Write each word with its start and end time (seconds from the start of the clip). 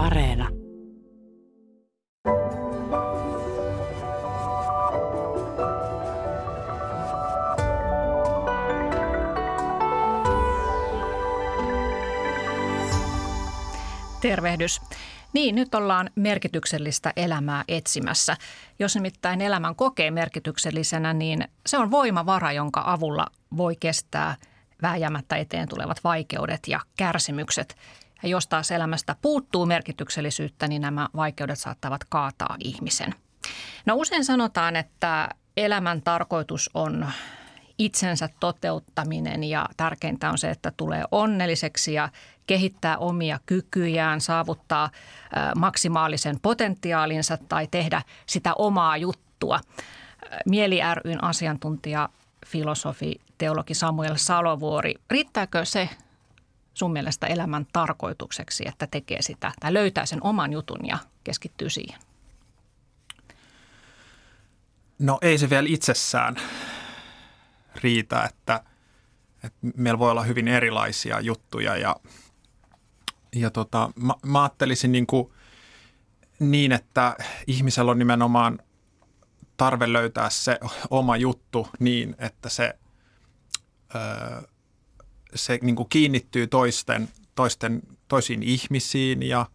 Areena. 0.00 0.48
Tervehdys. 14.20 14.80
Niin, 15.32 15.54
nyt 15.54 15.74
ollaan 15.74 16.10
merkityksellistä 16.14 17.12
elämää 17.16 17.64
etsimässä. 17.68 18.36
Jos 18.78 18.94
nimittäin 18.94 19.40
elämän 19.40 19.76
kokee 19.76 20.10
merkityksellisenä, 20.10 21.12
niin 21.12 21.48
se 21.66 21.78
on 21.78 21.90
voimavara, 21.90 22.52
jonka 22.52 22.82
avulla 22.86 23.26
voi 23.56 23.76
kestää 23.80 24.36
vääjäämättä 24.82 25.36
eteen 25.36 25.68
tulevat 25.68 26.04
vaikeudet 26.04 26.68
ja 26.68 26.80
kärsimykset. 26.96 27.76
Ja 28.22 28.28
jos 28.28 28.46
taas 28.46 28.70
elämästä 28.70 29.16
puuttuu 29.22 29.66
merkityksellisyyttä, 29.66 30.68
niin 30.68 30.82
nämä 30.82 31.08
vaikeudet 31.16 31.58
saattavat 31.58 32.04
kaataa 32.08 32.56
ihmisen. 32.64 33.14
No 33.86 33.94
usein 33.94 34.24
sanotaan, 34.24 34.76
että 34.76 35.28
elämän 35.56 36.02
tarkoitus 36.02 36.70
on 36.74 37.06
itsensä 37.78 38.28
toteuttaminen 38.40 39.44
ja 39.44 39.66
tärkeintä 39.76 40.30
on 40.30 40.38
se, 40.38 40.50
että 40.50 40.72
tulee 40.76 41.04
onnelliseksi 41.10 41.94
ja 41.94 42.08
kehittää 42.46 42.98
omia 42.98 43.40
kykyjään, 43.46 44.20
saavuttaa 44.20 44.90
maksimaalisen 45.56 46.40
potentiaalinsa 46.40 47.36
tai 47.36 47.66
tehdä 47.70 48.02
sitä 48.26 48.54
omaa 48.54 48.96
juttua. 48.96 49.60
Mieli 50.46 50.80
ryn 50.96 51.24
asiantuntija, 51.24 52.08
filosofi, 52.46 53.20
teologi 53.38 53.74
Samuel 53.74 54.16
Salovuori, 54.16 54.94
riittääkö 55.10 55.64
se 55.64 55.88
sun 56.74 56.92
mielestä 56.92 57.26
elämän 57.26 57.66
tarkoitukseksi, 57.72 58.64
että 58.68 58.86
tekee 58.86 59.22
sitä 59.22 59.52
tai 59.60 59.74
löytää 59.74 60.06
sen 60.06 60.22
oman 60.22 60.52
jutun 60.52 60.86
ja 60.86 60.98
keskittyy 61.24 61.70
siihen? 61.70 62.00
No 64.98 65.18
ei 65.22 65.38
se 65.38 65.50
vielä 65.50 65.68
itsessään 65.70 66.36
riitä, 67.76 68.24
että, 68.24 68.64
että 69.44 69.58
meillä 69.76 69.98
voi 69.98 70.10
olla 70.10 70.22
hyvin 70.22 70.48
erilaisia 70.48 71.20
juttuja 71.20 71.76
ja, 71.76 71.96
ja 73.34 73.50
tota, 73.50 73.90
mä, 73.96 74.14
mä 74.26 74.42
ajattelisin 74.42 74.92
niin, 74.92 75.06
kuin 75.06 75.32
niin, 76.38 76.72
että 76.72 77.16
ihmisellä 77.46 77.90
on 77.90 77.98
nimenomaan 77.98 78.58
tarve 79.56 79.92
löytää 79.92 80.30
se 80.30 80.58
oma 80.90 81.16
juttu 81.16 81.68
niin, 81.78 82.16
että 82.18 82.48
se, 82.48 82.78
öö, 83.94 84.42
se 85.34 85.58
niin 85.62 85.76
kuin 85.76 85.88
kiinnittyy 85.88 86.46
toisten, 86.46 87.08
toisten, 87.34 87.82
toisiin 88.08 88.42
ihmisiin 88.42 89.22
ja, 89.22 89.46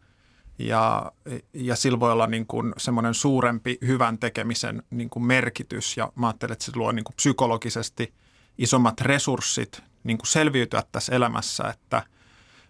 ja, 0.59 1.11
ja 1.53 1.75
sillä 1.75 1.99
voi 1.99 2.11
olla 2.11 2.27
niin 2.27 2.47
kuin 2.47 2.73
semmoinen 2.77 3.13
suurempi 3.13 3.77
hyvän 3.87 4.17
tekemisen 4.17 4.83
niin 4.89 5.09
kuin 5.09 5.23
merkitys. 5.23 5.97
Ja 5.97 6.11
mä 6.15 6.27
ajattelen, 6.27 6.53
että 6.53 6.65
se 6.65 6.71
luo 6.75 6.91
niin 6.91 7.03
kuin 7.03 7.15
psykologisesti 7.15 8.13
isommat 8.57 9.01
resurssit 9.01 9.83
niin 10.03 10.17
kuin 10.17 10.27
selviytyä 10.27 10.83
tässä 10.91 11.15
elämässä, 11.15 11.63
että, 11.69 12.03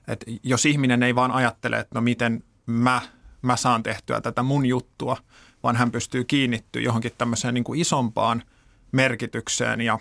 että 0.08 0.25
jos 0.44 0.66
ihminen 0.66 1.03
ei 1.03 1.16
vaan 1.16 1.31
ajattele, 1.31 1.80
että 1.80 1.95
no 1.95 2.02
miten 2.02 2.44
mä, 2.66 3.02
mä 3.42 3.58
saan 3.58 3.84
tehtyä 3.84 4.22
tätä 4.22 4.44
mun 4.44 4.66
juttua, 4.66 5.17
vaan 5.64 5.75
hän 5.75 5.92
pystyy 5.92 6.23
kiinnittyä 6.23 6.81
johonkin 6.81 7.12
tämmöiseen 7.17 7.53
niin 7.53 7.64
kuin 7.64 7.80
isompaan 7.80 8.44
merkitykseen 8.92 9.81
ja, 9.81 10.00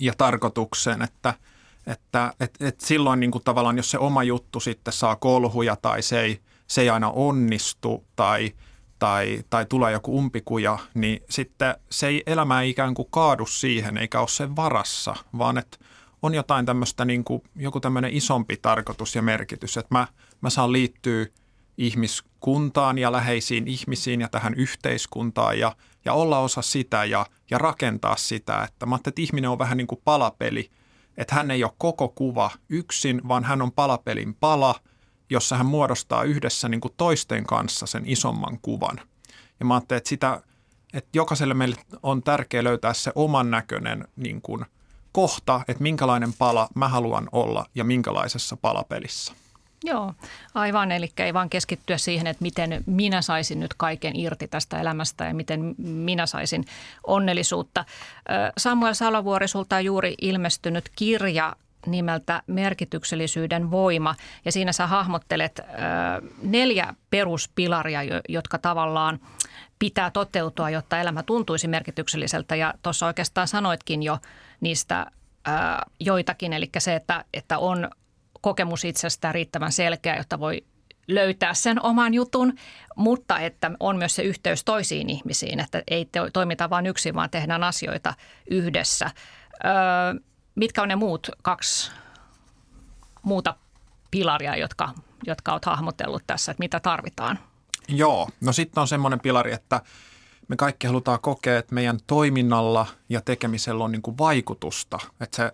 ja 0.00 0.12
tarkoitukseen, 0.18 1.02
että, 1.02 1.34
että 1.86 2.32
et, 2.40 2.54
et 2.60 2.80
silloin 2.80 3.20
niin 3.20 3.30
kuin 3.30 3.44
tavallaan, 3.44 3.76
jos 3.76 3.90
se 3.90 3.98
oma 3.98 4.22
juttu 4.22 4.60
sitten 4.60 4.92
saa 4.92 5.16
kolhuja 5.16 5.76
tai 5.76 6.02
se 6.02 6.20
ei, 6.20 6.40
se 6.66 6.80
ei 6.80 6.90
aina 6.90 7.10
onnistu 7.10 8.04
tai, 8.16 8.52
tai, 8.98 9.44
tai 9.50 9.66
tulee 9.66 9.92
joku 9.92 10.18
umpikuja, 10.18 10.78
niin 10.94 11.20
sitten 11.30 11.74
se 11.90 12.06
ei, 12.06 12.22
elämä 12.26 12.62
ei 12.62 12.70
ikään 12.70 12.94
kuin 12.94 13.08
kaadu 13.10 13.46
siihen 13.46 13.96
eikä 13.96 14.20
ole 14.20 14.28
sen 14.28 14.56
varassa, 14.56 15.16
vaan 15.38 15.58
että 15.58 15.78
on 16.22 16.34
jotain 16.34 16.66
tämmöistä 16.66 17.04
niin 17.04 17.24
kuin, 17.24 17.42
joku 17.56 17.80
tämmöinen 17.80 18.12
isompi 18.12 18.56
tarkoitus 18.56 19.14
ja 19.14 19.22
merkitys, 19.22 19.76
että 19.76 19.94
mä, 19.94 20.06
mä 20.40 20.50
saan 20.50 20.72
liittyä 20.72 21.26
ihmiskuntaan 21.78 22.98
ja 22.98 23.12
läheisiin 23.12 23.68
ihmisiin 23.68 24.20
ja 24.20 24.28
tähän 24.28 24.54
yhteiskuntaan 24.54 25.58
ja, 25.58 25.76
ja 26.04 26.12
olla 26.12 26.38
osa 26.38 26.62
sitä 26.62 27.04
ja, 27.04 27.26
ja 27.50 27.58
rakentaa 27.58 28.16
sitä. 28.16 28.62
Että 28.62 28.86
mä 28.86 28.96
että 28.96 29.22
ihminen 29.22 29.50
on 29.50 29.58
vähän 29.58 29.76
niin 29.76 29.86
kuin 29.86 30.00
palapeli, 30.04 30.70
että 31.16 31.34
hän 31.34 31.50
ei 31.50 31.64
ole 31.64 31.72
koko 31.78 32.08
kuva 32.08 32.50
yksin, 32.68 33.28
vaan 33.28 33.44
hän 33.44 33.62
on 33.62 33.72
palapelin 33.72 34.34
pala, 34.34 34.74
jossa 35.30 35.56
hän 35.56 35.66
muodostaa 35.66 36.22
yhdessä 36.22 36.68
niin 36.68 36.80
kuin 36.80 36.94
toisten 36.96 37.44
kanssa 37.44 37.86
sen 37.86 38.02
isomman 38.06 38.58
kuvan. 38.62 39.00
Ja 39.60 39.66
mä 39.66 39.74
ajattelin, 39.74 39.98
että, 39.98 40.08
sitä, 40.08 40.42
että 40.92 41.10
jokaiselle 41.14 41.54
meille 41.54 41.76
on 42.02 42.22
tärkeää 42.22 42.64
löytää 42.64 42.94
se 42.94 43.12
oman 43.14 43.50
näköinen 43.50 44.08
niin 44.16 44.42
kuin 44.42 44.64
kohta, 45.12 45.60
että 45.68 45.82
minkälainen 45.82 46.32
pala 46.32 46.68
mä 46.74 46.88
haluan 46.88 47.28
olla 47.32 47.66
ja 47.74 47.84
minkälaisessa 47.84 48.56
palapelissä. 48.56 49.34
Joo, 49.84 50.14
aivan. 50.54 50.92
Eli 50.92 51.12
ei 51.18 51.34
vaan 51.34 51.50
keskittyä 51.50 51.98
siihen, 51.98 52.26
että 52.26 52.42
miten 52.42 52.84
minä 52.86 53.22
saisin 53.22 53.60
nyt 53.60 53.74
kaiken 53.74 54.16
irti 54.16 54.48
tästä 54.48 54.80
elämästä 54.80 55.24
ja 55.24 55.34
miten 55.34 55.74
minä 55.78 56.26
saisin 56.26 56.64
onnellisuutta. 57.06 57.84
Samuel 58.58 58.94
Salovuori, 58.94 59.48
sulta 59.48 59.76
on 59.76 59.84
juuri 59.84 60.14
ilmestynyt 60.20 60.84
kirja 60.96 61.56
nimeltä 61.86 62.42
Merkityksellisyyden 62.46 63.70
voima. 63.70 64.14
Ja 64.44 64.52
siinä 64.52 64.72
sä 64.72 64.86
hahmottelet 64.86 65.60
neljä 66.42 66.94
peruspilaria, 67.10 68.00
jotka 68.28 68.58
tavallaan 68.58 69.20
pitää 69.78 70.10
toteutua, 70.10 70.70
jotta 70.70 71.00
elämä 71.00 71.22
tuntuisi 71.22 71.68
merkitykselliseltä. 71.68 72.56
Ja 72.56 72.74
tuossa 72.82 73.06
oikeastaan 73.06 73.48
sanoitkin 73.48 74.02
jo 74.02 74.18
niistä 74.60 75.06
joitakin, 76.00 76.52
eli 76.52 76.70
se, 76.78 76.94
että, 76.94 77.24
että 77.34 77.58
on 77.58 77.90
kokemus 78.42 78.84
itsestään 78.84 79.34
riittävän 79.34 79.72
selkeä, 79.72 80.16
jotta 80.16 80.40
voi 80.40 80.64
löytää 81.08 81.54
sen 81.54 81.82
oman 81.82 82.14
jutun, 82.14 82.54
mutta 82.96 83.38
että 83.38 83.70
on 83.80 83.96
myös 83.96 84.14
se 84.14 84.22
yhteys 84.22 84.64
toisiin 84.64 85.10
ihmisiin, 85.10 85.60
että 85.60 85.82
ei 85.90 86.08
toimita 86.32 86.70
vain 86.70 86.86
yksin, 86.86 87.14
vaan 87.14 87.30
tehdään 87.30 87.64
asioita 87.64 88.14
yhdessä. 88.50 89.10
Öö, 89.64 89.70
mitkä 90.54 90.82
on 90.82 90.88
ne 90.88 90.96
muut 90.96 91.28
kaksi 91.42 91.92
muuta 93.22 93.56
pilaria, 94.10 94.56
jotka, 94.56 94.88
jotka 95.26 95.52
olet 95.52 95.64
hahmotellut 95.64 96.22
tässä, 96.26 96.52
että 96.52 96.62
mitä 96.62 96.80
tarvitaan? 96.80 97.38
Joo, 97.88 98.28
no 98.40 98.52
sitten 98.52 98.80
on 98.80 98.88
semmoinen 98.88 99.20
pilari, 99.20 99.52
että 99.52 99.80
me 100.48 100.56
kaikki 100.56 100.86
halutaan 100.86 101.18
kokea, 101.20 101.58
että 101.58 101.74
meidän 101.74 101.98
toiminnalla 102.06 102.86
ja 103.08 103.20
tekemisellä 103.20 103.84
on 103.84 103.92
niin 103.92 104.02
kuin 104.02 104.18
vaikutusta, 104.18 104.98
että 105.20 105.36
se 105.36 105.52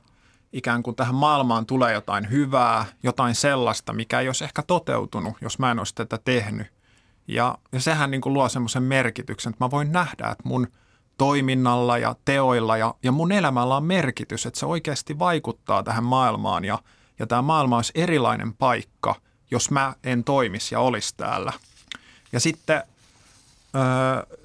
ikään 0.52 0.82
kuin 0.82 0.96
tähän 0.96 1.14
maailmaan 1.14 1.66
tulee 1.66 1.92
jotain 1.92 2.30
hyvää, 2.30 2.84
jotain 3.02 3.34
sellaista, 3.34 3.92
mikä 3.92 4.20
ei 4.20 4.28
olisi 4.28 4.44
ehkä 4.44 4.62
toteutunut, 4.62 5.36
jos 5.40 5.58
mä 5.58 5.70
en 5.70 5.78
olisi 5.78 5.94
tätä 5.94 6.18
tehnyt. 6.24 6.66
Ja, 7.28 7.58
ja 7.72 7.80
sehän 7.80 8.10
niin 8.10 8.20
kuin 8.20 8.32
luo 8.32 8.48
semmoisen 8.48 8.82
merkityksen, 8.82 9.50
että 9.50 9.64
mä 9.64 9.70
voin 9.70 9.92
nähdä, 9.92 10.28
että 10.28 10.48
mun 10.48 10.68
toiminnalla 11.18 11.98
ja 11.98 12.16
teoilla 12.24 12.76
ja, 12.76 12.94
ja 13.02 13.12
mun 13.12 13.32
elämällä 13.32 13.76
on 13.76 13.84
merkitys, 13.84 14.46
että 14.46 14.60
se 14.60 14.66
oikeasti 14.66 15.18
vaikuttaa 15.18 15.82
tähän 15.82 16.04
maailmaan 16.04 16.64
ja, 16.64 16.78
ja 17.18 17.26
tämä 17.26 17.42
maailma 17.42 17.76
olisi 17.76 17.92
erilainen 17.94 18.54
paikka, 18.54 19.14
jos 19.50 19.70
mä 19.70 19.94
en 20.04 20.24
toimisi 20.24 20.74
ja 20.74 20.80
olisi 20.80 21.14
täällä. 21.16 21.52
Ja 22.32 22.40
sitten 22.40 22.82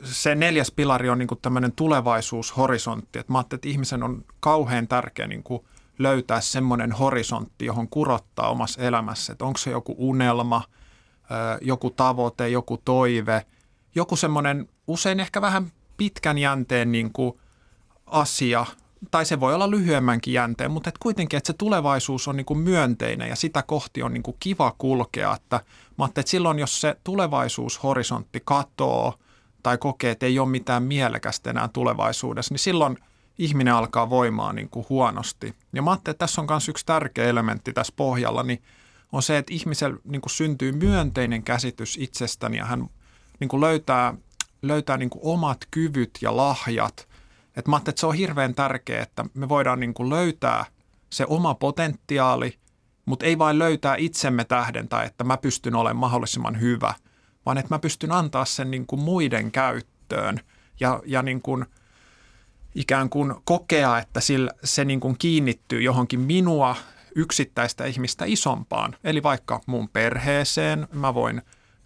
se 0.03 0.35
neljäs 0.35 0.71
pilari 0.71 1.09
on 1.09 1.19
niin 1.19 1.27
tämmöinen 1.41 1.71
tulevaisuushorisontti. 1.71 3.19
Että 3.19 3.31
mä 3.31 3.37
ajattelin, 3.37 3.59
että 3.59 3.69
ihmisen 3.69 4.03
on 4.03 4.25
kauhean 4.39 4.87
tärkeä 4.87 5.27
niin 5.27 5.43
kuin 5.43 5.65
löytää 5.99 6.41
semmoinen 6.41 6.91
horisontti, 6.91 7.65
johon 7.65 7.89
kurottaa 7.89 8.49
omassa 8.49 8.81
elämässä, 8.81 9.33
että 9.33 9.45
onko 9.45 9.57
se 9.57 9.71
joku 9.71 9.95
unelma, 9.97 10.61
joku 11.61 11.89
tavoite, 11.89 12.49
joku 12.49 12.81
toive, 12.85 13.45
joku 13.95 14.15
semmoinen 14.15 14.69
usein 14.87 15.19
ehkä 15.19 15.41
vähän 15.41 15.71
pitkän 15.97 16.37
jänteen 16.37 16.91
niin 16.91 17.13
kuin 17.13 17.39
asia, 18.05 18.65
tai 19.11 19.25
se 19.25 19.39
voi 19.39 19.53
olla 19.53 19.71
lyhyemmänkin 19.71 20.33
jänteen, 20.33 20.71
mutta 20.71 20.89
et 20.89 20.97
kuitenkin, 20.97 21.37
että 21.37 21.47
se 21.47 21.57
tulevaisuus 21.57 22.27
on 22.27 22.37
niin 22.37 22.45
kuin 22.45 22.59
myönteinen 22.59 23.29
ja 23.29 23.35
sitä 23.35 23.63
kohti 23.63 24.03
on 24.03 24.13
niin 24.13 24.23
kuin 24.23 24.37
kiva 24.39 24.75
kulkea. 24.77 25.35
Että 25.35 25.59
mä 25.97 26.05
että 26.05 26.23
silloin, 26.25 26.59
jos 26.59 26.81
se 26.81 26.97
tulevaisuushorisontti 27.03 28.41
katoo 28.45 29.13
tai 29.63 29.77
kokee, 29.77 30.11
että 30.11 30.25
ei 30.25 30.39
ole 30.39 30.49
mitään 30.49 30.83
mielekästä 30.83 31.49
enää 31.49 31.67
tulevaisuudessa, 31.67 32.53
niin 32.53 32.59
silloin– 32.59 32.97
ihminen 33.43 33.73
alkaa 33.73 34.09
voimaa 34.09 34.53
niin 34.53 34.69
kuin 34.69 34.85
huonosti. 34.89 35.55
Ja 35.73 35.81
mä 35.81 35.91
ajattelin, 35.91 36.13
että 36.13 36.23
tässä 36.23 36.41
on 36.41 36.47
myös 36.49 36.69
yksi 36.69 36.85
tärkeä 36.85 37.25
elementti 37.25 37.73
tässä 37.73 37.93
pohjalla, 37.95 38.43
niin 38.43 38.63
on 39.11 39.23
se, 39.23 39.37
että 39.37 39.53
ihmisellä 39.53 39.97
niin 40.03 40.21
kuin 40.21 40.31
syntyy 40.31 40.71
myönteinen 40.71 41.43
käsitys 41.43 41.97
itsestäni 42.01 42.57
ja 42.57 42.65
hän 42.65 42.89
niin 43.39 43.47
kuin 43.47 43.61
löytää, 43.61 44.13
löytää 44.61 44.97
niin 44.97 45.09
kuin 45.09 45.21
omat 45.23 45.57
kyvyt 45.71 46.19
ja 46.21 46.37
lahjat. 46.37 47.07
Et 47.55 47.67
mä 47.67 47.75
ajattelin, 47.75 47.93
että 47.93 47.99
se 47.99 48.07
on 48.07 48.15
hirveän 48.15 48.55
tärkeää, 48.55 49.03
että 49.03 49.25
me 49.33 49.49
voidaan 49.49 49.79
niin 49.79 49.93
kuin 49.93 50.09
löytää 50.09 50.65
se 51.09 51.25
oma 51.27 51.55
potentiaali 51.55 52.63
mutta 53.05 53.25
ei 53.25 53.37
vain 53.37 53.59
löytää 53.59 53.95
itsemme 53.95 54.43
tähden 54.43 54.87
tai 54.87 55.05
että 55.05 55.23
mä 55.23 55.37
pystyn 55.37 55.75
olemaan 55.75 55.97
mahdollisimman 55.97 56.61
hyvä, 56.61 56.93
vaan 57.45 57.57
että 57.57 57.75
mä 57.75 57.79
pystyn 57.79 58.11
antaa 58.11 58.45
sen 58.45 58.71
niin 58.71 58.87
kuin 58.87 59.01
muiden 59.01 59.51
käyttöön 59.51 60.39
ja, 60.79 61.01
ja 61.05 61.21
niin 61.21 61.41
kuin 61.41 61.65
ikään 62.75 63.09
kuin 63.09 63.33
kokea, 63.43 63.97
että 63.97 64.21
sillä, 64.21 64.51
se 64.63 64.85
niin 64.85 64.99
kuin 64.99 65.15
kiinnittyy 65.19 65.81
johonkin 65.81 66.19
minua 66.19 66.75
yksittäistä 67.15 67.85
ihmistä 67.85 68.25
isompaan. 68.25 68.95
Eli 69.03 69.23
vaikka 69.23 69.61
mun 69.65 69.89
perheeseen, 69.89 70.87
mä 70.93 71.13
voin 71.13 71.41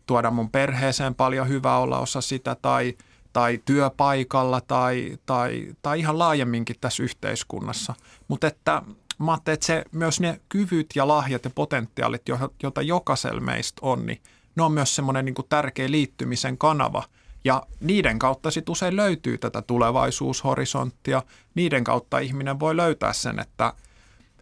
tuoda 0.05 0.31
mun 0.31 0.49
perheeseen 0.49 1.15
paljon 1.15 1.49
hyvää 1.49 1.77
olla 1.77 1.99
osa 1.99 2.21
sitä 2.21 2.55
tai, 2.61 2.97
tai 3.33 3.59
työpaikalla 3.65 4.61
tai, 4.61 5.17
tai, 5.25 5.75
tai 5.81 5.99
ihan 5.99 6.19
laajemminkin 6.19 6.75
tässä 6.81 7.03
yhteiskunnassa. 7.03 7.93
Mutta 8.27 8.47
että 8.47 8.81
mä 9.19 9.33
että 9.33 9.65
se, 9.65 9.83
myös 9.91 10.19
ne 10.19 10.41
kyvyt 10.49 10.87
ja 10.95 11.07
lahjat 11.07 11.43
ja 11.43 11.51
potentiaalit, 11.55 12.21
joita 12.63 12.81
jokaisella 12.81 13.41
meistä 13.41 13.79
on, 13.81 14.05
niin 14.05 14.21
ne 14.55 14.63
on 14.63 14.71
myös 14.71 14.95
semmoinen 14.95 15.25
niin 15.25 15.35
tärkeä 15.49 15.91
liittymisen 15.91 16.57
kanava. 16.57 17.03
Ja 17.47 17.63
niiden 17.79 18.19
kautta 18.19 18.51
sitten 18.51 18.71
usein 18.71 18.95
löytyy 18.95 19.37
tätä 19.37 19.61
tulevaisuushorisonttia. 19.61 21.23
Niiden 21.55 21.83
kautta 21.83 22.19
ihminen 22.19 22.59
voi 22.59 22.77
löytää 22.77 23.13
sen, 23.13 23.39
että, 23.39 23.73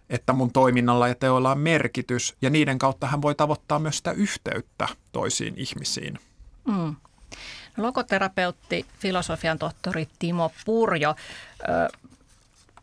että 0.10 0.34
mun 0.34 0.52
toiminnalla 0.52 1.08
ja 1.08 1.16
teoilla 1.16 1.52
on 1.52 1.60
merkitys. 1.60 2.36
Ja 2.42 2.50
niiden 2.50 2.80
kautta 2.80 3.08
hän 3.08 3.22
voi 3.22 3.36
tavoittaa 3.36 3.80
myös 3.80 3.98
sitä 3.98 4.12
yhteyttä 4.12 4.88
toisiin 5.12 5.54
ihmisiin. 5.58 6.20
Mm. 6.68 6.96
Logoterapeutti, 7.78 8.86
filosofian 9.00 9.60
tohtori 9.60 10.08
Timo 10.20 10.52
Purjo 10.66 11.16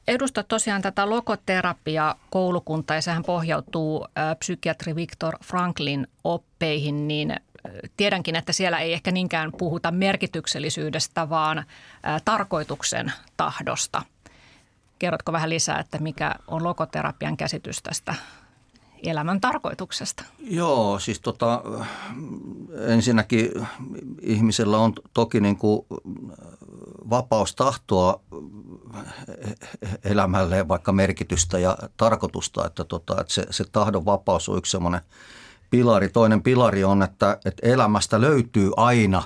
edustat 0.08 0.48
tosiaan 0.48 0.82
tätä 0.82 1.10
logoterapia 1.10 2.14
koulukuntaa 2.30 2.96
ja 2.96 3.02
sehän 3.02 3.22
pohjautuu 3.22 4.06
psykiatri 4.38 4.96
Viktor 4.96 5.36
Franklin 5.44 6.06
oppeihin, 6.24 7.08
niin 7.08 7.36
tiedänkin, 7.96 8.36
että 8.36 8.52
siellä 8.52 8.78
ei 8.78 8.92
ehkä 8.92 9.12
niinkään 9.12 9.52
puhuta 9.58 9.90
merkityksellisyydestä, 9.90 11.28
vaan 11.28 11.64
tarkoituksen 12.24 13.12
tahdosta. 13.36 14.02
Kerrotko 14.98 15.32
vähän 15.32 15.50
lisää, 15.50 15.78
että 15.78 15.98
mikä 15.98 16.34
on 16.48 16.64
logoterapian 16.64 17.36
käsitys 17.36 17.82
tästä 17.82 18.14
elämän 19.02 19.40
tarkoituksesta? 19.40 20.24
Joo, 20.38 20.98
siis 20.98 21.20
tota, 21.20 21.62
ensinnäkin 22.86 23.50
ihmisellä 24.20 24.78
on 24.78 24.92
toki 25.14 25.40
niin 25.40 25.56
kuin 25.56 25.86
vapaus 27.10 27.54
tahtoa 27.54 28.20
elämälleen 30.04 30.68
vaikka 30.68 30.92
merkitystä 30.92 31.58
ja 31.58 31.78
tarkoitusta, 31.96 32.66
että, 32.66 32.84
tota, 32.84 33.20
että 33.20 33.32
se, 33.32 33.46
se 33.50 33.64
tahdon 33.72 34.04
vapaus 34.04 34.48
on 34.48 34.58
yksi 34.58 34.70
semmoinen 34.70 35.00
pilari. 35.72 36.08
Toinen 36.08 36.42
pilari 36.42 36.84
on, 36.84 37.02
että, 37.02 37.38
että 37.44 37.68
elämästä 37.68 38.20
löytyy 38.20 38.70
aina 38.76 39.22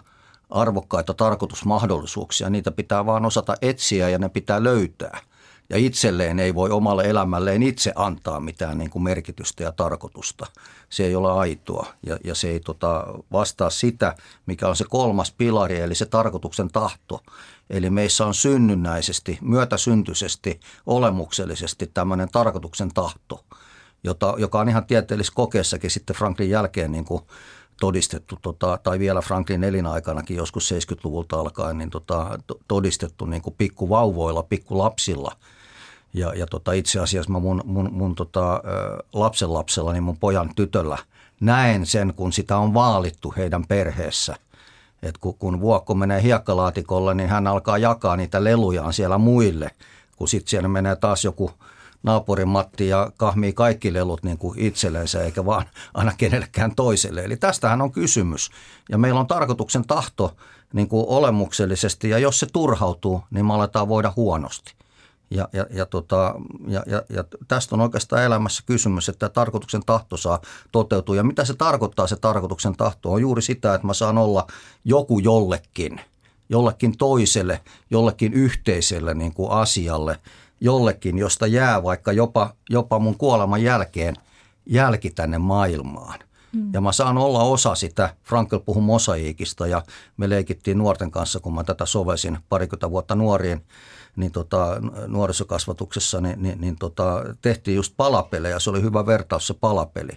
arvokkaita 0.50 1.14
tarkoitusmahdollisuuksia. 1.14 2.50
Niitä 2.50 2.70
pitää 2.70 3.06
vaan 3.06 3.26
osata 3.26 3.54
etsiä 3.62 4.08
ja 4.08 4.18
ne 4.18 4.28
pitää 4.28 4.62
löytää– 4.64 5.20
ja 5.70 5.78
itselleen 5.78 6.40
ei 6.40 6.54
voi 6.54 6.70
omalle 6.70 7.04
elämälleen 7.04 7.62
itse 7.62 7.92
antaa 7.94 8.40
mitään 8.40 8.78
niin 8.78 8.90
kuin 8.90 9.02
merkitystä 9.02 9.62
ja 9.62 9.72
tarkoitusta. 9.72 10.46
Se 10.90 11.04
ei 11.04 11.14
ole 11.14 11.32
aitoa 11.32 11.86
ja, 12.06 12.18
ja 12.24 12.34
se 12.34 12.48
ei 12.48 12.60
tota, 12.60 13.04
vastaa 13.32 13.70
sitä, 13.70 14.16
mikä 14.46 14.68
on 14.68 14.76
se 14.76 14.84
kolmas 14.88 15.32
pilari, 15.32 15.80
eli 15.80 15.94
se 15.94 16.06
tarkoituksen 16.06 16.68
tahto. 16.68 17.20
Eli 17.70 17.90
meissä 17.90 18.26
on 18.26 18.34
synnynnäisesti, 18.34 19.38
myötäsyntyisesti, 19.40 20.60
olemuksellisesti 20.86 21.90
tämmöinen 21.94 22.28
tarkoituksen 22.32 22.94
tahto, 22.94 23.44
jota, 24.06 24.34
joka 24.38 24.60
on 24.60 24.68
ihan 24.68 24.86
tieteellisessä 24.86 25.36
kokeessakin 25.36 25.90
sitten 25.90 26.16
Franklin 26.16 26.50
jälkeen 26.50 26.92
niin 26.92 27.04
kuin 27.04 27.22
todistettu, 27.80 28.38
tota, 28.42 28.78
tai 28.82 28.98
vielä 28.98 29.20
Franklin 29.20 29.64
elinaikanakin 29.64 30.36
joskus 30.36 30.72
70-luvulta 30.72 31.40
alkaen, 31.40 31.78
niin 31.78 31.90
tota, 31.90 32.38
todistettu 32.68 33.26
niin 33.26 33.42
kuin 33.42 33.54
pikkuvauvoilla, 33.58 34.42
pikkulapsilla– 34.42 35.32
ja, 36.16 36.34
ja 36.34 36.46
tota, 36.46 36.72
itse 36.72 37.00
asiassa 37.00 37.32
mä 37.32 37.38
mun, 37.38 37.62
mun, 37.64 37.92
mun 37.92 38.14
tota, 38.14 38.62
lapsenlapsella, 39.12 39.92
niin 39.92 40.02
mun 40.02 40.18
pojan 40.18 40.54
tytöllä 40.56 40.98
näen 41.40 41.86
sen, 41.86 42.14
kun 42.14 42.32
sitä 42.32 42.56
on 42.58 42.74
vaalittu 42.74 43.34
heidän 43.36 43.66
perheessä. 43.66 44.36
Et 45.02 45.18
kun, 45.18 45.34
kun 45.38 45.60
vuokko 45.60 45.94
menee 45.94 46.22
hiekkalaatikolle, 46.22 47.14
niin 47.14 47.28
hän 47.28 47.46
alkaa 47.46 47.78
jakaa 47.78 48.16
niitä 48.16 48.44
lelujaan 48.44 48.92
siellä 48.92 49.18
muille, 49.18 49.70
kun 50.16 50.28
sitten 50.28 50.50
siellä 50.50 50.68
menee 50.68 50.96
taas 50.96 51.24
joku 51.24 51.50
naapurin 52.06 52.48
Matti 52.48 52.88
ja 52.88 53.10
kahmii 53.16 53.52
kaikki 53.52 53.92
lelut 53.92 54.22
niin 54.22 54.38
kuin 54.38 54.58
itsellensä 54.58 55.24
eikä 55.24 55.44
vaan 55.44 55.66
aina 55.94 56.12
kenellekään 56.18 56.74
toiselle. 56.74 57.24
Eli 57.24 57.36
tästähän 57.36 57.82
on 57.82 57.92
kysymys. 57.92 58.50
Ja 58.90 58.98
meillä 58.98 59.20
on 59.20 59.26
tarkoituksen 59.26 59.86
tahto 59.86 60.36
niin 60.72 60.88
kuin 60.88 61.04
olemuksellisesti 61.08 62.10
ja 62.10 62.18
jos 62.18 62.40
se 62.40 62.46
turhautuu, 62.52 63.22
niin 63.30 63.46
me 63.46 63.54
aletaan 63.54 63.88
voida 63.88 64.12
huonosti. 64.16 64.74
Ja, 65.30 65.48
ja, 65.52 65.66
ja, 65.70 65.86
tota, 65.86 66.34
ja, 66.68 66.82
ja, 66.86 67.02
ja 67.08 67.24
tästä 67.48 67.74
on 67.74 67.80
oikeastaan 67.80 68.22
elämässä 68.22 68.62
kysymys, 68.66 69.08
että 69.08 69.28
tarkoituksen 69.28 69.82
tahto 69.86 70.16
saa 70.16 70.40
toteutua. 70.72 71.16
Ja 71.16 71.24
mitä 71.24 71.44
se 71.44 71.54
tarkoittaa 71.54 72.06
se 72.06 72.16
tarkoituksen 72.16 72.76
tahto? 72.76 73.12
On 73.12 73.20
juuri 73.20 73.42
sitä, 73.42 73.74
että 73.74 73.86
mä 73.86 73.94
saan 73.94 74.18
olla 74.18 74.46
joku 74.84 75.18
jollekin, 75.18 76.00
jollekin 76.48 76.98
toiselle, 76.98 77.60
jollekin 77.90 78.32
yhteiselle 78.32 79.14
niin 79.14 79.34
kuin 79.34 79.50
asialle, 79.50 80.18
jollekin, 80.60 81.18
josta 81.18 81.46
jää 81.46 81.82
vaikka 81.82 82.12
jopa, 82.12 82.54
jopa 82.70 82.98
mun 82.98 83.18
kuoleman 83.18 83.62
jälkeen 83.62 84.14
jälki 84.66 85.10
tänne 85.10 85.38
maailmaan. 85.38 86.18
Mm. 86.52 86.70
Ja 86.72 86.80
mä 86.80 86.92
saan 86.92 87.18
olla 87.18 87.42
osa 87.42 87.74
sitä, 87.74 88.14
Frankel 88.24 88.60
puhui 88.60 88.82
mosaiikista 88.82 89.66
ja 89.66 89.82
me 90.16 90.28
leikittiin 90.28 90.78
nuorten 90.78 91.10
kanssa, 91.10 91.40
kun 91.40 91.54
mä 91.54 91.64
tätä 91.64 91.86
sovesin 91.86 92.38
parikymmentä 92.48 92.90
vuotta 92.90 93.14
nuorien 93.14 93.62
niin 94.16 94.32
tota, 94.32 94.76
nuorisokasvatuksessa 95.06 96.20
niin, 96.20 96.42
niin, 96.42 96.60
niin 96.60 96.76
tota, 96.78 97.22
tehtiin 97.42 97.76
just 97.76 97.94
palapelejä. 97.96 98.58
Se 98.58 98.70
oli 98.70 98.82
hyvä 98.82 99.06
vertaus 99.06 99.46
se 99.46 99.54
palapeli. 99.54 100.12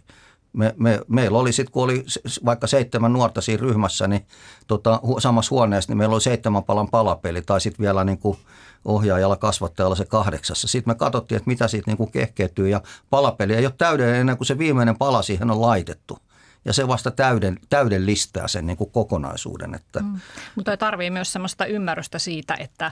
Me, 0.54 0.74
me, 0.78 1.00
meillä 1.07 1.38
oli 1.38 1.54
sitten, 1.54 1.72
kun 1.72 1.84
oli 1.84 2.06
vaikka 2.46 2.68
seitsemän 2.68 3.13
nuorta 3.13 3.42
siinä 3.42 3.62
ryhmässä, 3.62 4.07
niin 4.07 4.25
tota, 4.68 5.01
samassa 5.19 5.56
huoneessa, 5.56 5.92
niin 5.92 5.98
meillä 5.98 6.13
oli 6.13 6.22
seitsemän 6.22 6.63
palan 6.63 6.90
palapeli 6.90 7.42
tai 7.42 7.62
sitten 7.62 7.84
vielä 7.84 8.04
niin 8.04 8.18
kuin 8.18 8.38
ohjaajalla 8.86 9.36
kasvattajalla 9.36 9.96
se 9.96 10.06
kahdeksassa. 10.06 10.68
Sitten 10.68 10.92
me 10.92 10.96
katsottiin, 10.96 11.38
että 11.38 11.50
mitä 11.50 11.68
siitä 11.68 11.92
niin 11.92 11.98
kuin 11.98 12.12
kehkeytyy 12.12 12.69
ja 12.69 12.81
palapeli 13.10 13.54
ei 13.54 13.66
ole 13.66 13.74
täydellinen 13.78 14.22
ennen 14.22 14.38
kuin 14.38 14.48
se 14.48 14.57
viimeinen 14.57 14.98
pala 14.98 15.22
siihen 15.22 15.51
on 15.51 15.62
laitettu 15.62 16.19
ja 16.66 16.74
se 16.74 16.88
vasta 16.88 17.12
täyden, 17.12 17.60
täydellistää 17.70 18.48
sen 18.48 18.68
niin 18.68 18.78
kuin 18.78 18.92
kokonaisuuden. 18.92 19.76
Että. 19.76 20.00
Mm. 20.00 20.19
Mutta 20.56 20.78
tarvii 20.78 21.10
myös 21.10 21.33
sellaista 21.33 21.66
ymmärrystä 21.66 22.19
siitä, 22.19 22.57
että, 22.60 22.92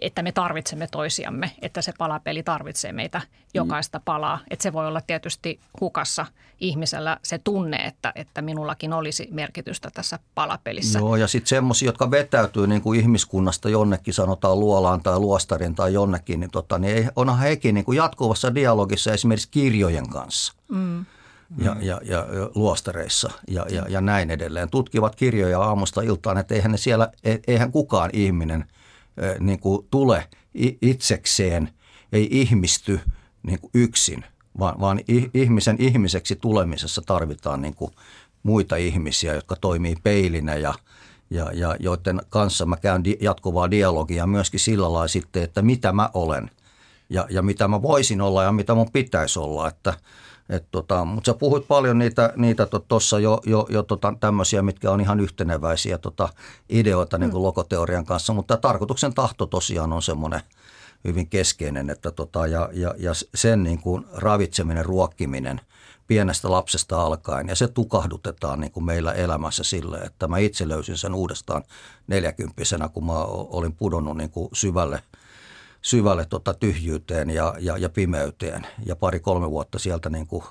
että 0.00 0.22
me 0.22 0.32
tarvitsemme 0.32 0.86
toisiamme, 0.86 1.52
että 1.62 1.82
se 1.82 1.92
palapeli 1.98 2.42
tarvitsee 2.42 2.92
meitä 2.92 3.20
jokaista 3.54 4.00
palaa. 4.04 4.38
Että 4.50 4.62
se 4.62 4.72
voi 4.72 4.86
olla 4.86 5.00
tietysti 5.00 5.60
hukassa 5.80 6.26
ihmisellä 6.60 7.16
se 7.22 7.38
tunne, 7.38 7.76
että, 7.76 8.12
että 8.14 8.42
minullakin 8.42 8.92
olisi 8.92 9.28
merkitystä 9.30 9.90
tässä 9.94 10.18
palapelissä. 10.34 10.98
Joo, 10.98 11.16
ja 11.16 11.26
sitten 11.26 11.48
semmoisia, 11.48 11.88
jotka 11.88 12.10
vetäytyy 12.10 12.66
niin 12.66 12.82
kuin 12.82 13.00
ihmiskunnasta 13.00 13.68
jonnekin, 13.68 14.14
sanotaan 14.14 14.60
luolaan 14.60 15.02
tai 15.02 15.18
luostarin 15.18 15.74
tai 15.74 15.92
jonnekin, 15.92 16.40
niin, 16.40 16.50
tota, 16.50 16.78
niin 16.78 17.10
onhan 17.16 17.38
hekin 17.38 17.74
niin 17.74 17.84
kuin 17.84 17.96
jatkuvassa 17.96 18.54
dialogissa 18.54 19.12
esimerkiksi 19.12 19.48
kirjojen 19.50 20.08
kanssa. 20.08 20.52
Mm 20.68 21.06
ja, 21.58 21.76
ja, 21.80 22.00
ja 22.04 22.26
luostareissa 22.54 23.30
ja, 23.48 23.66
ja, 23.70 23.86
ja 23.88 24.00
näin 24.00 24.30
edelleen. 24.30 24.70
Tutkivat 24.70 25.16
kirjoja 25.16 25.60
aamusta 25.60 26.02
iltaan, 26.02 26.38
että 26.38 26.54
eihän, 26.54 26.72
ne 26.72 26.78
siellä, 26.78 27.12
e, 27.24 27.36
eihän 27.46 27.72
kukaan 27.72 28.10
ihminen 28.12 28.64
niin 29.40 29.60
kuin 29.60 29.86
tule 29.90 30.28
itsekseen, 30.82 31.68
ei 32.12 32.28
ihmisty 32.30 33.00
niin 33.42 33.60
kuin 33.60 33.70
yksin, 33.74 34.24
vaan, 34.58 34.80
vaan 34.80 35.00
ihmisen 35.34 35.76
ihmiseksi 35.78 36.36
tulemisessa 36.36 37.02
tarvitaan 37.06 37.62
niin 37.62 37.74
kuin 37.74 37.90
muita 38.42 38.76
ihmisiä, 38.76 39.34
jotka 39.34 39.56
toimii 39.56 39.96
peilinä 40.02 40.54
ja, 40.54 40.74
ja, 41.30 41.50
ja 41.54 41.76
joiden 41.80 42.20
kanssa 42.28 42.66
mä 42.66 42.76
käyn 42.76 43.04
di, 43.04 43.18
jatkuvaa 43.20 43.70
dialogia 43.70 44.26
myöskin 44.26 44.60
sillä 44.60 44.92
lailla 44.92 45.08
sitten, 45.08 45.42
että 45.42 45.62
mitä 45.62 45.92
mä 45.92 46.10
olen 46.14 46.50
ja, 47.10 47.26
ja 47.30 47.42
mitä 47.42 47.68
mä 47.68 47.82
voisin 47.82 48.20
olla 48.20 48.42
ja 48.42 48.52
mitä 48.52 48.74
mun 48.74 48.92
pitäisi 48.92 49.38
olla, 49.38 49.68
että– 49.68 49.94
tota, 50.70 51.04
Mutta 51.04 51.32
sä 51.32 51.38
puhuit 51.38 51.68
paljon 51.68 51.98
niitä, 51.98 52.32
niitä 52.36 52.66
tuossa 52.88 53.18
jo, 53.18 53.40
jo, 53.46 53.66
jo 53.70 53.82
tota, 53.82 54.14
tämmöisiä, 54.20 54.62
mitkä 54.62 54.90
on 54.90 55.00
ihan 55.00 55.20
yhteneväisiä 55.20 55.98
tota, 55.98 56.28
ideoita 56.68 57.18
niin 57.18 57.30
kuin 57.30 57.40
mm. 57.40 57.44
logoteorian 57.44 58.04
kanssa, 58.04 58.32
mutta 58.32 58.56
tarkoituksen 58.56 59.14
tahto 59.14 59.46
tosiaan 59.46 59.92
on 59.92 60.02
semmoinen 60.02 60.40
hyvin 61.04 61.28
keskeinen, 61.28 61.90
että 61.90 62.10
tota, 62.10 62.46
ja, 62.46 62.68
ja, 62.72 62.94
ja 62.98 63.12
sen 63.34 63.62
niin 63.62 63.80
kuin 63.80 64.06
ravitseminen, 64.12 64.84
ruokkiminen 64.84 65.60
pienestä 66.06 66.50
lapsesta 66.50 67.02
alkaen, 67.02 67.48
ja 67.48 67.56
se 67.56 67.68
tukahdutetaan 67.68 68.60
niin 68.60 68.72
kuin 68.72 68.84
meillä 68.84 69.12
elämässä 69.12 69.64
sille, 69.64 69.98
että 69.98 70.28
mä 70.28 70.38
itse 70.38 70.68
löysin 70.68 70.98
sen 70.98 71.14
uudestaan 71.14 71.62
neljäkymppisenä, 72.06 72.88
kun 72.88 73.06
mä 73.06 73.24
olin 73.24 73.72
pudonnut 73.72 74.16
niin 74.16 74.30
kuin 74.30 74.48
syvälle– 74.52 75.02
syvälle 75.86 76.24
tota 76.24 76.54
tyhjyyteen 76.54 77.30
ja, 77.30 77.54
ja, 77.58 77.78
ja 77.78 77.88
pimeyteen. 77.88 78.66
Ja 78.86 78.96
pari-kolme 78.96 79.50
vuotta 79.50 79.78
sieltä 79.78 80.10
niin 80.10 80.26
kuin 80.26 80.44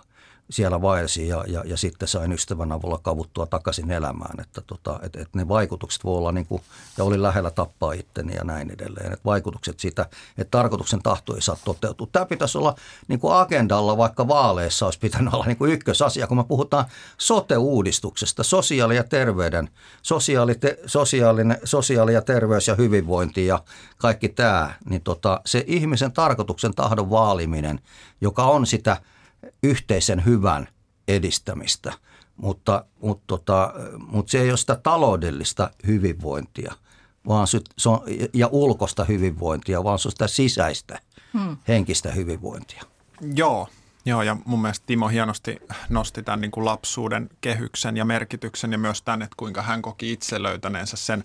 siellä 0.49 0.81
vaelsi 0.81 1.27
ja, 1.27 1.43
ja, 1.47 1.63
ja 1.65 1.77
sitten 1.77 2.07
sain 2.07 2.31
ystävän 2.31 2.71
avulla 2.71 2.97
kavuttua 2.97 3.45
takaisin 3.45 3.91
elämään. 3.91 4.39
Että 4.39 4.61
tota, 4.61 4.99
et, 5.03 5.15
et 5.15 5.35
ne 5.35 5.47
vaikutukset 5.47 6.03
voi 6.03 6.17
olla, 6.17 6.31
niin 6.31 6.45
kuin, 6.45 6.61
ja 6.97 7.03
oli 7.03 7.21
lähellä 7.21 7.51
tappaa 7.51 7.93
itteni 7.93 8.35
ja 8.35 8.43
näin 8.43 8.71
edelleen. 8.71 9.13
Et 9.13 9.25
vaikutukset 9.25 9.79
siitä, 9.79 10.05
että 10.37 10.51
tarkoituksen 10.51 11.01
tahto 11.03 11.35
ei 11.35 11.41
saa 11.41 11.57
toteutua. 11.65 12.07
Tämä 12.11 12.25
pitäisi 12.25 12.57
olla 12.57 12.75
niin 13.07 13.19
kuin 13.19 13.35
agendalla, 13.35 13.97
vaikka 13.97 14.27
vaaleissa 14.27 14.85
olisi 14.85 14.99
pitänyt 14.99 15.33
olla 15.33 15.45
niin 15.45 15.57
kuin 15.57 15.71
ykkösasia, 15.71 16.27
kun 16.27 16.37
me 16.37 16.43
puhutaan 16.43 16.85
sote-uudistuksesta, 17.17 18.43
sosiaali- 18.43 18.95
ja 18.95 19.03
terveyden, 19.03 19.69
sosiaali, 20.01 20.55
te, 20.55 20.79
sosiaalinen, 20.85 21.57
sosiaali- 21.63 22.13
ja 22.13 22.21
terveys 22.21 22.67
ja 22.67 22.75
hyvinvointi 22.75 23.45
ja 23.45 23.59
kaikki 23.97 24.29
tämä, 24.29 24.73
niin 24.89 25.01
tota, 25.01 25.41
se 25.45 25.63
ihmisen 25.67 26.11
tarkoituksen 26.11 26.73
tahdon 26.75 27.09
vaaliminen, 27.09 27.79
joka 28.21 28.43
on 28.43 28.65
sitä– 28.65 28.97
yhteisen 29.63 30.25
hyvän 30.25 30.67
edistämistä, 31.07 31.93
mutta, 32.35 32.85
mutta, 33.01 33.23
tota, 33.27 33.73
mutta 34.07 34.31
se 34.31 34.41
ei 34.41 34.49
ole 34.49 34.57
sitä 34.57 34.75
taloudellista 34.75 35.69
hyvinvointia 35.87 36.75
vaan 37.27 37.47
se 37.47 37.89
on, 37.89 37.99
ja 38.33 38.47
ulkosta 38.47 39.03
hyvinvointia, 39.03 39.83
vaan 39.83 39.99
se 39.99 40.07
on 40.07 40.11
sitä 40.11 40.27
sisäistä 40.27 40.99
hmm. 41.33 41.57
henkistä 41.67 42.11
hyvinvointia. 42.11 42.83
Joo, 43.35 43.67
Joo, 44.07 44.21
ja 44.21 44.37
mun 44.45 44.61
mielestä 44.61 44.85
Timo 44.85 45.07
hienosti 45.07 45.59
nosti 45.89 46.23
tämän 46.23 46.41
niin 46.41 46.51
kuin 46.51 46.65
lapsuuden 46.65 47.29
kehyksen 47.41 47.97
ja 47.97 48.05
merkityksen 48.05 48.71
ja 48.71 48.77
myös 48.77 49.01
tämän, 49.01 49.21
että 49.21 49.35
kuinka 49.37 49.61
hän 49.61 49.81
koki 49.81 50.11
itse 50.11 50.43
löytäneensä 50.43 50.97
sen 50.97 51.23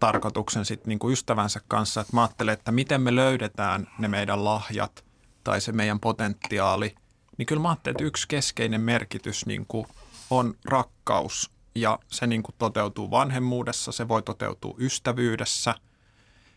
tarkoituksen 0.00 0.64
sit 0.64 0.86
niin 0.86 0.98
kuin 0.98 1.12
ystävänsä 1.12 1.60
kanssa. 1.68 2.00
Että 2.00 2.16
mä 2.16 2.22
ajattelen, 2.22 2.52
että 2.52 2.72
miten 2.72 3.00
me 3.00 3.14
löydetään 3.14 3.88
ne 3.98 4.08
meidän 4.08 4.44
lahjat 4.44 5.04
tai 5.44 5.60
se 5.60 5.72
meidän 5.72 6.00
potentiaali 6.00 6.94
niin 7.38 7.46
kyllä 7.46 7.62
mä 7.62 7.68
ajattelen, 7.68 7.94
että 7.94 8.04
yksi 8.04 8.28
keskeinen 8.28 8.80
merkitys 8.80 9.46
niin 9.46 9.66
kuin 9.68 9.86
on 10.30 10.54
rakkaus. 10.64 11.50
Ja 11.74 11.98
se 12.06 12.26
niin 12.26 12.42
kuin 12.42 12.54
toteutuu 12.58 13.10
vanhemmuudessa, 13.10 13.92
se 13.92 14.08
voi 14.08 14.22
toteutua 14.22 14.74
ystävyydessä. 14.78 15.74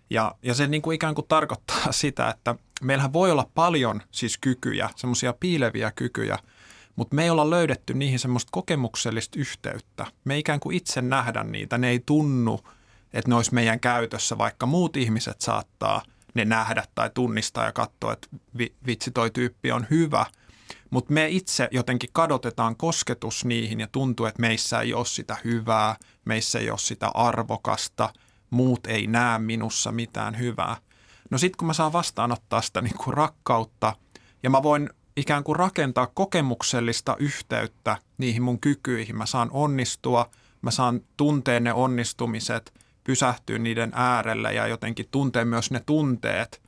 Ja, 0.09 0.35
ja 0.43 0.53
se 0.53 0.67
niin 0.67 0.81
kuin 0.81 0.95
ikään 0.95 1.15
kuin 1.15 1.27
tarkoittaa 1.27 1.91
sitä, 2.01 2.29
että 2.29 2.55
meillähän 2.81 3.13
voi 3.13 3.31
olla 3.31 3.49
paljon 3.55 4.01
siis 4.11 4.37
kykyjä, 4.37 4.89
semmoisia 4.95 5.33
piileviä 5.39 5.91
kykyjä, 5.91 6.39
mutta 6.95 7.15
me 7.15 7.23
ei 7.23 7.29
olla 7.29 7.49
löydetty 7.49 7.93
niihin 7.93 8.19
semmoista 8.19 8.49
kokemuksellista 8.51 9.39
yhteyttä. 9.39 10.05
Me 10.25 10.33
ei 10.33 10.39
ikään 10.39 10.59
kuin 10.59 10.77
itse 10.77 11.01
nähdä 11.01 11.43
niitä, 11.43 11.77
ne 11.77 11.89
ei 11.89 12.03
tunnu, 12.05 12.59
että 13.13 13.29
ne 13.29 13.35
olisi 13.35 13.53
meidän 13.53 13.79
käytössä, 13.79 14.37
vaikka 14.37 14.65
muut 14.65 14.97
ihmiset 14.97 15.41
saattaa 15.41 16.01
ne 16.33 16.45
nähdä 16.45 16.83
tai 16.95 17.09
tunnistaa 17.13 17.65
ja 17.65 17.71
katsoa, 17.71 18.13
että 18.13 18.27
vitsi 18.87 19.11
toi 19.11 19.31
tyyppi 19.31 19.71
on 19.71 19.87
hyvä– 19.89 20.25
mutta 20.95 21.13
me 21.13 21.27
itse 21.29 21.67
jotenkin 21.71 22.09
kadotetaan 22.13 22.75
kosketus 22.75 23.45
niihin 23.45 23.79
ja 23.79 23.87
tuntuu, 23.91 24.25
että 24.25 24.41
meissä 24.41 24.81
ei 24.81 24.93
ole 24.93 25.05
sitä 25.05 25.37
hyvää, 25.43 25.95
meissä 26.25 26.59
ei 26.59 26.69
ole 26.69 26.77
sitä 26.77 27.11
arvokasta, 27.13 28.09
muut 28.49 28.87
ei 28.87 29.07
näe 29.07 29.39
minussa 29.39 29.91
mitään 29.91 30.39
hyvää. 30.39 30.77
No 31.29 31.37
sitten 31.37 31.57
kun 31.57 31.67
mä 31.67 31.73
saan 31.73 31.93
vastaanottaa 31.93 32.61
sitä 32.61 32.81
niin 32.81 32.97
kuin 32.97 33.13
rakkautta 33.13 33.95
ja 34.43 34.49
mä 34.49 34.63
voin 34.63 34.89
ikään 35.17 35.43
kuin 35.43 35.55
rakentaa 35.55 36.07
kokemuksellista 36.07 37.15
yhteyttä 37.19 37.97
niihin 38.17 38.43
mun 38.43 38.59
kykyihin, 38.59 39.17
mä 39.17 39.25
saan 39.25 39.49
onnistua, 39.51 40.29
mä 40.61 40.71
saan 40.71 41.01
tuntea 41.17 41.59
ne 41.59 41.73
onnistumiset, 41.73 42.73
pysähtyä 43.03 43.59
niiden 43.59 43.91
äärelle 43.95 44.53
ja 44.53 44.67
jotenkin 44.67 45.07
tuntea 45.11 45.45
myös 45.45 45.71
ne 45.71 45.81
tunteet– 45.85 46.61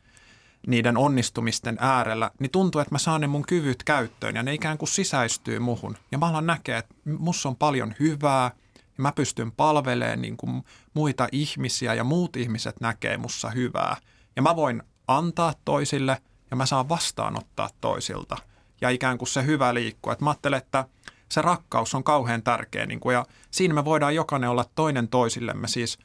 niiden 0.67 0.97
onnistumisten 0.97 1.77
äärellä, 1.79 2.31
niin 2.39 2.51
tuntuu, 2.51 2.81
että 2.81 2.95
mä 2.95 2.97
saan 2.97 3.21
ne 3.21 3.27
mun 3.27 3.45
kyvyt 3.45 3.83
käyttöön 3.83 4.35
ja 4.35 4.43
ne 4.43 4.53
ikään 4.53 4.77
kuin 4.77 4.89
sisäistyy 4.89 5.59
muhun. 5.59 5.97
Ja 6.11 6.17
mä 6.17 6.25
alan 6.25 6.45
näkeä, 6.45 6.77
että 6.77 6.95
mussa 7.19 7.49
on 7.49 7.55
paljon 7.55 7.95
hyvää 7.99 8.51
ja 8.97 9.01
mä 9.01 9.11
pystyn 9.11 9.51
palvelemaan 9.51 10.21
niin 10.21 10.37
kuin 10.37 10.63
muita 10.93 11.27
ihmisiä 11.31 11.93
ja 11.93 12.03
muut 12.03 12.35
ihmiset 12.35 12.75
näkee 12.81 13.17
mussa 13.17 13.49
hyvää. 13.49 13.97
Ja 14.35 14.41
mä 14.41 14.55
voin 14.55 14.83
antaa 15.07 15.53
toisille 15.65 16.21
ja 16.51 16.57
mä 16.57 16.65
saan 16.65 16.89
vastaanottaa 16.89 17.69
toisilta 17.81 18.37
ja 18.81 18.89
ikään 18.89 19.17
kuin 19.17 19.29
se 19.29 19.45
hyvä 19.45 19.73
liikkua. 19.73 20.13
Että 20.13 20.23
mä 20.23 20.29
ajattelen, 20.29 20.57
että 20.57 20.85
se 21.29 21.41
rakkaus 21.41 21.95
on 21.95 22.03
kauhean 22.03 22.43
tärkeä 22.43 22.85
niin 22.85 22.99
kuin, 22.99 23.13
ja 23.13 23.25
siinä 23.51 23.73
me 23.73 23.85
voidaan 23.85 24.15
jokainen 24.15 24.49
olla 24.49 24.65
toinen 24.75 25.07
toisillemme, 25.07 25.67
siis 25.67 25.99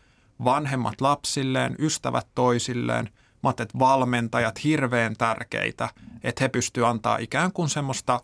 vanhemmat 0.45 1.01
lapsilleen, 1.01 1.77
ystävät 1.79 2.27
toisilleen– 2.35 3.11
Mä 3.43 3.51
että 3.51 3.79
valmentajat 3.79 4.65
hirveän 4.65 5.17
tärkeitä, 5.17 5.89
että 6.23 6.45
he 6.45 6.49
pystyvät 6.49 6.89
antaa 6.89 7.17
ikään 7.17 7.53
kuin 7.53 7.69
semmoista 7.69 8.21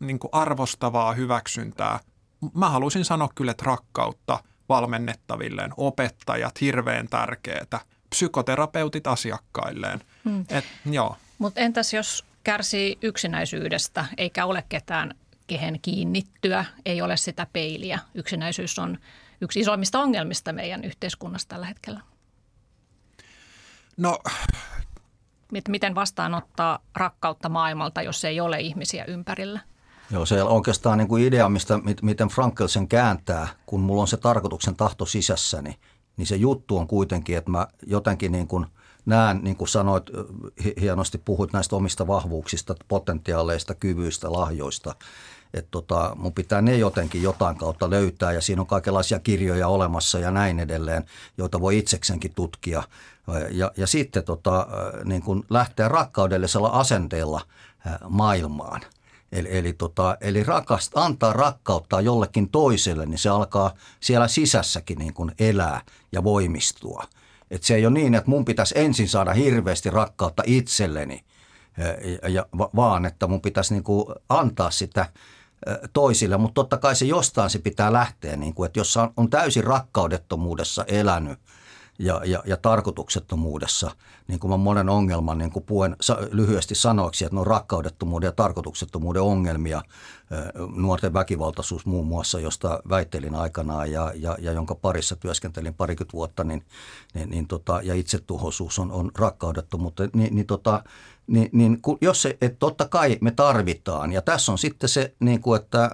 niin 0.00 0.18
kuin 0.18 0.30
arvostavaa 0.32 1.12
hyväksyntää. 1.12 2.00
Mä 2.54 2.70
haluaisin 2.70 3.04
sanoa 3.04 3.28
kyllä, 3.34 3.50
että 3.50 3.64
rakkautta 3.64 4.42
valmennettavilleen, 4.68 5.74
opettajat 5.76 6.60
hirveän 6.60 7.08
tärkeitä, 7.08 7.80
psykoterapeutit 8.10 9.06
asiakkailleen. 9.06 10.00
Hmm. 10.24 10.44
Mutta 11.38 11.60
entäs 11.60 11.94
jos 11.94 12.24
kärsii 12.44 12.98
yksinäisyydestä 13.02 14.04
eikä 14.16 14.46
ole 14.46 14.64
ketään 14.68 15.14
kehen 15.46 15.78
kiinnittyä, 15.82 16.64
ei 16.86 17.02
ole 17.02 17.16
sitä 17.16 17.46
peiliä. 17.52 17.98
Yksinäisyys 18.14 18.78
on 18.78 18.98
yksi 19.40 19.60
isoimmista 19.60 20.00
ongelmista 20.00 20.52
meidän 20.52 20.84
yhteiskunnassa 20.84 21.48
tällä 21.48 21.66
hetkellä. 21.66 22.00
No 23.98 24.18
Miten 25.68 25.94
vastaanottaa 25.94 26.78
rakkautta 26.96 27.48
maailmalta, 27.48 28.02
jos 28.02 28.24
ei 28.24 28.40
ole 28.40 28.60
ihmisiä 28.60 29.04
ympärillä? 29.04 29.60
Joo, 30.10 30.26
se 30.26 30.42
on 30.42 30.50
oikeastaan 30.50 30.98
niin 30.98 31.08
kuin 31.08 31.24
idea, 31.24 31.48
mistä, 31.48 31.80
miten 32.02 32.28
Frankel 32.28 32.66
sen 32.66 32.88
kääntää, 32.88 33.48
kun 33.66 33.80
mulla 33.80 34.02
on 34.02 34.08
se 34.08 34.16
tarkoituksen 34.16 34.76
tahto 34.76 35.06
sisässäni, 35.06 35.78
niin 36.16 36.26
se 36.26 36.36
juttu 36.36 36.78
on 36.78 36.86
kuitenkin, 36.86 37.36
että 37.36 37.50
mä 37.50 37.66
jotenkin 37.86 38.32
niin 38.32 38.48
kuin 38.48 38.66
näen, 39.06 39.40
niin 39.42 39.56
kuin 39.56 39.68
sanoit, 39.68 40.04
hienosti 40.80 41.18
puhuit 41.18 41.52
näistä 41.52 41.76
omista 41.76 42.06
vahvuuksista, 42.06 42.74
potentiaaleista, 42.88 43.74
kyvyistä, 43.74 44.32
lahjoista, 44.32 44.94
että 45.54 45.70
tota, 45.70 46.16
mun 46.16 46.32
pitää 46.32 46.62
ne 46.62 46.76
jotenkin 46.76 47.22
jotain 47.22 47.56
kautta 47.56 47.90
löytää 47.90 48.32
ja 48.32 48.40
siinä 48.40 48.62
on 48.62 48.66
kaikenlaisia 48.66 49.18
kirjoja 49.18 49.68
olemassa 49.68 50.18
ja 50.18 50.30
näin 50.30 50.60
edelleen, 50.60 51.04
joita 51.38 51.60
voi 51.60 51.78
itseksenkin 51.78 52.34
tutkia– 52.34 52.82
ja, 53.50 53.72
ja 53.76 53.86
sitten 53.86 54.24
tota, 54.24 54.66
niin 55.04 55.22
kuin 55.22 55.44
lähteä 55.50 55.88
rakkaudellisella 55.88 56.68
asenteella 56.68 57.40
maailmaan. 58.08 58.80
Eli, 59.32 59.58
eli, 59.58 59.72
tota, 59.72 60.16
eli 60.20 60.44
rakast, 60.44 60.92
antaa 60.94 61.32
rakkautta 61.32 62.00
jollekin 62.00 62.48
toiselle, 62.48 63.06
niin 63.06 63.18
se 63.18 63.28
alkaa 63.28 63.74
siellä 64.00 64.28
sisässäkin 64.28 64.98
niin 64.98 65.14
kuin 65.14 65.32
elää 65.38 65.80
ja 66.12 66.24
voimistua. 66.24 67.04
Et 67.50 67.62
se 67.62 67.74
ei 67.74 67.86
ole 67.86 67.94
niin, 67.94 68.14
että 68.14 68.30
mun 68.30 68.44
pitäisi 68.44 68.74
ensin 68.78 69.08
saada 69.08 69.32
hirveästi 69.32 69.90
rakkautta 69.90 70.42
itselleni, 70.46 71.24
ja, 72.22 72.28
ja, 72.28 72.46
vaan 72.76 73.06
että 73.06 73.26
mun 73.26 73.40
pitäisi 73.40 73.74
niin 73.74 73.84
antaa 74.28 74.70
sitä 74.70 75.06
toisille, 75.92 76.36
mutta 76.36 76.54
totta 76.54 76.76
kai 76.76 76.96
se 76.96 77.04
jostain 77.04 77.50
se 77.50 77.58
pitää 77.58 77.92
lähteä, 77.92 78.36
niin 78.36 78.54
kuin, 78.54 78.66
että 78.66 78.80
jos 78.80 78.96
on, 79.16 79.30
täysin 79.30 79.64
rakkaudettomuudessa 79.64 80.84
elänyt– 80.88 81.38
ja, 81.98 82.20
ja, 82.24 82.42
ja 82.46 82.56
tarkoituksettomuudessa, 82.56 83.90
niin 84.28 84.40
kuin 84.40 84.50
mä 84.50 84.56
monen 84.56 84.88
ongelman 84.88 85.38
niin 85.38 85.50
kuin 85.50 85.64
puen 85.64 85.96
lyhyesti 86.30 86.74
sanoiksi, 86.74 87.24
että 87.24 87.36
ne 87.36 87.40
on 87.40 87.46
rakkaudettomuuden 87.46 88.28
ja 88.28 88.32
tarkoituksettomuuden 88.32 89.22
ongelmia, 89.22 89.82
nuorten 90.74 91.14
väkivaltaisuus 91.14 91.86
muun 91.86 92.06
muassa, 92.06 92.40
josta 92.40 92.80
väittelin 92.88 93.34
aikanaan 93.34 93.92
ja, 93.92 94.12
ja, 94.14 94.36
ja 94.40 94.52
jonka 94.52 94.74
parissa 94.74 95.16
työskentelin 95.16 95.74
parikymmentä 95.74 96.12
vuotta, 96.12 96.44
niin, 96.44 96.64
niin, 97.14 97.30
niin 97.30 97.48
tota, 97.48 97.80
ja 97.82 97.94
itsetuhoisuus 97.94 98.78
on, 98.78 98.92
on 98.92 99.10
rakkaudettomuutta, 99.18 100.08
niin, 100.12 100.34
niin, 100.34 100.46
tota, 100.46 100.84
niin, 101.28 101.48
niin 101.52 101.78
jos 102.00 102.22
se, 102.22 102.38
että 102.40 102.58
totta 102.58 102.88
kai 102.88 103.18
me 103.20 103.30
tarvitaan, 103.30 104.12
ja 104.12 104.22
tässä 104.22 104.52
on 104.52 104.58
sitten 104.58 104.88
se, 104.88 105.14
niin 105.20 105.40
kuin, 105.40 105.60
että 105.60 105.90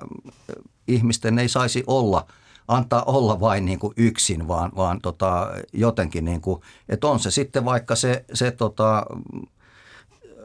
ihmisten 0.88 1.38
ei 1.38 1.48
saisi 1.48 1.84
olla– 1.86 2.26
antaa 2.68 3.02
olla 3.02 3.40
vain 3.40 3.64
niin 3.64 3.78
kuin 3.78 3.92
yksin, 3.96 4.48
vaan, 4.48 4.72
vaan 4.76 5.00
tota, 5.00 5.50
jotenkin, 5.72 6.24
niin 6.24 6.40
kuin, 6.40 6.60
että 6.88 7.06
on 7.06 7.20
se 7.20 7.30
sitten 7.30 7.64
vaikka 7.64 7.96
se, 7.96 8.24
se 8.32 8.50
tota, 8.50 9.06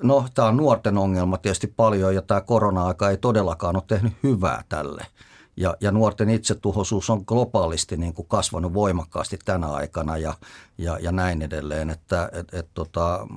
no 0.03 0.25
tämä 0.33 0.47
on 0.47 0.57
nuorten 0.57 0.97
ongelma 0.97 1.37
tietysti 1.37 1.67
paljon 1.67 2.15
ja 2.15 2.21
tämä 2.21 2.41
korona-aika 2.41 3.09
ei 3.09 3.17
todellakaan 3.17 3.75
ole 3.75 3.83
tehnyt 3.87 4.13
hyvää 4.23 4.63
tälle– 4.69 5.05
ja, 5.59 5.75
ja 5.81 5.91
nuorten 5.91 6.29
itsetuhoisuus 6.29 7.09
on 7.09 7.23
globaalisti 7.27 7.97
niin 7.97 8.13
kuin 8.13 8.27
kasvanut 8.27 8.73
voimakkaasti 8.73 9.39
tänä 9.45 9.67
aikana 9.67 10.17
ja, 10.17 10.33
ja, 10.77 10.97
ja 11.01 11.11
näin 11.11 11.41
edelleen. 11.41 11.89
Että, 11.89 12.29
et, 12.33 12.53
et, 12.53 12.67
tota, 12.73 13.27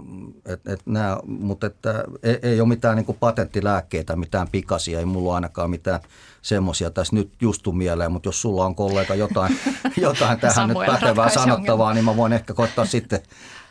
et, 0.47 0.67
et 0.67 0.81
nää, 0.87 1.19
mutta 1.27 1.67
että 1.67 2.05
ei, 2.23 2.39
ei 2.43 2.61
ole 2.61 2.69
mitään 2.69 2.97
niin 2.97 3.07
kuin 3.07 3.19
patenttilääkkeitä, 3.21 4.17
mitään 4.17 4.49
pikaisia, 4.49 4.99
ei 4.99 5.05
mulla 5.05 5.35
ainakaan 5.35 5.71
mitään 5.71 6.01
semmoisia 6.43 6.91
tässä 6.91 7.17
nyt 7.17 7.33
justu 7.41 7.73
mieleen, 7.73 8.13
mutta 8.13 8.29
jos 8.29 8.43
sulla 8.43 8.67
on 8.67 8.75
kollega 8.75 9.15
jotain, 9.15 9.59
jotain 9.97 10.41
tähän 10.41 10.69
nyt 10.69 10.79
pätevää 10.87 11.29
sanottavaa, 11.29 11.95
niin 11.95 12.05
mä 12.05 12.17
voin 12.17 12.33
ehkä 12.33 12.55
koittaa 12.55 12.85
sitten 12.85 13.23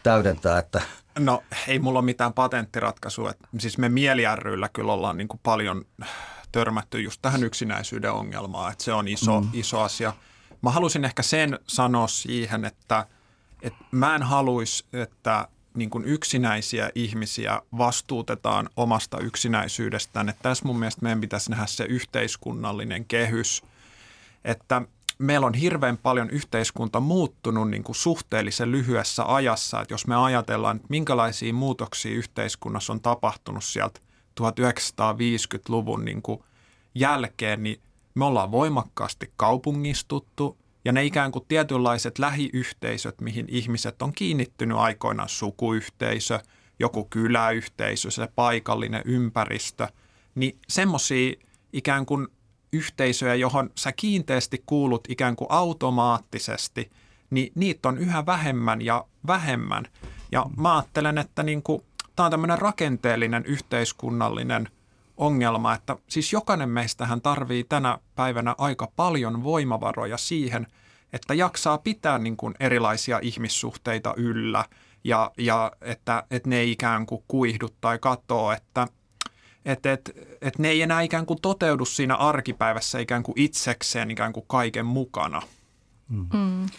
täydentää, 0.03 0.59
että 0.59 0.81
No 1.19 1.43
ei 1.67 1.79
mulla 1.79 1.99
ole 1.99 2.05
mitään 2.05 2.33
patenttiratkaisua. 2.33 3.33
Siis 3.59 3.77
me 3.77 3.89
mieli 3.89 4.23
kyllä 4.73 4.93
ollaan 4.93 5.17
niin 5.17 5.27
kuin 5.27 5.39
paljon 5.43 5.85
törmätty 6.51 7.01
just 7.01 7.21
tähän 7.21 7.43
yksinäisyyden 7.43 8.11
ongelmaan, 8.11 8.71
että 8.71 8.83
se 8.83 8.93
on 8.93 9.07
iso, 9.07 9.41
mm. 9.41 9.49
iso 9.53 9.79
asia. 9.79 10.13
Mä 10.61 10.69
halusin 10.69 11.05
ehkä 11.05 11.21
sen 11.23 11.59
sanoa 11.67 12.07
siihen, 12.07 12.65
että, 12.65 13.05
että 13.61 13.85
mä 13.91 14.15
en 14.15 14.23
haluaisi, 14.23 14.85
että 14.93 15.47
niin 15.73 15.89
kuin 15.89 16.05
yksinäisiä 16.05 16.89
ihmisiä 16.95 17.61
vastuutetaan 17.77 18.69
omasta 18.77 19.19
yksinäisyydestään. 19.19 20.29
Että 20.29 20.43
tässä 20.43 20.65
mun 20.65 20.79
mielestä 20.79 21.01
meidän 21.01 21.21
pitäisi 21.21 21.51
nähdä 21.51 21.65
se 21.65 21.83
yhteiskunnallinen 21.83 23.05
kehys, 23.05 23.63
että 24.45 24.81
meillä 25.17 25.47
on 25.47 25.53
hirveän 25.53 25.97
paljon 25.97 26.29
yhteiskunta 26.29 26.99
muuttunut 26.99 27.69
niin 27.69 27.83
kuin 27.83 27.95
suhteellisen 27.95 28.71
lyhyessä 28.71 29.35
ajassa. 29.35 29.81
Että 29.81 29.93
jos 29.93 30.07
me 30.07 30.15
ajatellaan, 30.15 30.75
että 30.75 30.87
minkälaisia 30.89 31.53
muutoksia 31.53 32.15
yhteiskunnassa 32.15 32.93
on 32.93 33.01
tapahtunut 33.01 33.63
sieltä 33.63 33.99
1950-luvun 34.39 36.05
niin 36.05 36.21
kuin 36.21 36.43
jälkeen, 36.95 37.63
niin 37.63 37.81
me 38.15 38.25
ollaan 38.25 38.51
voimakkaasti 38.51 39.31
kaupungistuttu 39.37 40.57
ja 40.85 40.91
ne 40.91 41.05
ikään 41.05 41.31
kuin 41.31 41.45
tietynlaiset 41.47 42.19
lähiyhteisöt, 42.19 43.21
mihin 43.21 43.45
ihmiset 43.49 44.01
on 44.01 44.13
kiinnittynyt 44.13 44.77
aikoinaan, 44.77 45.29
sukuyhteisö, 45.29 46.39
joku 46.79 47.07
kyläyhteisö, 47.09 48.11
se 48.11 48.27
paikallinen 48.35 49.01
ympäristö, 49.05 49.87
niin 50.35 50.57
semmoisia 50.69 51.33
ikään 51.73 52.05
kuin 52.05 52.27
yhteisöjä, 52.73 53.35
johon 53.35 53.69
sä 53.77 53.91
kiinteästi 53.91 54.63
kuulut 54.65 55.07
ikään 55.09 55.35
kuin 55.35 55.47
automaattisesti, 55.51 56.91
niin 57.29 57.51
niitä 57.55 57.89
on 57.89 57.97
yhä 57.97 58.25
vähemmän 58.25 58.81
ja 58.81 59.05
vähemmän. 59.27 59.87
Ja 60.31 60.45
mä 60.57 60.75
ajattelen, 60.75 61.17
että 61.17 61.43
niin 61.43 61.63
kuin, 61.63 61.81
tämä 62.21 62.25
on 62.25 62.31
tämmöinen 62.31 62.59
rakenteellinen 62.59 63.45
yhteiskunnallinen 63.45 64.69
ongelma, 65.17 65.73
että 65.73 65.97
siis 66.07 66.33
jokainen 66.33 66.69
meistähän 66.69 67.21
tarvii 67.21 67.63
tänä 67.63 67.97
päivänä 68.15 68.55
aika 68.57 68.91
paljon 68.95 69.43
voimavaroja 69.43 70.17
siihen, 70.17 70.67
että 71.13 71.33
jaksaa 71.33 71.77
pitää 71.77 72.19
niin 72.19 72.37
kuin 72.37 72.53
erilaisia 72.59 73.19
ihmissuhteita 73.21 74.13
yllä 74.17 74.65
ja, 75.03 75.31
ja 75.37 75.71
että, 75.81 76.23
että 76.31 76.49
ne 76.49 76.57
ei 76.57 76.71
ikään 76.71 77.05
kuin 77.05 77.23
kuihdu 77.27 77.69
tai 77.81 77.99
katoo, 77.99 78.51
että– 78.51 78.87
että 79.65 79.93
et, 79.93 80.11
et 80.41 80.59
ne 80.59 80.69
ei 80.69 80.81
enää 80.81 81.01
ikään 81.01 81.25
kuin 81.25 81.41
toteudu 81.41 81.85
siinä 81.85 82.15
arkipäivässä 82.15 82.99
ikään 82.99 83.23
kuin 83.23 83.39
itsekseen 83.39 84.11
ikään 84.11 84.33
kuin 84.33 84.45
kaiken 84.47 84.85
mukana. 84.85 85.41
Mm. 86.11 86.27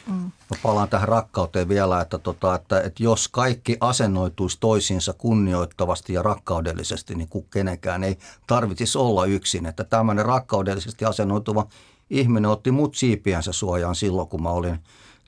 Mm. 0.07 0.31
Mä 0.51 0.57
palaan 0.63 0.89
tähän 0.89 1.09
rakkauteen 1.09 1.69
vielä, 1.69 2.01
että, 2.01 2.19
tota, 2.19 2.55
että, 2.55 2.81
että 2.81 3.03
jos 3.03 3.29
kaikki 3.29 3.77
asennoituisi 3.81 4.61
toisiinsa 4.61 5.13
kunnioittavasti 5.13 6.13
ja 6.13 6.23
rakkaudellisesti, 6.23 7.15
niin 7.15 7.29
kenenkään 7.51 8.05
ei 8.05 8.19
tarvitsisi 8.47 8.99
olla 8.99 9.27
yksin. 9.27 9.67
Että 9.67 9.85
tämmöinen 9.85 10.27
rakkaudellisesti 10.27 11.05
asennoituva 11.05 11.67
ihminen 12.11 12.51
otti 12.51 12.71
mut 12.71 12.95
siipiänsä 12.95 13.53
suojaan 13.53 13.95
silloin, 13.95 14.29
kun 14.29 14.43
mä 14.43 14.51
olin 14.51 14.79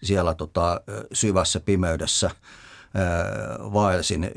siellä 0.02 0.34
tota, 0.34 0.80
syvässä 1.12 1.60
pimeydessä– 1.60 2.30
vaelsin 3.72 4.30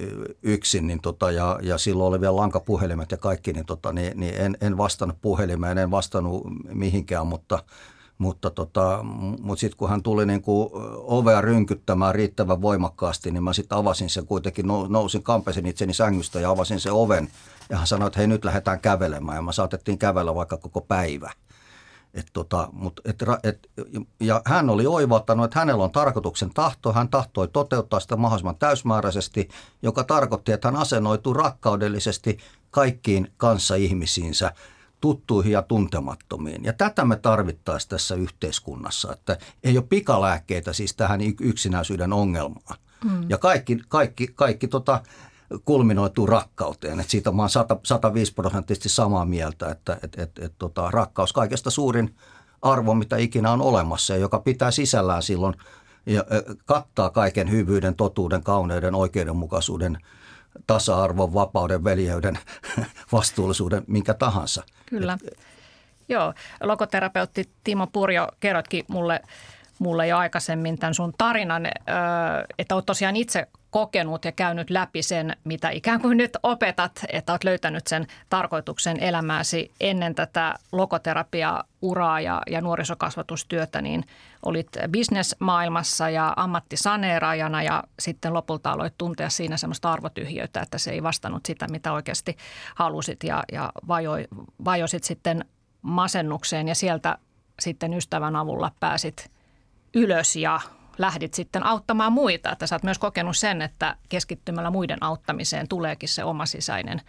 yksin 0.44 0.88
niin 0.88 1.02
tota, 1.02 1.32
ja, 1.32 1.60
ja 1.62 1.78
silloin 1.78 2.10
oli 2.10 2.22
vielä 2.22 2.36
lankapuhelimet 2.36 3.12
ja 3.12 3.18
kaikki, 3.18 3.54
niin, 3.54 3.66
tota, 3.66 3.94
niin, 3.94 4.20
niin 4.20 4.36
en, 4.38 4.58
en 4.62 4.78
vastannut 4.78 5.18
puhelimeen, 5.22 5.78
en 5.78 5.92
vastannut 5.92 6.44
mihinkään, 6.74 7.28
mutta, 7.28 7.64
mutta, 8.18 8.50
tota, 8.50 9.00
mutta 9.42 9.60
sitten 9.60 9.78
kun 9.78 9.90
hän 9.90 10.04
tuli 10.04 10.26
niin 10.26 10.44
ovea 11.04 11.42
rynkyttämään 11.42 12.16
riittävän 12.16 12.62
voimakkaasti, 12.62 13.32
niin 13.32 13.44
mä 13.44 13.54
sitten 13.54 13.78
avasin 13.78 14.10
sen 14.10 14.26
kuitenkin, 14.26 14.66
nousin, 14.90 15.24
kampesin 15.24 15.66
itseni 15.66 15.94
sängystä 15.94 16.40
ja 16.40 16.50
avasin 16.50 16.80
sen 16.80 16.94
oven. 16.94 17.30
Ja 17.70 17.78
hän 17.78 17.88
sanoi, 17.88 18.08
että 18.08 18.20
hei 18.20 18.28
nyt 18.28 18.46
lähdetään 18.46 18.80
kävelemään 18.80 19.36
ja 19.36 19.42
mä 19.42 19.52
saatettiin 19.52 19.98
kävellä 19.98 20.36
vaikka 20.36 20.58
koko 20.58 20.82
päivä. 20.82 21.32
Et 22.14 22.28
tota, 22.34 22.70
mut 22.72 23.02
et, 23.06 23.24
et, 23.44 23.70
ja 24.20 24.42
hän 24.46 24.70
oli 24.70 24.88
oivaltanut, 24.88 25.46
että 25.46 25.60
hänellä 25.60 25.84
on 25.84 25.92
tarkoituksen 25.92 26.54
tahto. 26.54 26.94
Hän 26.94 27.10
tahtoi 27.10 27.48
toteuttaa 27.48 28.00
sitä 28.00 28.16
mahdollisimman 28.16 28.56
täysmääräisesti, 28.56 29.50
joka 29.82 30.04
tarkoitti, 30.04 30.52
että 30.52 30.68
hän 30.68 30.76
asennoituu 30.76 31.34
rakkaudellisesti 31.34 32.38
kaikkiin 32.72 33.32
kanssa 33.38 33.76
ihmisiinsä 33.76 34.52
tuttuihin 35.08 35.52
ja 35.52 35.62
tuntemattomiin. 35.62 36.64
Ja 36.64 36.74
tätä 36.74 37.06
me 37.06 37.16
tarvittaisiin 37.16 37.90
tässä 37.90 38.16
yhteiskunnassa, 38.16 39.14
että 39.14 39.38
ei 39.64 39.78
ole 39.78 39.86
pikalääkkeitä 39.90 40.74
siis 40.74 40.96
tähän 40.96 41.20
yksinäisyyden 41.42 42.14
ongelmaan. 42.14 42.78
Mm. 43.04 43.30
Ja 43.30 43.38
kaikki, 43.38 43.80
kaikki, 43.88 44.28
kaikki 44.28 44.68
tota, 44.68 45.02
kulminoituu 45.66 46.26
rakkauteen. 46.26 47.00
Et 47.00 47.10
siitä 47.10 47.30
olen 47.30 47.50
100, 47.50 47.78
105 47.84 48.34
prosenttisesti 48.34 48.90
samaa 48.90 49.26
mieltä, 49.26 49.72
että 49.72 49.98
et, 50.04 50.20
et, 50.20 50.40
et, 50.40 50.54
tota, 50.58 50.92
rakkaus 50.92 51.34
kaikesta 51.34 51.70
suurin 51.70 52.16
arvo, 52.62 52.94
mitä 52.94 53.18
ikinä 53.18 53.52
on 53.52 53.62
olemassa 53.62 54.14
ja 54.14 54.20
joka 54.20 54.40
pitää 54.40 54.72
sisällään 54.72 55.24
silloin 55.24 55.54
ja 56.06 56.24
kattaa 56.66 57.10
kaiken 57.10 57.52
hyvyyden, 57.52 57.96
totuuden, 57.96 58.44
kauneuden, 58.44 58.96
oikeudenmukaisuuden, 58.96 59.98
tasa-arvon, 60.68 61.34
vapauden, 61.34 61.84
veljeyden, 61.84 62.40
vastuullisuuden, 63.12 63.84
minkä 63.88 64.14
tahansa. 64.14 64.64
Kyllä. 64.86 65.18
Et, 65.28 65.38
Joo, 66.10 66.34
logoterapeutti 66.64 67.50
Timo 67.64 67.88
Purjo, 67.88 68.28
kerrotkin 68.40 68.86
mulle, 68.88 69.22
mulle 69.80 70.08
jo 70.08 70.18
aikaisemmin 70.18 70.80
tämän 70.80 70.94
sun 70.94 71.14
tarinan, 71.18 71.68
että 72.60 72.76
olet 72.76 72.86
tosiaan 72.86 73.16
itse 73.16 73.48
kokenut 73.70 74.26
ja 74.26 74.32
käynyt 74.32 74.70
läpi 74.70 75.04
sen, 75.04 75.38
mitä 75.44 75.70
ikään 75.70 76.02
kuin 76.02 76.18
nyt 76.18 76.38
opetat, 76.44 77.06
että 77.10 77.34
olet 77.34 77.44
löytänyt 77.44 77.88
sen 77.88 78.08
tarkoituksen 78.30 79.00
elämääsi 79.00 79.72
ennen 79.80 80.16
tätä 80.16 80.56
logoterapia-uraa 80.72 82.22
ja, 82.22 82.42
ja 82.50 82.62
nuorisokasvatustyötä, 82.62 83.82
niin 83.82 84.06
olit 84.46 84.68
bisnesmaailmassa 84.90 86.10
ja 86.10 86.34
ammattisaneeraajana 86.36 87.64
ja 87.64 87.84
sitten 88.00 88.34
lopulta 88.34 88.72
aloit 88.72 88.94
tuntea 88.98 89.30
siinä 89.30 89.58
semmoista 89.58 89.92
arvotyhjöitä, 89.92 90.62
että 90.62 90.78
se 90.78 90.92
ei 90.92 91.04
vastannut 91.04 91.46
sitä, 91.46 91.68
mitä 91.68 91.94
oikeasti 91.94 92.38
halusit 92.76 93.24
ja, 93.24 93.44
ja 93.52 93.72
vajoi, 93.88 94.28
vajosit 94.66 95.04
sitten 95.04 95.46
masennukseen 95.82 96.68
ja 96.68 96.76
sieltä 96.76 97.18
sitten 97.60 97.94
ystävän 97.94 98.36
avulla 98.36 98.72
pääsit 98.80 99.37
ylös 99.94 100.36
ja 100.36 100.60
lähdit 100.98 101.34
sitten 101.34 101.66
auttamaan 101.66 102.14
muita. 102.14 102.52
Että 102.52 102.68
sä 102.68 102.76
oot 102.76 102.84
myös 102.84 103.00
kokenut 103.00 103.38
sen, 103.38 103.62
että 103.62 103.96
keskittymällä 104.10 104.70
muiden 104.70 105.04
auttamiseen 105.04 105.68
tuleekin 105.68 106.10
se 106.10 106.24
oma 106.24 106.46
sisäinen 106.46 107.02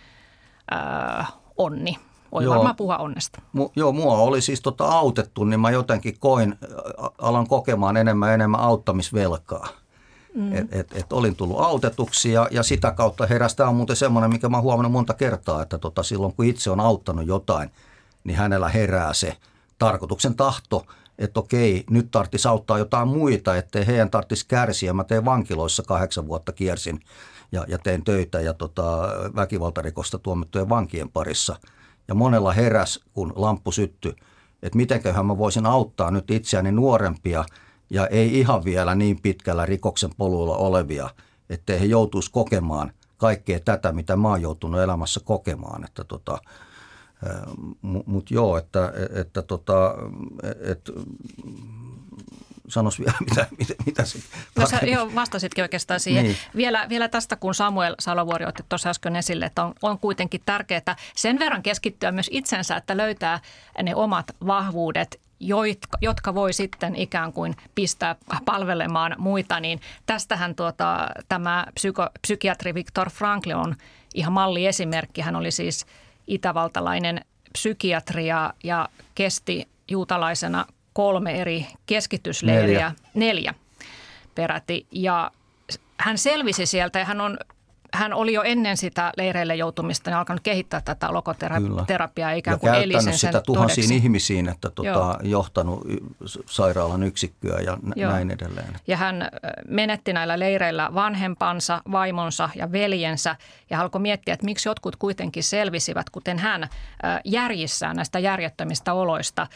ää, 0.70 1.26
onni. 1.56 1.96
Voi 2.32 2.44
joo, 2.44 2.54
varmaan 2.54 2.76
puhua 2.76 2.96
onnesta. 2.96 3.40
Mu, 3.52 3.70
joo, 3.76 3.92
mua 3.92 4.16
oli 4.16 4.42
siis 4.42 4.60
tota 4.60 4.84
autettu, 4.84 5.44
niin 5.44 5.60
mä 5.60 5.70
jotenkin 5.70 6.18
koin, 6.18 6.58
alan 7.18 7.46
kokemaan 7.46 7.96
enemmän 7.96 8.34
enemmän 8.34 8.60
auttamisvelkaa. 8.60 9.68
Mm. 10.34 10.56
Et, 10.56 10.72
et, 10.72 10.92
et 10.92 11.12
olin 11.12 11.36
tullut 11.36 11.60
autetuksi 11.60 12.32
ja, 12.32 12.48
ja 12.50 12.62
sitä 12.62 12.90
kautta 12.90 13.26
heräsi. 13.26 13.56
Tämä 13.56 13.68
on 13.68 13.76
muuten 13.76 13.96
semmoinen, 13.96 14.30
mikä 14.30 14.48
mä 14.48 14.56
oon 14.56 14.64
huomannut 14.64 14.92
monta 14.92 15.14
kertaa, 15.14 15.62
että 15.62 15.78
tota, 15.78 16.02
silloin 16.02 16.34
kun 16.34 16.44
itse 16.44 16.70
on 16.70 16.80
auttanut 16.80 17.26
jotain, 17.26 17.70
niin 18.24 18.36
hänellä 18.36 18.68
herää 18.68 19.12
se 19.12 19.36
tarkoituksen 19.78 20.34
tahto– 20.34 20.84
että 21.18 21.40
okei, 21.40 21.84
nyt 21.90 22.10
tarvitsisi 22.10 22.48
auttaa 22.48 22.78
jotain 22.78 23.08
muita, 23.08 23.56
ettei 23.56 23.86
heidän 23.86 24.10
tarvitsisi 24.10 24.46
kärsiä. 24.48 24.92
Mä 24.92 25.04
tein 25.04 25.24
vankiloissa 25.24 25.82
kahdeksan 25.82 26.28
vuotta 26.28 26.52
kiersin 26.52 27.00
ja, 27.52 27.64
ja 27.68 27.78
tein 27.78 28.04
töitä 28.04 28.40
ja 28.40 28.54
tota, 28.54 29.08
väkivaltarikosta 29.36 30.18
tuomittujen 30.18 30.68
vankien 30.68 31.08
parissa. 31.08 31.56
Ja 32.08 32.14
monella 32.14 32.52
heräs, 32.52 33.00
kun 33.12 33.32
lamppu 33.36 33.72
syttyi, 33.72 34.14
että 34.62 34.76
mitenköhän 34.76 35.26
mä 35.26 35.38
voisin 35.38 35.66
auttaa 35.66 36.10
nyt 36.10 36.30
itseäni 36.30 36.72
nuorempia 36.72 37.44
ja 37.90 38.06
ei 38.06 38.38
ihan 38.38 38.64
vielä 38.64 38.94
niin 38.94 39.22
pitkällä 39.22 39.66
rikoksen 39.66 40.10
poluilla 40.16 40.56
olevia, 40.56 41.10
ettei 41.50 41.80
he 41.80 41.84
joutuisi 41.84 42.30
kokemaan 42.30 42.92
kaikkea 43.16 43.60
tätä, 43.60 43.92
mitä 43.92 44.16
mä 44.16 44.28
oon 44.28 44.42
joutunut 44.42 44.80
elämässä 44.80 45.20
kokemaan. 45.24 45.84
Että 45.84 46.04
tota, 46.04 46.38
mutta 47.82 48.34
joo, 48.34 48.56
että, 48.56 48.92
että 49.14 49.42
tota, 49.42 49.94
et, 50.60 50.90
sanois 52.68 52.98
vielä, 52.98 53.12
mitä, 53.30 53.46
mitä, 53.58 53.74
mitä 53.86 54.04
se... 54.04 54.18
No 54.58 54.66
sä 54.66 54.80
jo 54.86 55.14
vastasitkin 55.14 55.64
oikeastaan 55.64 56.00
siihen. 56.00 56.24
Niin. 56.24 56.36
Vielä, 56.56 56.86
vielä 56.88 57.08
tästä, 57.08 57.36
kun 57.36 57.54
Samuel 57.54 57.94
Salovuori 58.00 58.44
otti 58.44 58.64
tuossa 58.68 58.90
äsken 58.90 59.16
esille, 59.16 59.44
että 59.44 59.64
on, 59.64 59.74
on 59.82 59.98
kuitenkin 59.98 60.40
tärkeää 60.46 60.96
sen 61.16 61.38
verran 61.38 61.62
keskittyä 61.62 62.12
myös 62.12 62.28
itsensä, 62.32 62.76
että 62.76 62.96
löytää 62.96 63.40
ne 63.82 63.94
omat 63.94 64.26
vahvuudet 64.46 65.20
jotka, 65.40 65.98
jotka 66.00 66.34
voi 66.34 66.52
sitten 66.52 66.96
ikään 66.96 67.32
kuin 67.32 67.56
pistää 67.74 68.16
palvelemaan 68.44 69.14
muita, 69.18 69.60
niin 69.60 69.80
tästähän 70.06 70.54
tuota, 70.54 71.08
tämä 71.28 71.66
psyko, 71.74 72.08
psykiatri 72.20 72.74
Viktor 72.74 73.10
Frankl 73.10 73.50
on 73.50 73.74
ihan 74.14 74.32
malliesimerkki. 74.32 75.20
Hän 75.20 75.36
oli 75.36 75.50
siis– 75.50 75.86
itävaltalainen 76.28 77.20
psykiatria 77.52 78.52
ja 78.64 78.88
kesti 79.14 79.68
juutalaisena 79.90 80.66
kolme 80.92 81.40
eri 81.40 81.66
keskitysleiriä, 81.86 82.64
neljä, 82.64 82.94
neljä 83.14 83.54
peräti. 84.34 84.86
Ja 84.92 85.30
hän 85.96 86.18
selvisi 86.18 86.66
sieltä 86.66 86.98
ja 86.98 87.04
hän 87.04 87.20
on 87.20 87.38
hän 87.94 88.12
oli 88.12 88.32
jo 88.32 88.42
ennen 88.42 88.76
sitä 88.76 89.12
leireille 89.16 89.56
joutumista 89.56 90.10
niin 90.10 90.18
alkanut 90.18 90.42
kehittää 90.42 90.80
tätä 90.80 91.12
lokoterapiaa 91.12 92.32
ikään 92.32 92.54
ja 92.54 92.58
kuin 92.58 92.74
eli 92.74 93.02
sen 93.02 93.18
sitä 93.18 93.40
tuhansiin 93.40 93.88
todeksi. 93.88 93.96
ihmisiin, 93.96 94.48
että 94.48 94.70
tuota, 94.70 95.18
johtanut 95.22 95.80
sairaalan 96.46 97.02
yksikköä 97.02 97.60
ja 97.60 97.78
Joo. 97.96 98.12
näin 98.12 98.30
edelleen. 98.30 98.74
Ja 98.86 98.96
hän 98.96 99.28
menetti 99.68 100.12
näillä 100.12 100.38
leireillä 100.38 100.90
vanhempansa, 100.94 101.82
vaimonsa 101.92 102.50
ja 102.54 102.72
veljensä 102.72 103.36
ja 103.70 103.80
alkoi 103.80 104.00
miettiä, 104.00 104.34
että 104.34 104.44
miksi 104.44 104.68
jotkut 104.68 104.96
kuitenkin 104.96 105.44
selvisivät, 105.44 106.10
kuten 106.10 106.38
hän 106.38 106.68
järjissään 107.24 107.96
näistä 107.96 108.18
järjettömistä 108.18 108.94
oloista 108.94 109.46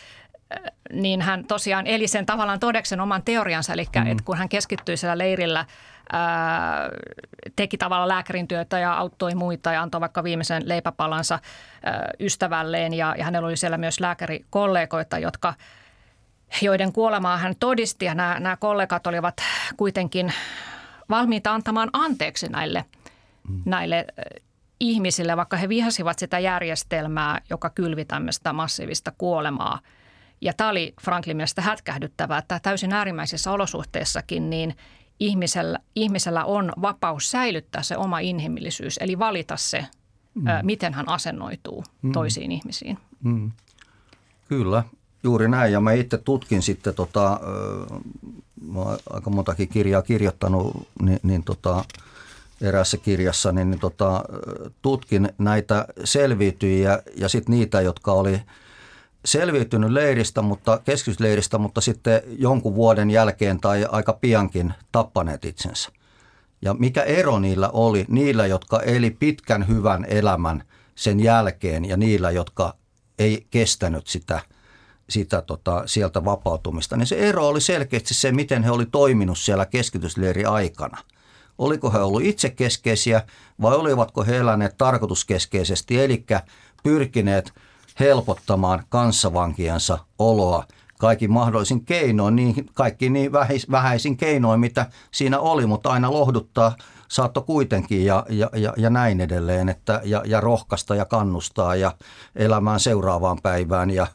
niin 0.92 1.22
hän 1.22 1.44
tosiaan 1.44 1.86
eli 1.86 2.08
sen 2.08 2.26
tavallaan 2.26 2.60
todeksen 2.60 3.00
oman 3.00 3.22
teoriansa, 3.22 3.72
eli 3.72 3.86
mm. 3.96 4.06
että 4.06 4.24
kun 4.24 4.36
hän 4.36 4.48
keskittyi 4.48 4.96
siellä 4.96 5.18
leirillä 5.18 5.66
ää, 6.12 6.90
teki 7.56 7.78
tavallaan 7.78 8.08
lääkärin 8.08 8.48
työtä 8.48 8.78
ja 8.78 8.94
auttoi 8.94 9.34
muita 9.34 9.72
ja 9.72 9.82
antoi 9.82 10.00
vaikka 10.00 10.24
viimeisen 10.24 10.68
leipäpalansa 10.68 11.38
ää, 11.84 12.10
ystävälleen. 12.20 12.94
Ja, 12.94 13.14
ja 13.18 13.24
hänellä 13.24 13.46
oli 13.46 13.56
siellä 13.56 13.78
myös 13.78 14.00
lääkärikollegoita, 14.00 15.18
jotka, 15.18 15.54
joiden 16.62 16.92
kuolemaa 16.92 17.36
hän 17.36 17.54
todisti 17.60 18.04
ja 18.04 18.14
nämä, 18.14 18.40
nämä 18.40 18.56
kollegat 18.56 19.06
olivat 19.06 19.36
kuitenkin 19.76 20.32
valmiita 21.10 21.52
antamaan 21.52 21.90
anteeksi 21.92 22.48
näille, 22.48 22.84
mm. 23.48 23.62
näille 23.64 24.06
ihmisille, 24.80 25.36
vaikka 25.36 25.56
he 25.56 25.68
vihasivat 25.68 26.18
sitä 26.18 26.38
järjestelmää, 26.38 27.40
joka 27.50 27.70
kylvi 27.70 28.04
tämmöistä 28.04 28.52
massiivista 28.52 29.12
kuolemaa. 29.18 29.78
Ja 30.42 30.52
tämä 30.52 30.70
oli 30.70 30.94
Franklin 31.02 31.36
mielestä 31.36 31.62
hätkähdyttävää, 31.62 32.38
että 32.38 32.60
täysin 32.62 32.92
äärimmäisissä 32.92 33.52
olosuhteissakin 33.52 34.50
niin 34.50 34.76
ihmisellä, 35.20 35.78
ihmisellä 35.94 36.44
on 36.44 36.72
vapaus 36.82 37.30
säilyttää 37.30 37.82
se 37.82 37.96
oma 37.96 38.18
inhimillisyys, 38.18 38.98
eli 39.00 39.18
valita 39.18 39.56
se, 39.56 39.86
mm. 40.34 40.46
ä, 40.46 40.62
miten 40.62 40.94
hän 40.94 41.08
asennoituu 41.08 41.84
mm. 42.02 42.12
toisiin 42.12 42.52
ihmisiin. 42.52 42.98
Mm. 43.24 43.52
Kyllä, 44.48 44.84
juuri 45.22 45.48
näin. 45.48 45.72
Ja 45.72 45.80
mä 45.80 45.92
itse 45.92 46.18
tutkin 46.18 46.62
sitten, 46.62 46.94
tota, 46.94 47.40
mä 48.72 48.80
aika 49.10 49.30
montakin 49.30 49.68
kirjaa 49.68 50.02
kirjoittanut, 50.02 50.88
niin, 51.02 51.20
niin 51.22 51.44
tota, 51.44 51.84
eräässä 52.60 52.96
kirjassa, 52.96 53.52
niin, 53.52 53.70
niin 53.70 53.80
tota, 53.80 54.24
tutkin 54.82 55.28
näitä 55.38 55.86
selviytyjiä 56.04 57.02
ja 57.16 57.28
sitten 57.28 57.54
niitä, 57.54 57.80
jotka 57.80 58.12
oli– 58.12 58.40
selviytynyt 59.24 59.90
leiristä, 59.90 60.42
mutta 60.42 60.78
keskitysleiristä, 60.84 61.58
mutta 61.58 61.80
sitten 61.80 62.22
jonkun 62.38 62.74
vuoden 62.74 63.10
jälkeen 63.10 63.60
tai 63.60 63.86
aika 63.90 64.12
piankin 64.12 64.74
tappaneet 64.92 65.44
itsensä. 65.44 65.90
Ja 66.62 66.74
mikä 66.74 67.02
ero 67.02 67.38
niillä 67.38 67.68
oli, 67.68 68.04
niillä, 68.08 68.46
jotka 68.46 68.80
eli 68.80 69.10
pitkän 69.10 69.68
hyvän 69.68 70.04
elämän 70.08 70.64
sen 70.94 71.20
jälkeen 71.20 71.84
ja 71.84 71.96
niillä, 71.96 72.30
jotka 72.30 72.74
ei 73.18 73.46
kestänyt 73.50 74.06
sitä, 74.06 74.40
sitä 75.08 75.42
tota, 75.42 75.82
sieltä 75.86 76.24
vapautumista, 76.24 76.96
niin 76.96 77.06
se 77.06 77.16
ero 77.16 77.48
oli 77.48 77.60
selkeästi 77.60 78.14
se, 78.14 78.32
miten 78.32 78.62
he 78.62 78.70
oli 78.70 78.86
toiminut 78.86 79.38
siellä 79.38 79.66
keskitysleiri 79.66 80.44
aikana. 80.44 80.98
Oliko 81.58 81.90
he 81.90 81.98
ollut 81.98 82.22
itsekeskeisiä 82.22 83.22
vai 83.62 83.76
olivatko 83.76 84.24
he 84.24 84.36
eläneet 84.36 84.74
tarkoituskeskeisesti, 84.78 86.00
eli 86.00 86.24
pyrkineet– 86.82 87.52
helpottamaan 88.00 88.82
kanssavankiansa 88.88 89.98
oloa 90.18 90.64
kaikin 91.02 91.32
mahdollisin 91.32 91.84
keinoin, 91.84 92.36
niin 92.36 92.66
kaikki 92.74 93.10
niin 93.10 93.32
vähäisin 93.70 94.16
keinoin, 94.16 94.60
mitä 94.60 94.86
siinä 95.10 95.38
oli, 95.38 95.66
mutta 95.66 95.90
aina 95.90 96.12
lohduttaa 96.12 96.76
saatto 97.08 97.42
kuitenkin 97.42 98.04
ja, 98.04 98.26
ja, 98.28 98.50
ja, 98.54 98.74
ja 98.76 98.90
näin 98.90 99.20
edelleen, 99.20 99.68
että, 99.68 100.00
ja, 100.04 100.22
ja 100.26 100.40
rohkaista 100.40 100.94
ja 100.94 101.04
kannustaa 101.04 101.76
ja 101.76 101.92
elämään 102.36 102.80
seuraavaan 102.80 103.38
päivään 103.42 103.90
ja, 103.90 104.06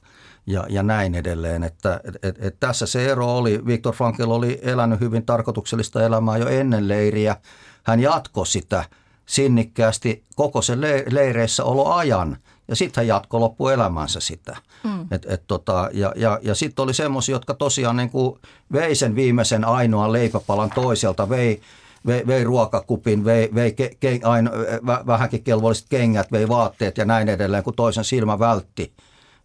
ja, 0.46 0.66
ja 0.70 0.84
näin 0.84 1.16
edelleen. 1.16 1.64
Että, 1.64 2.00
et, 2.04 2.16
et, 2.24 2.46
et 2.46 2.60
tässä 2.60 2.86
se 2.86 3.12
ero 3.12 3.38
oli. 3.38 3.66
Viktor 3.66 3.94
Frankl 3.96 4.32
oli 4.32 4.60
elänyt 4.62 5.00
hyvin 5.00 5.26
tarkoituksellista 5.26 6.04
elämää 6.04 6.38
jo 6.38 6.48
ennen 6.48 6.88
leiriä. 6.88 7.36
Hän 7.84 8.00
jatkoi 8.00 8.48
sitä 8.48 8.86
sinnikkäästi 9.26 10.24
koko 10.36 10.62
sen 10.62 10.82
leireissä 11.10 11.64
oloajan 11.64 12.38
ja 12.68 12.76
sitten 12.76 13.02
hän 13.02 13.08
jatkoi 13.08 13.40
loppuelämänsä 13.40 14.20
sitä. 14.20 14.58
Mm. 14.84 15.08
Et, 15.12 15.26
et 15.30 15.44
tota, 15.48 15.90
ja 15.94 16.14
ja, 16.16 16.40
ja 16.42 16.56
sitten 16.56 16.84
oli 16.84 16.94
semmoisia, 16.94 17.36
jotka 17.36 17.54
tosiaan 17.54 17.98
niin 17.98 18.10
kuin 18.10 18.40
vei 18.72 18.96
sen 18.96 19.16
viimeisen 19.16 19.66
ainoan 19.66 20.14
leipäpalan 20.14 20.70
toiselta, 20.70 21.30
vei, 21.30 21.62
vei, 22.06 22.28
vei 22.28 22.44
ruokakupin, 22.44 23.26
vei, 23.26 23.50
vei 23.56 23.74
ke, 23.74 23.92
ke, 24.00 24.20
aino, 24.24 24.52
vähänkin 25.08 25.44
kelvolliset 25.44 25.86
kengät, 25.90 26.32
vei 26.32 26.48
vaatteet 26.48 26.98
ja 26.98 27.06
näin 27.06 27.30
edelleen, 27.30 27.64
kun 27.64 27.76
toisen 27.76 28.04
silmä 28.04 28.40
vältti. 28.40 28.94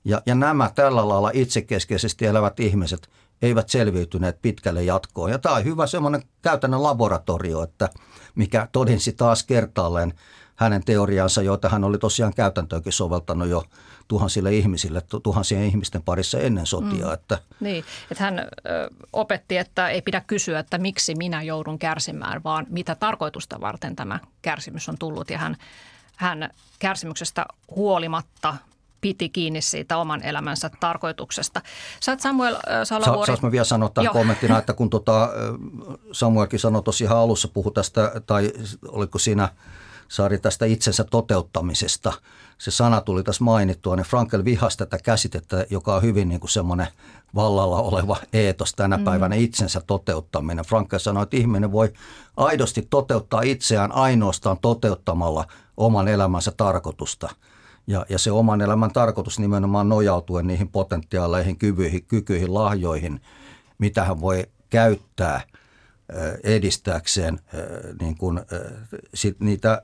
Ja, 0.05 0.23
ja 0.27 0.35
nämä 0.35 0.71
tällä 0.75 1.09
lailla 1.09 1.31
itsekeskeisesti 1.35 2.27
elävät 2.27 2.61
ihmiset 2.61 3.09
eivät 3.43 3.69
selviytyneet 3.69 4.43
pitkälle 4.43 4.83
jatkoon. 4.83 5.31
Ja 5.31 5.39
tämä 5.39 5.55
on 5.55 5.65
hyvä 5.65 5.87
semmoinen 5.87 6.23
käytännön 6.43 6.83
laboratorio, 6.83 7.63
että 7.63 7.89
mikä 8.35 8.69
todinsi 8.73 9.13
taas 9.13 9.43
kertaalleen– 9.43 10.15
hänen 10.57 10.85
teoriaansa, 10.85 11.43
joita 11.43 11.69
hän 11.69 11.85
oli 11.85 11.99
tosiaan 11.99 12.35
käytäntöönkin 12.35 12.93
soveltanut 12.93 13.49
jo 13.49 13.65
tuhansille 14.09 14.55
ihmisille, 14.55 15.03
tuhansien 15.23 15.65
ihmisten 15.65 16.03
parissa 16.03 16.39
ennen 16.39 16.67
sotia. 16.67 17.07
Mm. 17.07 17.13
Että. 17.13 17.39
Niin, 17.61 17.85
että 18.11 18.25
hän 18.25 18.39
ö, 18.39 18.91
opetti, 19.13 19.57
että 19.57 19.89
ei 19.89 20.03
pidä 20.03 20.23
kysyä, 20.27 20.59
että 20.59 20.79
miksi 20.79 21.15
minä 21.15 21.43
joudun 21.43 21.79
kärsimään, 21.79 22.45
vaan 22.45 22.67
mitä 22.71 22.95
tarkoitusta 22.95 23.61
varten 23.61 23.97
tämä 23.97 24.21
kärsimys 24.43 24.89
on 24.89 24.99
tullut. 24.99 25.31
Ja 25.31 25.39
hän, 25.39 25.57
hän 26.17 26.51
kärsimyksestä 26.79 27.47
huolimatta 27.77 28.55
piti 29.01 29.29
kiinni 29.29 29.63
siitä 29.63 29.97
oman 29.97 30.23
elämänsä 30.23 30.71
tarkoituksesta. 30.81 31.61
Sä 32.01 32.17
Samuel 32.21 32.57
Salavuori... 32.85 33.27
Sa, 33.27 33.27
saanko 33.27 33.47
mä 33.47 33.53
vielä 33.53 33.65
sanoa 33.65 33.89
tämän 33.89 34.05
Joo. 34.05 34.13
kommenttina, 34.13 34.59
että 34.59 34.73
kun 34.73 34.91
tota 34.91 35.29
Samuelkin 36.13 36.59
sanoi 36.59 36.83
tuossa 36.83 37.05
ihan 37.05 37.19
alussa, 37.19 37.49
puhu 37.49 37.71
tästä, 37.71 38.13
tai 38.27 38.53
oliko 38.89 39.19
siinä– 39.19 39.49
Saari 40.09 40.39
tästä 40.39 40.67
itsensä 40.67 41.05
toteuttamisesta. 41.05 42.13
Se 42.59 42.71
sana 42.71 43.01
tuli 43.01 43.23
tässä 43.23 43.45
mainittua, 43.45 43.97
niin 43.97 44.07
Frankel 44.07 44.45
vihasi 44.45 44.79
tätä 44.79 44.99
käsitettä, 44.99 45.67
joka 45.71 45.95
on 45.95 46.03
hyvin 46.03 46.29
niin 46.29 46.41
kuin 46.41 46.51
semmoinen 46.51 46.87
vallalla 47.35 47.81
oleva 47.81 48.17
eetos 48.33 48.73
tänä 48.73 48.97
mm. 48.97 49.05
päivänä 49.05 49.35
itsensä 49.35 49.81
toteuttaminen. 49.87 50.65
Frankel 50.65 50.99
sanoi, 50.99 51.23
että 51.23 51.37
ihminen 51.37 51.73
voi 51.73 51.93
aidosti 52.37 52.87
toteuttaa 52.91 53.43
itseään 53.43 53.93
ainoastaan 53.93 54.59
toteuttamalla 54.59 55.45
oman 55.77 56.09
elämänsä 56.09 56.53
tarkoitusta. 56.57 57.29
Ja, 57.87 58.07
ja 58.09 58.19
se 58.19 58.33
oman 58.33 58.61
elämän 58.61 58.93
tarkoitus 58.93 59.39
nimenomaan 59.39 59.89
nojautuen 59.89 60.47
niihin 60.47 60.69
potentiaaleihin, 60.69 61.59
kyvyihin, 61.59 62.05
kykyihin, 62.05 62.55
lahjoihin, 62.55 63.21
mitä 63.79 64.05
hän 64.05 64.21
voi 64.21 64.47
käyttää– 64.71 65.41
edistääkseen 66.43 67.41
niin 68.01 68.17
kuin, 68.17 68.41
sit 69.15 69.41
niitä 69.41 69.83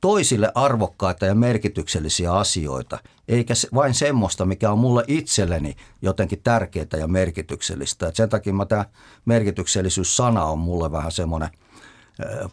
toisille 0.00 0.52
arvokkaita 0.54 1.26
ja 1.26 1.34
merkityksellisiä 1.34 2.32
asioita, 2.32 2.98
eikä 3.28 3.54
vain 3.74 3.94
semmoista, 3.94 4.44
mikä 4.44 4.70
on 4.70 4.78
mulle 4.78 5.04
itselleni 5.06 5.76
jotenkin 6.02 6.42
tärkeää 6.42 6.86
ja 6.98 7.08
merkityksellistä. 7.08 8.08
Et 8.08 8.16
sen 8.16 8.28
takia 8.28 8.52
mä 8.52 8.66
tämä 8.66 8.84
merkityksellisyys-sana 9.24 10.44
on 10.44 10.58
mulle 10.58 10.92
vähän 10.92 11.12
semmoinen 11.12 11.50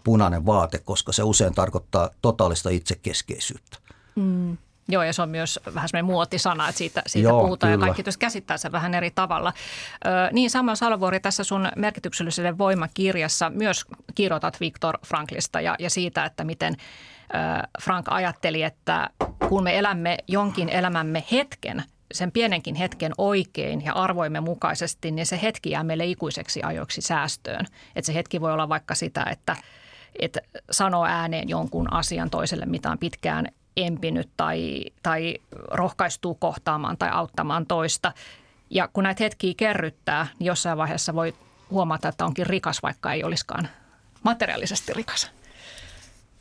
punainen 0.03 0.45
vaate, 0.45 0.79
koska 0.79 1.11
se 1.11 1.23
usein 1.23 1.53
tarkoittaa 1.53 2.09
totaalista 2.21 2.69
itsekeskeisyyttä. 2.69 3.77
Mm. 4.15 4.57
Joo, 4.87 5.03
ja 5.03 5.13
se 5.13 5.21
on 5.21 5.29
myös 5.29 5.59
vähän 5.75 5.89
semmoinen 5.89 6.13
muotisana, 6.13 6.69
että 6.69 6.77
siitä, 6.77 7.01
siitä 7.07 7.29
Joo, 7.29 7.41
puhutaan 7.41 7.73
kyllä. 7.73 7.83
ja 7.83 7.87
kaikki 7.87 8.03
tietysti 8.03 8.19
käsittää 8.19 8.57
sen 8.57 8.71
vähän 8.71 8.93
eri 8.93 9.11
tavalla. 9.11 9.53
Ö, 10.05 10.09
niin 10.31 10.49
Samuel 10.49 10.75
Salvuori, 10.75 11.19
tässä 11.19 11.43
sun 11.43 11.69
merkityksellisyyden 11.75 12.57
voimakirjassa 12.57 13.49
myös 13.49 13.85
kirjoitat 14.15 14.59
Viktor 14.59 14.97
Franklista 15.05 15.61
ja, 15.61 15.75
ja 15.79 15.89
siitä, 15.89 16.25
että 16.25 16.43
miten 16.43 16.75
ö, 16.75 17.67
Frank 17.81 18.05
ajatteli, 18.09 18.63
että 18.63 19.09
kun 19.49 19.63
me 19.63 19.77
elämme 19.77 20.17
jonkin 20.27 20.69
elämämme 20.69 21.23
hetken, 21.31 21.83
sen 22.13 22.31
pienenkin 22.31 22.75
hetken 22.75 23.11
oikein 23.17 23.85
ja 23.85 23.93
arvoimme 23.93 24.39
mukaisesti, 24.39 25.11
niin 25.11 25.25
se 25.25 25.39
hetki 25.41 25.71
jää 25.71 25.83
meille 25.83 26.05
ikuiseksi 26.05 26.63
ajoiksi 26.63 27.01
säästöön. 27.01 27.65
Että 27.95 28.05
se 28.05 28.13
hetki 28.13 28.41
voi 28.41 28.53
olla 28.53 28.69
vaikka 28.69 28.95
sitä, 28.95 29.25
että, 29.31 29.55
että 30.19 30.39
sanoo 30.71 31.05
ääneen 31.05 31.49
jonkun 31.49 31.93
asian 31.93 32.29
toiselle, 32.29 32.65
mitä 32.65 32.91
on 32.91 32.99
pitkään 32.99 33.47
empinyt 33.77 34.29
tai, 34.37 34.85
tai 35.03 35.37
rohkaistuu 35.71 36.35
kohtaamaan 36.35 36.97
tai 36.97 37.09
auttamaan 37.09 37.65
toista. 37.65 38.11
Ja 38.69 38.87
kun 38.87 39.03
näitä 39.03 39.23
hetkiä 39.23 39.53
kerryttää, 39.57 40.27
niin 40.39 40.47
jossain 40.47 40.77
vaiheessa 40.77 41.15
voi 41.15 41.33
huomata, 41.69 42.09
että 42.09 42.25
onkin 42.25 42.47
rikas, 42.47 42.83
vaikka 42.83 43.13
ei 43.13 43.23
olisikaan 43.23 43.67
materiaalisesti 44.23 44.93
rikas. 44.93 45.31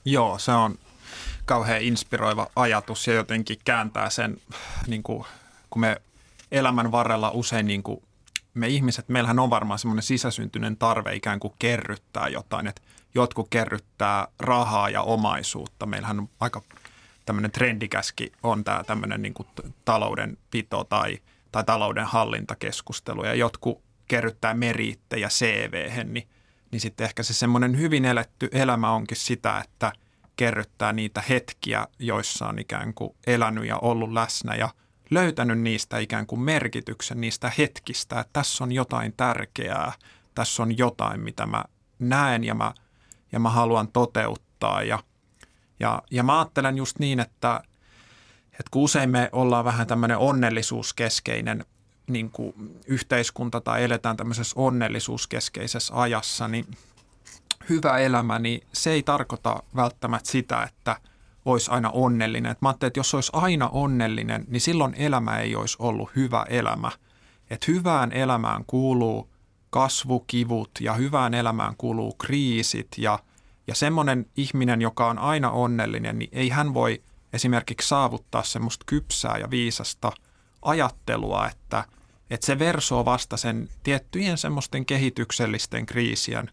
Joo, 0.05 0.39
se 0.39 0.53
on 0.53 0.79
kauhean 1.45 1.83
inspiroiva 1.83 2.47
ajatus 2.57 3.07
ja 3.07 3.15
jotenkin 3.15 3.59
kääntää 3.65 4.11
sen, 4.11 4.37
niin 4.87 5.03
kuin, 5.03 5.25
kun 5.71 5.81
me 5.81 5.97
elämän 6.53 6.93
varrella 6.93 7.31
usein 7.31 7.67
niin 7.67 7.83
kuin, 7.83 8.03
me 8.55 8.69
ihmiset, 8.69 9.09
meillähän 9.09 9.39
on 9.39 9.51
varmaan 9.51 9.79
semmoinen 9.79 10.03
sisäsyntyinen 10.03 10.77
tarve 10.77 11.15
ikään 11.15 11.41
kuin 11.41 11.55
kerryttää 11.59 12.29
jotain, 12.29 12.67
että 12.67 12.83
jotkut 13.15 13.47
kerryttää 13.51 14.29
rahaa 14.39 14.91
ja 14.91 15.03
omaisuutta. 15.03 15.87
Meillähän 15.87 16.21
on 16.21 16.29
aika 16.41 16.63
tämmöinen 17.25 17.51
trendikäski 17.51 18.33
on 18.43 18.65
tämä 18.65 18.85
tämmöinen 18.85 19.23
niin 19.23 19.35
kuin 19.35 19.49
taloudenpito 19.85 20.85
tai, 20.85 21.19
tai 21.53 21.65
talouden 21.65 22.07
hallintakeskustelu 22.07 23.25
ja 23.25 23.35
jotkut 23.35 23.83
kerryttää 24.09 24.55
meriittejä 24.55 25.29
cv 25.29 26.05
niin, 26.05 26.29
niin 26.71 26.81
sitten 26.81 27.05
ehkä 27.05 27.23
se 27.23 27.35
semmoinen 27.35 27.79
hyvin 27.79 28.05
eletty 28.05 28.49
elämä 28.53 28.93
onkin 28.93 29.17
sitä, 29.17 29.59
että 29.65 29.93
kerryttää 30.37 30.93
niitä 30.93 31.23
hetkiä, 31.29 31.87
joissa 31.99 32.49
on 32.49 32.59
ikään 32.59 32.95
kuin 32.95 33.17
elänyt 33.27 33.67
ja 33.67 33.79
ollut 33.79 34.13
läsnä 34.13 34.55
ja 34.55 34.69
löytänyt 35.11 35.61
niistä 35.61 35.99
ikään 35.99 36.27
kuin 36.27 36.41
merkityksen 36.41 37.21
niistä 37.21 37.53
hetkistä, 37.59 38.21
että 38.21 38.31
tässä 38.33 38.65
on 38.65 38.73
jotain 38.73 39.13
tärkeää, 39.17 39.93
tässä 40.35 40.63
on 40.63 40.79
jotain, 40.79 41.21
mitä 41.21 41.47
mä 41.47 41.65
näen 41.99 42.45
ja 42.45 42.55
mä, 42.55 42.75
ja 43.33 43.41
mä 43.41 43.51
haluan 43.51 43.89
toteuttaa 43.89 44.83
ja– 44.83 44.99
ja, 45.81 46.03
ja 46.11 46.23
mä 46.23 46.39
ajattelen 46.39 46.77
just 46.77 46.99
niin, 46.99 47.21
että, 47.21 47.61
että 48.53 48.71
kun 48.71 48.83
usein 48.83 49.11
me 49.11 49.29
ollaan 49.33 49.65
vähän 49.65 49.87
tämmöinen 49.87 50.19
onnellisuuskeskeinen 50.19 51.65
niin 52.07 52.31
kuin 52.31 52.55
yhteiskunta 52.87 53.61
tai 53.61 53.85
eletään 53.85 54.17
tämmöisessä 54.17 54.61
onnellisuuskeskeisessä 54.61 55.95
ajassa, 56.01 56.49
niin 56.49 56.67
hyvä 57.69 57.99
elämä, 57.99 58.39
niin 58.39 58.61
se 58.73 58.91
ei 58.91 59.03
tarkoita 59.03 59.63
välttämättä 59.77 60.31
sitä, 60.31 60.63
että 60.63 60.97
olisi 61.45 61.71
aina 61.71 61.91
onnellinen. 61.91 62.53
Et 62.53 62.63
mä 62.63 62.69
ajattelin, 62.69 62.89
että 62.89 63.01
jos 63.01 63.15
olisi 63.15 63.33
aina 63.35 63.69
onnellinen, 63.69 64.45
niin 64.49 64.61
silloin 64.61 64.95
elämä 64.95 65.39
ei 65.39 65.57
olisi 65.57 65.77
ollut 65.79 66.11
hyvä 66.17 66.47
elämä. 66.49 66.91
Että 67.51 67.67
hyvään 67.73 68.13
elämään 68.13 68.65
kuuluu 68.67 69.31
kasvukivut 69.71 70.71
ja 70.81 70.95
hyvään 70.95 71.35
elämään 71.35 71.75
kuuluu 71.77 72.15
kriisit 72.15 72.89
ja– 72.99 73.19
ja 73.73 73.77
semmoinen 73.77 74.27
ihminen, 74.37 74.83
joka 74.83 75.07
on 75.09 75.19
aina 75.19 75.51
onnellinen, 75.51 76.19
niin 76.19 76.29
ei 76.33 76.49
hän 76.49 76.75
voi 76.75 77.03
esimerkiksi 77.33 77.89
saavuttaa 77.89 78.43
semmoista 78.43 78.85
kypsää 78.87 79.39
ja 79.39 79.51
viisasta 79.51 80.13
ajattelua, 80.63 81.49
että, 81.49 81.85
että 82.31 82.47
se 82.47 82.59
versoo 82.59 83.05
vasta 83.05 83.37
sen 83.37 83.69
tiettyjen 83.83 84.39
semmoisten 84.39 84.87
kehityksellisten 84.87 85.87
kriisien 85.87 86.51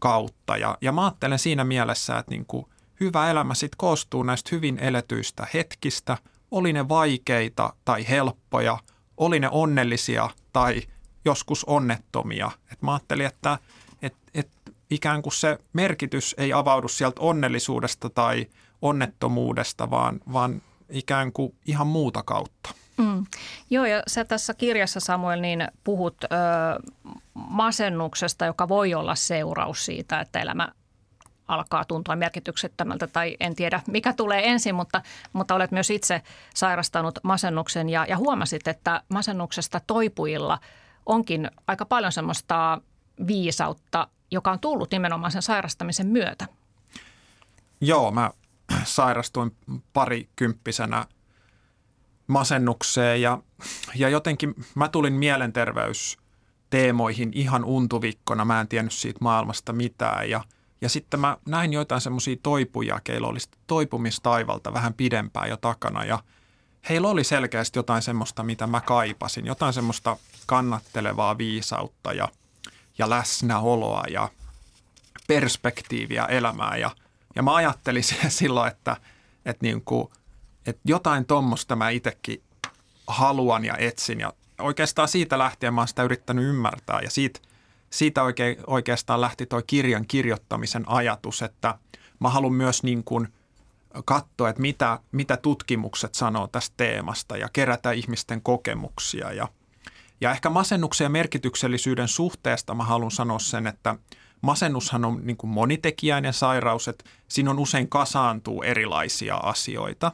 kautta. 0.00 0.56
Ja, 0.56 0.78
ja 0.80 0.92
mä 0.92 1.04
ajattelen 1.04 1.38
siinä 1.38 1.64
mielessä, 1.64 2.18
että 2.18 2.30
niin 2.30 2.46
kuin 2.46 2.66
hyvä 3.00 3.30
elämä 3.30 3.54
sitten 3.54 3.78
koostuu 3.78 4.22
näistä 4.22 4.48
hyvin 4.52 4.78
eletyistä 4.78 5.46
hetkistä, 5.54 6.18
oli 6.50 6.72
ne 6.72 6.88
vaikeita 6.88 7.72
tai 7.84 8.08
helppoja, 8.08 8.78
oli 9.16 9.40
ne 9.40 9.48
onnellisia 9.50 10.30
tai 10.52 10.82
joskus 11.24 11.64
onnettomia. 11.64 12.50
Et 12.72 12.82
mä 12.82 12.92
ajattelin, 12.92 13.26
että 13.26 13.52
et, 13.52 13.60
et 13.60 13.79
ikään 14.90 15.22
kuin 15.22 15.32
se 15.32 15.58
merkitys 15.72 16.34
ei 16.38 16.52
avaudu 16.52 16.88
sieltä 16.88 17.20
onnellisuudesta 17.20 18.10
tai 18.10 18.46
onnettomuudesta, 18.82 19.90
vaan, 19.90 20.20
vaan 20.32 20.62
ikään 20.88 21.32
kuin 21.32 21.54
ihan 21.66 21.86
muuta 21.86 22.22
kautta. 22.22 22.70
Mm. 22.96 23.26
Joo, 23.70 23.84
ja 23.84 24.02
sä 24.06 24.24
tässä 24.24 24.54
kirjassa 24.54 25.00
Samuel 25.00 25.40
niin 25.40 25.68
puhut 25.84 26.24
ö, 26.24 26.28
masennuksesta, 27.34 28.46
joka 28.46 28.68
voi 28.68 28.94
olla 28.94 29.14
seuraus 29.14 29.84
siitä, 29.84 30.20
että 30.20 30.40
elämä 30.40 30.68
alkaa 31.48 31.84
tuntua 31.84 32.16
merkityksettömältä 32.16 33.06
tai 33.06 33.36
en 33.40 33.54
tiedä 33.54 33.80
mikä 33.86 34.12
tulee 34.12 34.50
ensin, 34.50 34.74
mutta, 34.74 35.02
mutta 35.32 35.54
olet 35.54 35.70
myös 35.70 35.90
itse 35.90 36.22
sairastanut 36.54 37.18
masennuksen 37.22 37.88
ja, 37.88 38.06
ja 38.08 38.16
huomasit, 38.16 38.68
että 38.68 39.02
masennuksesta 39.08 39.80
toipujilla 39.86 40.58
onkin 41.06 41.50
aika 41.66 41.84
paljon 41.84 42.12
semmoista 42.12 42.80
viisautta 43.26 44.08
joka 44.30 44.52
on 44.52 44.60
tullut 44.60 44.90
nimenomaan 44.90 45.32
sen 45.32 45.42
sairastamisen 45.42 46.06
myötä? 46.06 46.46
Joo, 47.80 48.10
mä 48.10 48.30
sairastuin 48.84 49.56
parikymppisenä 49.92 51.06
masennukseen 52.26 53.22
ja, 53.22 53.42
ja 53.94 54.08
jotenkin 54.08 54.54
mä 54.74 54.88
tulin 54.88 55.12
mielenterveysteemoihin 55.12 57.30
ihan 57.34 57.64
untuvikkona. 57.64 58.44
Mä 58.44 58.60
en 58.60 58.68
tiennyt 58.68 58.92
siitä 58.92 59.18
maailmasta 59.20 59.72
mitään 59.72 60.30
ja, 60.30 60.44
ja 60.80 60.88
sitten 60.88 61.20
mä 61.20 61.36
näin 61.46 61.72
joitain 61.72 62.00
semmoisia 62.00 62.36
toipuja, 62.42 63.00
keillä 63.04 63.28
oli 63.28 63.38
toipumistaivalta 63.66 64.74
vähän 64.74 64.94
pidempään 64.94 65.50
jo 65.50 65.56
takana 65.56 66.04
ja 66.04 66.18
heillä 66.88 67.08
oli 67.08 67.24
selkeästi 67.24 67.78
jotain 67.78 68.02
semmoista, 68.02 68.42
mitä 68.42 68.66
mä 68.66 68.80
kaipasin, 68.80 69.46
jotain 69.46 69.72
semmoista 69.72 70.16
kannattelevaa 70.46 71.38
viisautta 71.38 72.12
ja– 72.12 72.28
ja 73.00 73.10
läsnäoloa 73.10 74.04
ja 74.10 74.28
perspektiiviä 75.26 76.24
elämää. 76.24 76.76
Ja, 76.76 76.90
ja 77.36 77.42
mä 77.42 77.54
ajattelin 77.54 78.02
silloin, 78.28 78.72
että, 78.72 78.96
että, 79.44 79.66
niin 79.66 79.82
kuin, 79.84 80.08
että 80.66 80.82
jotain 80.84 81.24
tuommoista 81.24 81.76
mä 81.76 81.90
itsekin 81.90 82.42
haluan 83.06 83.64
ja 83.64 83.76
etsin. 83.76 84.20
Ja 84.20 84.32
oikeastaan 84.58 85.08
siitä 85.08 85.38
lähtien 85.38 85.74
mä 85.74 85.80
oon 85.80 85.88
sitä 85.88 86.02
yrittänyt 86.02 86.44
ymmärtää. 86.44 87.00
Ja 87.00 87.10
siitä, 87.10 87.40
siitä 87.90 88.22
oikein, 88.22 88.56
oikeastaan 88.66 89.20
lähti 89.20 89.46
toi 89.46 89.62
kirjan 89.66 90.06
kirjoittamisen 90.06 90.84
ajatus, 90.88 91.42
että 91.42 91.78
mä 92.18 92.28
haluan 92.28 92.54
myös 92.54 92.82
niin 92.82 93.04
kuin 93.04 93.28
katsoa, 94.04 94.48
että 94.48 94.62
mitä, 94.62 94.98
mitä 95.12 95.36
tutkimukset 95.36 96.14
sanoo 96.14 96.46
tästä 96.46 96.74
teemasta 96.76 97.36
ja 97.36 97.48
kerätä 97.52 97.92
ihmisten 97.92 98.42
kokemuksia 98.42 99.32
ja– 99.32 99.48
ja 100.20 100.30
ehkä 100.30 100.50
masennuksen 100.50 101.04
ja 101.04 101.08
merkityksellisyyden 101.08 102.08
suhteesta 102.08 102.74
mä 102.74 102.84
haluan 102.84 103.10
sanoa 103.10 103.38
sen, 103.38 103.66
että 103.66 103.96
masennushan 104.40 105.04
on 105.04 105.20
niin 105.22 105.36
kuin 105.36 105.50
monitekijäinen 105.50 106.32
sairaus, 106.32 106.88
että 106.88 107.04
siinä 107.28 107.50
on 107.50 107.58
usein 107.58 107.88
kasaantuu 107.88 108.62
erilaisia 108.62 109.36
asioita, 109.36 110.12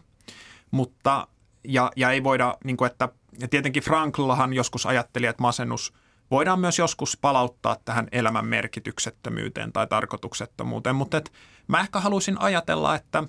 mutta 0.71 1.29
ja, 1.65 1.93
ja 1.97 2.11
ei 2.11 2.25
voida, 2.25 2.59
niin 2.65 2.77
kuin 2.77 2.91
että 2.91 3.09
ja 3.41 3.49
tietenkin 3.49 3.83
Franklahan 3.83 4.53
joskus 4.53 4.87
ajatteli, 4.87 5.27
että 5.27 5.43
masennus 5.43 5.93
voidaan 6.31 6.61
myös 6.61 6.79
joskus 6.79 7.19
palauttaa 7.21 7.77
tähän 7.85 8.09
elämän 8.13 8.47
merkityksettömyyteen 8.47 9.73
tai 9.73 9.87
tarkoituksettomuuteen, 9.87 10.97
mutta 10.97 11.17
et 11.17 11.33
mä 11.69 11.81
ehkä 11.81 12.01
haluaisin 12.01 12.41
ajatella, 12.41 12.95
että, 12.95 13.25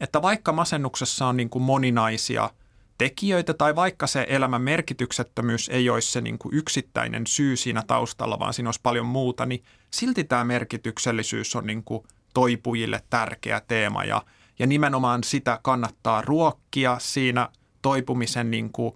että 0.00 0.22
vaikka 0.22 0.52
masennuksessa 0.52 1.26
on 1.26 1.36
niin 1.36 1.50
kuin 1.50 1.62
moninaisia– 1.62 2.50
tekijöitä 2.98 3.54
tai 3.54 3.76
vaikka 3.76 4.06
se 4.06 4.26
elämän 4.28 4.62
merkityksettömyys 4.62 5.68
ei 5.68 5.90
olisi 5.90 6.12
se 6.12 6.20
niin 6.20 6.38
kuin 6.38 6.54
yksittäinen 6.54 7.26
syy 7.26 7.56
siinä 7.56 7.82
taustalla, 7.86 8.38
vaan 8.38 8.54
siinä 8.54 8.68
olisi 8.68 8.80
paljon 8.82 9.06
muuta, 9.06 9.46
niin 9.46 9.64
silti 9.90 10.24
tämä 10.24 10.44
merkityksellisyys 10.44 11.56
on 11.56 11.66
niin 11.66 11.84
kuin 11.84 12.04
toipujille 12.34 13.02
tärkeä 13.10 13.62
teema 13.68 14.04
ja, 14.04 14.22
ja 14.58 14.66
nimenomaan 14.66 15.24
sitä 15.24 15.60
kannattaa 15.62 16.22
ruokkia 16.22 16.96
siinä 17.00 17.48
toipumisen 17.82 18.50
niin 18.50 18.72
kuin 18.72 18.94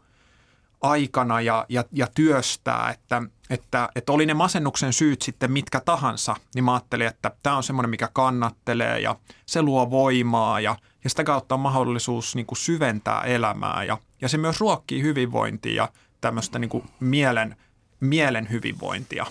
aikana 0.80 1.40
ja, 1.40 1.66
ja, 1.68 1.84
ja 1.92 2.06
työstää, 2.14 2.90
että, 2.90 3.22
että, 3.50 3.88
että 3.94 4.12
oli 4.12 4.26
ne 4.26 4.34
masennuksen 4.34 4.92
syyt 4.92 5.22
sitten 5.22 5.52
mitkä 5.52 5.80
tahansa, 5.80 6.36
niin 6.54 6.64
mä 6.64 6.72
ajattelin, 6.72 7.06
että 7.06 7.30
tämä 7.42 7.56
on 7.56 7.62
semmoinen, 7.62 7.90
mikä 7.90 8.08
kannattelee 8.12 9.00
ja 9.00 9.16
se 9.46 9.62
luo 9.62 9.90
voimaa 9.90 10.60
ja– 10.60 10.76
ja 11.04 11.10
sitä 11.10 11.24
kautta 11.24 11.54
on 11.54 11.60
mahdollisuus 11.60 12.34
niin 12.34 12.46
kuin 12.46 12.58
syventää 12.58 13.20
elämää 13.20 13.84
ja, 13.84 13.98
ja 14.20 14.28
se 14.28 14.38
myös 14.38 14.60
ruokkii 14.60 15.02
hyvinvointia 15.02 15.82
ja 15.82 15.88
tämmöistä 16.20 16.58
niin 16.58 16.68
kuin 16.68 16.84
mielen, 17.00 17.56
mielen 18.00 18.50
hyvinvointia. 18.50 19.26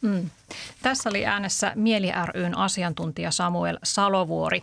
Mm. 0.00 0.30
Tässä 0.82 1.08
oli 1.08 1.26
äänessä 1.26 1.72
Mieli 1.74 2.12
ryn 2.24 2.58
asiantuntija 2.58 3.30
Samuel 3.30 3.78
Salovuori 3.82 4.62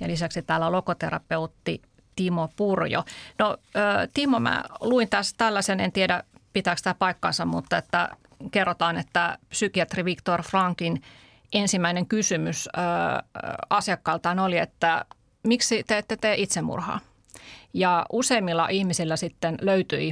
ja 0.00 0.08
lisäksi 0.08 0.42
täällä 0.42 0.72
lokoterapeutti 0.72 1.82
Timo 2.16 2.48
Purjo. 2.56 3.04
No 3.38 3.56
Timo, 4.14 4.40
mä 4.40 4.64
luin 4.80 5.08
tässä 5.08 5.34
tällaisen, 5.38 5.80
en 5.80 5.92
tiedä 5.92 6.22
pitääkö 6.52 6.80
tämä 6.84 6.94
paikkansa, 6.94 7.44
mutta 7.44 7.76
että 7.76 8.08
kerrotaan, 8.50 8.96
että 8.96 9.38
psykiatri 9.48 10.04
Viktor 10.04 10.42
Frankin 10.42 11.02
ensimmäinen 11.52 12.06
kysymys 12.06 12.68
asiakkaaltaan 13.70 14.38
oli, 14.38 14.58
että 14.58 15.04
miksi 15.42 15.84
te 15.86 15.98
ette 15.98 16.16
tee 16.16 16.34
itsemurhaa? 16.38 17.00
Ja 17.74 18.06
useimmilla 18.12 18.68
ihmisillä 18.68 19.16
sitten 19.16 19.58
löytyi 19.60 20.10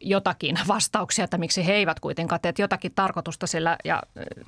jotakin 0.00 0.58
vastauksia, 0.68 1.24
että 1.24 1.38
miksi 1.38 1.66
he 1.66 1.72
eivät 1.72 2.00
kuitenkaan 2.00 2.40
tee 2.40 2.52
jotakin 2.58 2.92
tarkoitusta 2.94 3.46
sillä 3.46 3.76
ja 3.84 4.02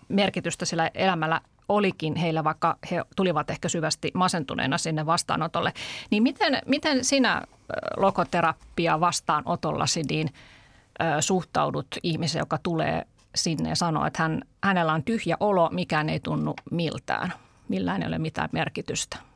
merkitystä 0.08 0.64
sillä 0.64 0.90
elämällä 0.94 1.40
olikin 1.68 2.16
heillä, 2.16 2.44
vaikka 2.44 2.78
he 2.90 3.04
tulivat 3.16 3.50
ehkä 3.50 3.68
syvästi 3.68 4.10
masentuneena 4.14 4.78
sinne 4.78 5.06
vastaanotolle. 5.06 5.72
Niin 6.10 6.22
miten, 6.22 6.58
miten 6.66 7.04
sinä 7.04 7.42
lokoterapia 7.96 9.00
vastaanotollasi 9.00 10.02
niin 10.02 10.28
suhtaudut 11.20 11.86
ihmiseen, 12.02 12.40
joka 12.40 12.58
tulee 12.62 13.06
sinne 13.34 13.68
ja 13.68 13.76
sanoo, 13.76 14.06
että 14.06 14.22
hän, 14.22 14.42
hänellä 14.64 14.92
on 14.92 15.04
tyhjä 15.04 15.36
olo, 15.40 15.70
mikään 15.72 16.08
ei 16.08 16.20
tunnu 16.20 16.54
miltään, 16.70 17.32
millään 17.68 18.02
ei 18.02 18.08
ole 18.08 18.18
mitään 18.18 18.48
merkitystä? 18.52 19.31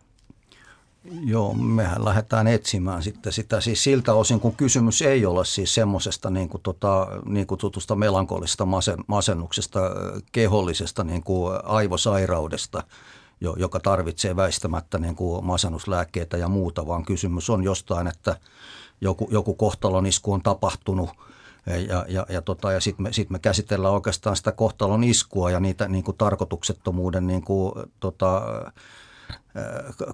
Joo, 1.11 1.55
mehän 1.55 2.05
lähdetään 2.05 2.47
etsimään 2.47 3.03
sitten 3.03 3.33
sitä. 3.33 3.61
Siis 3.61 3.85
siltä 3.85 4.15
osin, 4.15 4.41
kun 4.41 4.57
kysymys 4.57 5.03
ei 5.03 5.27
ole 5.27 5.45
siis 5.45 5.75
semmoisesta 5.75 6.31
niin, 6.31 6.49
kuin 6.49 6.63
tota, 6.63 7.07
niin 7.25 7.47
kutsutusta 7.47 7.97
melankolista 7.97 8.67
masen, 8.67 8.99
masennuksesta, 9.07 9.81
kehollisesta 10.33 11.05
niin 11.05 11.23
kuin 11.23 11.55
aivosairaudesta, 11.65 12.83
joka 13.41 13.81
tarvitsee 13.81 14.37
väistämättä 14.37 14.99
niin 14.99 15.17
kuin 15.17 15.45
masennuslääkkeitä 15.45 16.37
ja 16.37 16.49
muuta, 16.49 16.87
vaan 16.87 17.05
kysymys 17.05 17.51
on 17.51 17.65
jostain, 17.65 18.07
että 18.07 18.37
joku, 19.01 19.29
joku 19.31 19.55
kohtalonisku 19.55 20.33
on 20.33 20.43
tapahtunut. 20.43 21.11
Ja, 21.89 22.05
ja, 22.09 22.27
ja, 22.29 22.43
tota, 22.43 22.73
ja 22.73 22.81
sitten 22.81 23.03
me, 23.03 23.13
sit 23.13 23.31
me 23.31 23.39
käsitellään 23.39 23.95
oikeastaan 23.95 24.37
sitä 24.37 24.53
kohtalon 24.53 25.05
iskua 25.05 25.51
ja 25.51 25.61
niitä 25.61 25.89
niin 25.89 26.05
kuin 26.05 26.17
tarkoituksettomuuden 26.17 27.27
niin 27.27 27.43
kuin, 27.43 27.73
tota, 28.01 28.43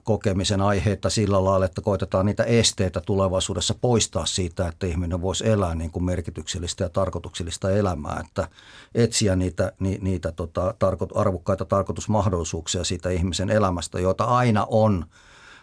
kokemisen 0.05 0.61
aiheita 0.61 1.11
sillä 1.11 1.45
lailla, 1.45 1.67
että 1.67 1.81
koitetaan 1.81 2.27
niitä 2.27 2.45
esteitä 2.45 3.01
tulevaisuudessa 3.01 3.75
poistaa 3.81 4.27
siitä, 4.27 4.69
että 4.69 4.87
ihminen 4.87 5.23
voisi 5.23 5.49
elää 5.49 5.75
niin 5.75 5.91
kuin 5.91 6.05
merkityksellistä 6.05 6.85
ja 6.85 6.89
tarkoituksellista 6.89 7.71
elämää, 7.71 8.23
että 8.27 8.49
etsiä 8.95 9.37
niitä, 9.37 9.73
ni, 9.79 9.99
niitä 10.03 10.33
tota, 10.33 10.75
tarko, 10.79 11.09
arvokkaita 11.15 11.65
tarkoitusmahdollisuuksia 11.65 12.85
siitä 12.85 13.11
ihmisen 13.11 13.51
elämästä, 13.51 14.01
joita 14.01 14.25
aina 14.25 14.67
on, 14.71 15.07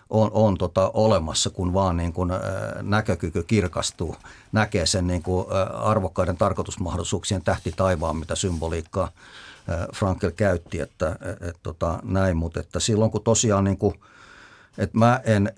on, 0.10 0.32
on 0.34 0.58
tota, 0.58 0.92
olemassa, 0.94 1.50
kun 1.50 1.74
vaan 1.74 1.98
niin 1.98 2.14
kuin, 2.14 2.32
näkökyky 2.82 3.44
kirkastuu, 3.44 4.16
näkee 4.52 4.86
sen 4.86 5.08
niin 5.08 5.24
kuin, 5.24 5.46
arvokkaiden 5.74 6.38
tarkoitusmahdollisuuksien 6.38 7.44
tähti 7.44 7.74
taivaan, 7.76 8.18
mitä 8.18 8.36
symboliikkaa 8.36 9.12
Frankel 9.96 10.32
käytti, 10.32 10.80
että 10.80 11.16
et, 11.22 11.42
et, 11.50 11.58
tota, 11.64 12.00
näin, 12.04 12.38
mutta 12.38 12.60
että 12.60 12.80
silloin 12.80 13.12
kun 13.12 13.24
tosiaan 13.24 13.64
niin 13.64 13.78
kuin, 13.78 13.94
että 14.78 14.98
mä 14.98 15.22
en, 15.24 15.52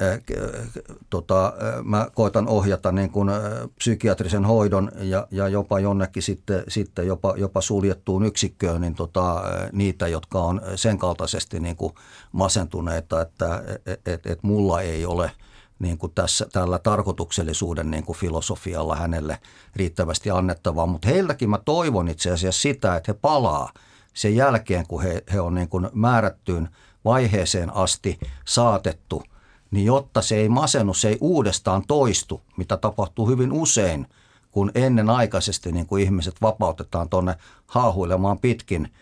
tota, 1.09 1.53
mä 1.83 2.07
koitan 2.15 2.47
ohjata 2.47 2.91
niin 2.91 3.09
kuin 3.09 3.29
psykiatrisen 3.77 4.45
hoidon 4.45 4.91
ja, 4.99 5.27
ja 5.31 5.47
jopa 5.47 5.79
jonnekin 5.79 6.23
sitten, 6.23 6.63
sitten 6.67 7.07
jopa, 7.07 7.33
jopa 7.37 7.61
suljettuun 7.61 8.25
yksikköön 8.25 8.81
niin 8.81 8.95
tota, 8.95 9.43
niitä, 9.71 10.07
jotka 10.07 10.39
on 10.39 10.61
sen 10.75 10.97
kaltaisesti 10.97 11.59
niin 11.59 11.75
kuin 11.75 11.93
masentuneita, 12.31 13.21
että 13.21 13.63
et, 13.85 14.07
et, 14.07 14.25
et 14.25 14.43
mulla 14.43 14.81
ei 14.81 15.05
ole 15.05 15.31
niin 15.79 15.97
kuin 15.97 16.11
tässä, 16.15 16.47
tällä 16.51 16.79
tarkoituksellisuuden 16.79 17.91
niin 17.91 18.03
kuin 18.03 18.17
filosofialla 18.17 18.95
hänelle 18.95 19.37
riittävästi 19.75 20.31
annettavaa, 20.31 20.85
mutta 20.85 21.07
heiltäkin 21.07 21.49
mä 21.49 21.59
toivon 21.65 22.07
itse 22.07 22.31
asiassa 22.31 22.61
sitä, 22.61 22.95
että 22.95 23.11
he 23.11 23.19
palaa– 23.21 23.69
sen 24.13 24.35
jälkeen, 24.35 24.87
kun 24.87 25.03
he, 25.03 25.23
he 25.33 25.41
on 25.41 25.55
niin 25.55 25.69
kuin 25.69 25.89
määrättyyn 25.93 26.69
vaiheeseen 27.05 27.75
asti 27.75 28.19
saatettu, 28.45 29.23
niin 29.71 29.85
jotta 29.85 30.21
se 30.21 30.35
ei 30.35 30.49
masennu, 30.49 30.93
se 30.93 31.09
ei 31.09 31.17
uudestaan 31.21 31.83
toistu, 31.87 32.41
mitä 32.57 32.77
tapahtuu 32.77 33.27
hyvin 33.27 33.51
usein, 33.51 34.07
kun 34.51 34.71
ennenaikaisesti 34.75 35.71
niin 35.71 35.85
kuin 35.85 36.03
ihmiset 36.03 36.35
vapautetaan 36.41 37.09
tuonne 37.09 37.35
haahuilemaan 37.67 38.39
pitkin, 38.39 38.93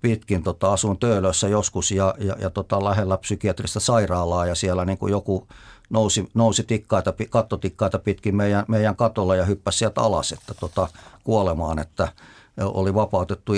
pitkin 0.00 0.42
tota, 0.42 0.72
asun 0.72 0.98
töölössä 0.98 1.48
joskus 1.48 1.90
ja, 1.90 2.14
ja, 2.18 2.36
ja 2.40 2.50
tota, 2.50 2.84
lähellä 2.84 3.18
psykiatrista 3.18 3.80
sairaalaa 3.80 4.46
ja 4.46 4.54
siellä 4.54 4.84
niin 4.84 4.98
kuin 4.98 5.10
joku 5.10 5.48
nousi, 5.90 6.28
nousi 6.34 6.62
tikkaita, 6.62 7.14
kattotikkaita 7.30 7.98
pitkin 7.98 8.36
meidän, 8.36 8.64
meidän 8.68 8.96
katolla 8.96 9.36
ja 9.36 9.44
hyppäsi 9.44 9.78
sieltä 9.78 10.00
alas 10.00 10.32
että 10.32 10.54
tota, 10.54 10.88
kuolemaan, 11.24 11.78
että– 11.78 12.08
oli 12.60 12.94
vapautettu 12.94 13.52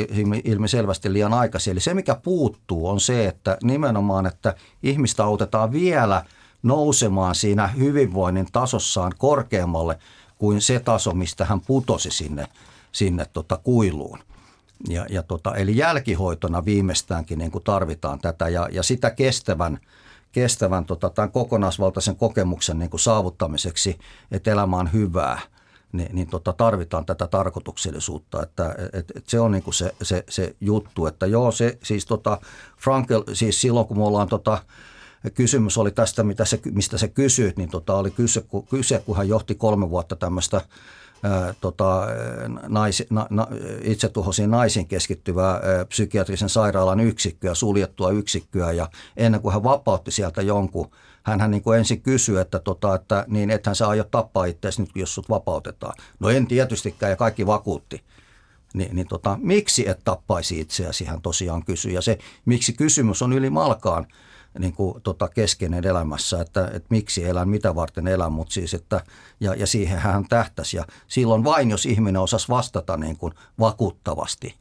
ilmiselvästi 0.44 1.12
liian 1.12 1.34
aikaisin. 1.34 1.70
Eli 1.70 1.80
se, 1.80 1.94
mikä 1.94 2.14
puuttuu, 2.14 2.88
on 2.88 3.00
se, 3.00 3.26
että 3.26 3.58
nimenomaan, 3.62 4.26
että 4.26 4.54
ihmistä 4.82 5.24
autetaan 5.24 5.72
vielä 5.72 6.24
nousemaan 6.62 7.34
siinä 7.34 7.66
hyvinvoinnin 7.66 8.46
tasossaan 8.52 9.12
korkeammalle 9.18 9.98
kuin 10.38 10.60
se 10.60 10.80
taso, 10.80 11.12
mistä 11.12 11.44
hän 11.44 11.60
putosi 11.60 12.10
sinne, 12.10 12.46
sinne 12.92 13.26
tota 13.32 13.56
kuiluun. 13.56 14.18
Ja, 14.88 15.06
ja 15.10 15.22
tota, 15.22 15.54
eli 15.54 15.76
jälkihoitona 15.76 16.64
viimeistäänkin 16.64 17.38
niin 17.38 17.50
kuin 17.50 17.64
tarvitaan 17.64 18.18
tätä 18.18 18.48
ja, 18.48 18.68
ja 18.72 18.82
sitä 18.82 19.10
kestävän, 19.10 19.78
kestävän 20.32 20.84
tota, 20.84 21.10
tämän 21.10 21.32
kokonaisvaltaisen 21.32 22.16
kokemuksen 22.16 22.78
niin 22.78 22.90
kuin 22.90 23.00
saavuttamiseksi, 23.00 23.98
että 24.30 24.50
elämä 24.50 24.76
on 24.76 24.92
hyvää– 24.92 25.40
niin, 25.92 26.08
niin 26.12 26.28
tota, 26.28 26.52
tarvitaan 26.52 27.06
tätä 27.06 27.26
tarkoituksellisuutta. 27.26 28.42
Että, 28.42 28.74
et, 28.92 29.12
et 29.16 29.28
se 29.28 29.40
on 29.40 29.52
niin 29.52 29.62
kuin 29.62 29.74
se, 29.74 29.94
se, 30.02 30.24
se, 30.28 30.56
juttu, 30.60 31.06
että 31.06 31.26
joo, 31.26 31.52
se 31.52 31.78
siis 31.82 32.06
tota, 32.06 32.38
Frankel, 32.78 33.22
siis 33.32 33.60
silloin 33.60 33.86
kun 33.86 33.96
me 33.96 34.04
ollaan 34.04 34.28
tota, 34.28 34.58
kysymys 35.34 35.78
oli 35.78 35.90
tästä, 35.90 36.22
mitä 36.22 36.44
se, 36.44 36.60
mistä 36.70 36.98
se 36.98 37.08
kysyit, 37.08 37.56
niin 37.56 37.68
tota, 37.68 37.94
oli 37.94 38.10
kyse, 38.10 38.44
kyse, 38.70 39.02
kun 39.06 39.16
hän 39.16 39.28
johti 39.28 39.54
kolme 39.54 39.90
vuotta 39.90 40.16
tämmöistä 40.16 40.60
tota, 41.60 42.06
nais, 42.68 43.04
na, 43.10 43.26
na, 43.30 43.46
naisiin 44.46 44.86
keskittyvää 44.86 45.50
ää, 45.50 45.84
psykiatrisen 45.84 46.48
sairaalan 46.48 47.00
yksikköä, 47.00 47.54
suljettua 47.54 48.10
yksikköä 48.10 48.72
ja 48.72 48.88
ennen 49.16 49.40
kuin 49.40 49.52
hän 49.52 49.62
vapautti 49.62 50.10
sieltä 50.10 50.42
jonkun 50.42 50.90
hän 51.24 51.50
niin 51.50 51.62
kuin 51.62 51.78
ensin 51.78 52.02
kysyi, 52.02 52.40
että, 52.40 52.58
tota, 52.58 52.94
että 52.94 53.24
niin 53.28 53.50
ethän 53.50 53.76
sä 53.76 53.88
aio 53.88 54.04
tappaa 54.04 54.44
itseäsi 54.44 54.82
nyt, 54.82 54.90
jos 54.94 55.14
sut 55.14 55.28
vapautetaan. 55.28 55.94
No 56.20 56.28
en 56.28 56.46
tietystikään 56.46 57.10
ja 57.10 57.16
kaikki 57.16 57.46
vakuutti. 57.46 58.04
Ni, 58.74 58.88
niin 58.92 59.08
tota, 59.08 59.38
miksi 59.42 59.88
et 59.88 60.00
tappaisi 60.04 60.60
itseäsi, 60.60 61.04
hän 61.04 61.22
tosiaan 61.22 61.64
kysyi. 61.64 61.94
Ja 61.94 62.02
se, 62.02 62.18
miksi 62.44 62.72
kysymys 62.72 63.22
on 63.22 63.32
ylimalkaan 63.32 64.06
niin 64.58 64.72
kuin, 64.72 65.02
tota, 65.02 65.28
keskeinen 65.28 65.86
elämässä, 65.86 66.40
että, 66.40 66.66
että 66.66 66.86
miksi 66.90 67.24
elän, 67.24 67.48
mitä 67.48 67.74
varten 67.74 68.08
elän, 68.08 68.32
mutta 68.32 68.52
siis, 68.52 68.74
että, 68.74 69.00
ja, 69.40 69.54
ja 69.54 69.66
siihen 69.66 69.98
hän 69.98 70.28
tähtäsi. 70.28 70.76
Ja 70.76 70.84
silloin 71.08 71.44
vain, 71.44 71.70
jos 71.70 71.86
ihminen 71.86 72.22
osasi 72.22 72.48
vastata 72.48 72.96
niin 72.96 73.16
kuin 73.16 73.34
vakuuttavasti, 73.58 74.54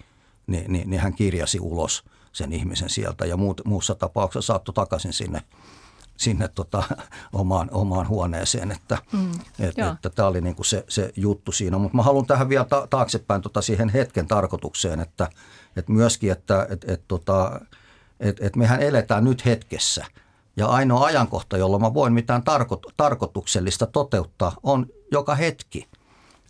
niin, 0.48 0.74
niin, 0.74 0.90
niin 0.90 1.02
hän 1.02 1.14
kirjasi 1.14 1.60
ulos 1.60 2.04
sen 2.32 2.54
ihmisen 2.54 2.90
sieltä 2.90 3.26
ja 3.26 3.38
muut, 3.38 3.62
muussa 3.66 3.96
tapauksessa 3.96 4.54
saattoi 4.54 4.74
takaisin 4.74 5.14
sinne 5.14 5.42
sinne 6.22 6.48
tota, 6.48 6.84
omaan, 7.34 7.70
omaan 7.72 8.08
huoneeseen, 8.08 8.72
että 8.72 8.98
mm, 9.14 9.32
et, 9.60 9.80
että 9.80 10.10
tämä 10.10 10.28
oli 10.28 10.42
niin 10.42 10.56
kuin 10.56 10.66
se, 10.66 10.86
se 10.88 11.12
juttu 11.16 11.52
siinä. 11.52 11.78
Mutta 11.78 11.98
mä 11.98 12.04
haluan 12.04 12.26
tähän 12.26 12.50
vielä 12.50 12.66
ta- 12.66 12.88
taaksepäin 12.90 13.42
tota 13.42 13.62
siihen 13.62 13.90
hetken 13.90 14.28
tarkoitukseen, 14.28 15.00
että, 15.00 15.30
että 15.76 15.92
myöskin, 15.92 16.32
että 16.32 16.68
et, 16.70 16.90
et, 16.90 17.04
tota, 17.08 17.62
et, 18.20 18.38
et 18.42 18.56
mehän 18.56 18.82
eletään 18.82 19.24
nyt 19.24 19.46
hetkessä. 19.46 20.06
Ja 20.58 20.68
ainoa 20.68 21.06
ajankohta, 21.06 21.58
jolloin 21.58 21.82
mä 21.82 21.94
voin 21.94 22.14
mitään 22.14 22.42
tarko- 22.42 22.92
tarkoituksellista 22.98 23.88
toteuttaa, 23.88 24.56
on 24.64 24.86
joka 25.12 25.36
hetki. 25.36 25.88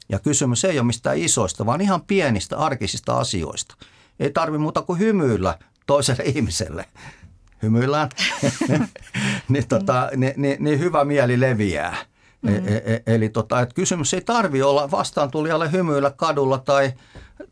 Ja 0.10 0.19
kysymys 0.19 0.65
ei 0.65 0.79
ole 0.79 0.88
mistään 0.88 1.17
isoista, 1.17 1.65
vaan 1.65 1.81
ihan 1.81 2.01
pienistä 2.01 2.57
arkisista 2.57 3.17
asioista. 3.17 3.75
Ei 4.19 4.31
tarvi 4.31 4.57
muuta 4.57 4.81
kuin 4.81 4.99
hymyillä 4.99 5.57
toiselle 5.88 6.23
ihmiselle 6.36 6.86
hymyillään, 7.62 8.10
niin, 9.50 9.67
tota, 9.67 10.10
niin, 10.15 10.34
niin, 10.38 10.63
niin 10.63 10.80
hyvä 10.80 11.06
mieli 11.06 11.39
leviää. 11.39 11.95
E, 12.47 12.52
e, 12.52 12.93
e, 12.93 13.04
eli 13.15 13.30
tota, 13.30 13.62
et 13.62 13.74
kysymys 13.74 14.13
ei 14.13 14.21
tarvi 14.21 14.62
olla 14.62 14.91
vastaantulijalle 14.91 15.71
hymyillä 15.71 16.12
kadulla 16.12 16.58
tai, 16.58 16.93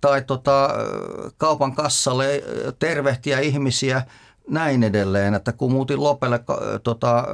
tai 0.02 0.22
tota, 0.22 0.70
kaupan 1.38 1.76
kassalle 1.76 2.44
tervehtiä 2.80 3.40
ihmisiä 3.40 4.02
näin 4.50 4.84
edelleen, 4.84 5.34
että 5.34 5.52
kun 5.54 5.72
muutin 5.72 6.04
Lopelle 6.04 6.40
tota, 6.84 7.28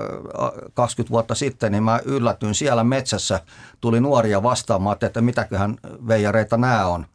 20 0.73 1.11
vuotta 1.11 1.35
sitten, 1.35 1.71
niin 1.71 1.83
mä 1.83 1.99
yllätyin 2.05 2.55
siellä 2.55 2.83
metsässä, 2.83 3.39
tuli 3.81 3.99
nuoria 3.99 4.43
vastaamaan, 4.43 4.97
että 5.01 5.21
mitäköhän 5.21 5.77
veijareita 6.07 6.57
nämä 6.57 6.85
on. 6.85 7.05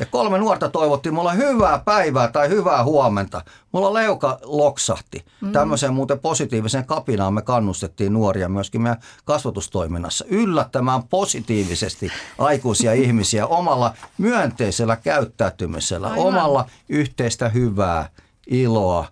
Ja 0.00 0.06
kolme 0.06 0.38
nuorta 0.38 0.68
toivotti 0.68 1.10
mulla 1.10 1.32
hyvää 1.32 1.78
päivää 1.84 2.28
tai 2.28 2.48
hyvää 2.48 2.84
huomenta. 2.84 3.44
Mulla 3.72 3.94
leuka 3.94 4.38
loksahti. 4.42 5.24
Mm. 5.40 5.52
Tämmöiseen 5.52 5.94
muuten 5.94 6.18
positiiviseen 6.18 6.84
kapinaan 6.84 7.34
me 7.34 7.42
kannustettiin 7.42 8.12
nuoria 8.12 8.48
myöskin 8.48 8.82
meidän 8.82 9.00
kasvatustoiminnassa 9.24 10.24
yllättämään 10.28 11.02
positiivisesti 11.02 12.12
aikuisia 12.38 12.92
ihmisiä 12.92 13.46
omalla 13.46 13.94
myönteisellä 14.18 14.96
käyttäytymisellä, 14.96 16.08
Aivan. 16.08 16.26
omalla 16.26 16.66
yhteistä 16.88 17.48
hyvää, 17.48 18.08
iloa, 18.46 19.06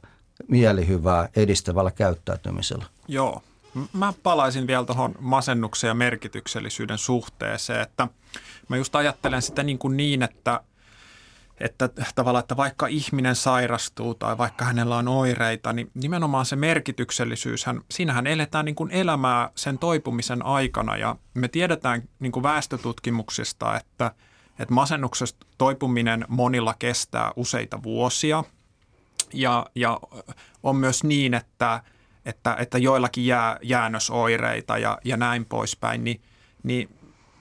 mielihyvää 0.49 1.29
edistävällä 1.37 1.91
käyttäytymisellä. 1.91 2.85
Joo. 3.09 3.43
Mä 3.93 4.13
palaisin 4.23 4.67
vielä 4.67 4.85
tuohon 4.85 5.15
masennuksen 5.21 5.89
ja 5.89 5.95
merkityksellisyyden 5.95 6.99
suhteeseen, 6.99 7.81
että 7.81 8.09
mä 8.69 8.77
just 8.77 8.97
ajattelen 8.97 9.43
sitä 9.43 9.63
niin, 9.63 9.79
kuin 9.79 9.97
niin 9.97 10.23
että 10.23 10.61
että 11.61 11.89
tavallaan, 12.15 12.41
että 12.41 12.57
vaikka 12.57 12.87
ihminen 12.87 13.37
sairastuu 13.37 14.15
tai 14.15 14.39
vaikka 14.39 14.65
hänellä 14.65 14.97
on 14.97 15.09
oireita, 15.09 15.73
niin 15.73 15.91
nimenomaan 15.95 16.47
se 16.47 16.57
merkityksellisyys, 16.57 17.67
siinähän 17.91 18.27
eletään 18.27 18.65
niin 18.65 18.75
kuin 18.75 18.91
elämää 18.91 19.51
sen 19.55 19.79
toipumisen 19.79 20.45
aikana. 20.45 20.97
Ja 20.97 21.17
me 21.35 21.49
tiedetään 21.49 22.03
niin 22.21 22.33
kuin 22.33 22.43
väestötutkimuksista, 22.43 23.77
että, 23.77 24.13
että 24.59 24.75
masennuksesta 24.75 25.47
toipuminen 25.59 26.25
monilla 26.29 26.75
kestää 26.79 27.33
useita 27.37 27.83
vuosia. 27.83 28.45
Ja, 29.33 29.67
ja 29.75 30.01
on 30.63 30.77
myös 30.77 31.05
niin, 31.05 31.35
että, 31.35 31.83
että, 32.27 32.57
että 32.59 32.79
joillakin 32.79 33.27
jää 33.27 33.59
jäännösoireita 33.63 34.79
ja, 34.79 34.99
ja 35.05 35.17
näin 35.17 35.45
poispäin, 35.45 36.05
niin, 36.05 36.23
niin 36.63 36.98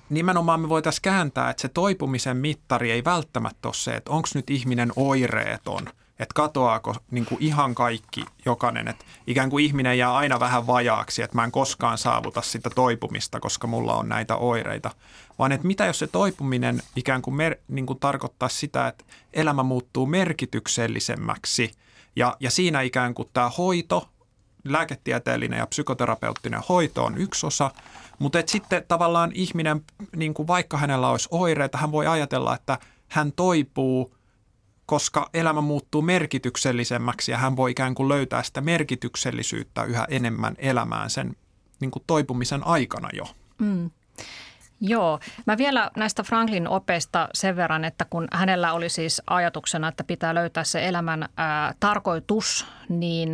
nimenomaan 0.09 0.59
me 0.59 0.69
voitaisiin 0.69 1.01
kääntää, 1.01 1.49
että 1.49 1.61
se 1.61 1.67
toipumisen 1.67 2.37
mittari 2.37 2.91
ei 2.91 3.03
välttämättä 3.03 3.67
ole 3.67 3.73
se, 3.73 3.95
että 3.95 4.11
onko 4.11 4.27
nyt 4.33 4.49
ihminen 4.49 4.91
oireeton 4.95 5.87
että 6.19 6.33
katoaako 6.35 6.95
niin 7.11 7.25
kuin 7.25 7.43
ihan 7.43 7.75
kaikki 7.75 8.25
jokainen, 8.45 8.87
että 8.87 9.05
ikään 9.27 9.49
kuin 9.49 9.65
ihminen 9.65 9.97
jää 9.97 10.15
aina 10.15 10.39
vähän 10.39 10.67
vajaaksi, 10.67 11.21
että 11.21 11.35
mä 11.35 11.43
en 11.43 11.51
koskaan 11.51 11.97
saavuta 11.97 12.41
sitä 12.41 12.69
toipumista, 12.69 13.39
koska 13.39 13.67
mulla 13.67 13.95
on 13.95 14.09
näitä 14.09 14.35
oireita, 14.35 14.91
vaan 15.39 15.51
että 15.51 15.67
mitä 15.67 15.85
jos 15.85 15.99
se 15.99 16.07
toipuminen 16.07 16.81
ikään 16.95 17.21
kuin, 17.21 17.35
mer, 17.35 17.55
niin 17.67 17.85
kuin 17.85 17.99
tarkoittaa 17.99 18.49
sitä, 18.49 18.87
että 18.87 19.05
elämä 19.33 19.63
muuttuu 19.63 20.05
merkityksellisemmäksi? 20.05 21.71
Ja, 22.15 22.37
ja 22.39 22.51
siinä 22.51 22.81
ikään 22.81 23.13
kuin 23.13 23.29
tämä 23.33 23.49
hoito, 23.49 24.09
lääketieteellinen 24.73 25.59
ja 25.59 25.67
psykoterapeuttinen 25.67 26.61
hoito 26.69 27.05
on 27.05 27.17
yksi 27.17 27.45
osa, 27.45 27.71
mutta 28.19 28.39
että 28.39 28.51
sitten 28.51 28.83
tavallaan 28.87 29.31
ihminen, 29.33 29.81
niin 30.15 30.33
kuin 30.33 30.47
vaikka 30.47 30.77
hänellä 30.77 31.09
olisi 31.09 31.27
oireita, 31.31 31.77
hän 31.77 31.91
voi 31.91 32.07
ajatella, 32.07 32.55
että 32.55 32.77
hän 33.07 33.31
toipuu– 33.31 34.13
koska 34.87 35.29
elämä 35.33 35.61
muuttuu 35.61 36.01
merkityksellisemmäksi 36.01 37.31
ja 37.31 37.37
hän 37.37 37.55
voi 37.55 37.71
ikään 37.71 37.95
kuin 37.95 38.09
löytää 38.09 38.43
sitä 38.43 38.61
merkityksellisyyttä 38.61 39.83
yhä 39.83 40.07
enemmän 40.09 40.55
elämään 40.57 41.09
sen 41.09 41.35
niin 41.79 41.91
kuin 41.91 42.03
toipumisen 42.07 42.67
aikana 42.67 43.09
jo. 43.13 43.25
Mm. 43.57 43.91
Joo, 44.81 45.19
mä 45.45 45.57
vielä 45.57 45.91
näistä 45.97 46.23
Franklin 46.23 46.67
opeista 46.67 47.29
sen 47.33 47.55
verran, 47.55 47.85
että 47.85 48.05
kun 48.09 48.27
hänellä 48.31 48.73
oli 48.73 48.89
siis 48.89 49.21
ajatuksena, 49.27 49.87
että 49.87 50.03
pitää 50.03 50.35
löytää 50.35 50.63
se 50.63 50.87
elämän 50.87 51.29
ää, 51.37 51.73
tarkoitus, 51.79 52.65
niin 52.89 53.29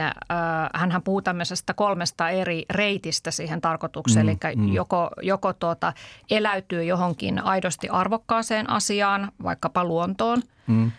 hän 0.73 1.01
puhuu 1.03 1.21
tämmöisestä 1.21 1.73
kolmesta 1.73 2.29
eri 2.29 2.65
reitistä 2.69 3.31
siihen 3.31 3.61
tarkoitukseen. 3.61 4.25
Mm, 4.25 4.37
Eli 4.43 4.55
mm. 4.55 4.73
joko, 4.73 5.09
joko 5.21 5.53
tuota, 5.53 5.93
eläytyy 6.31 6.83
johonkin 6.83 7.43
aidosti 7.43 7.89
arvokkaaseen 7.89 8.69
asiaan, 8.69 9.31
vaikkapa 9.43 9.83
luontoon, 9.83 10.41
mm. 10.67 10.91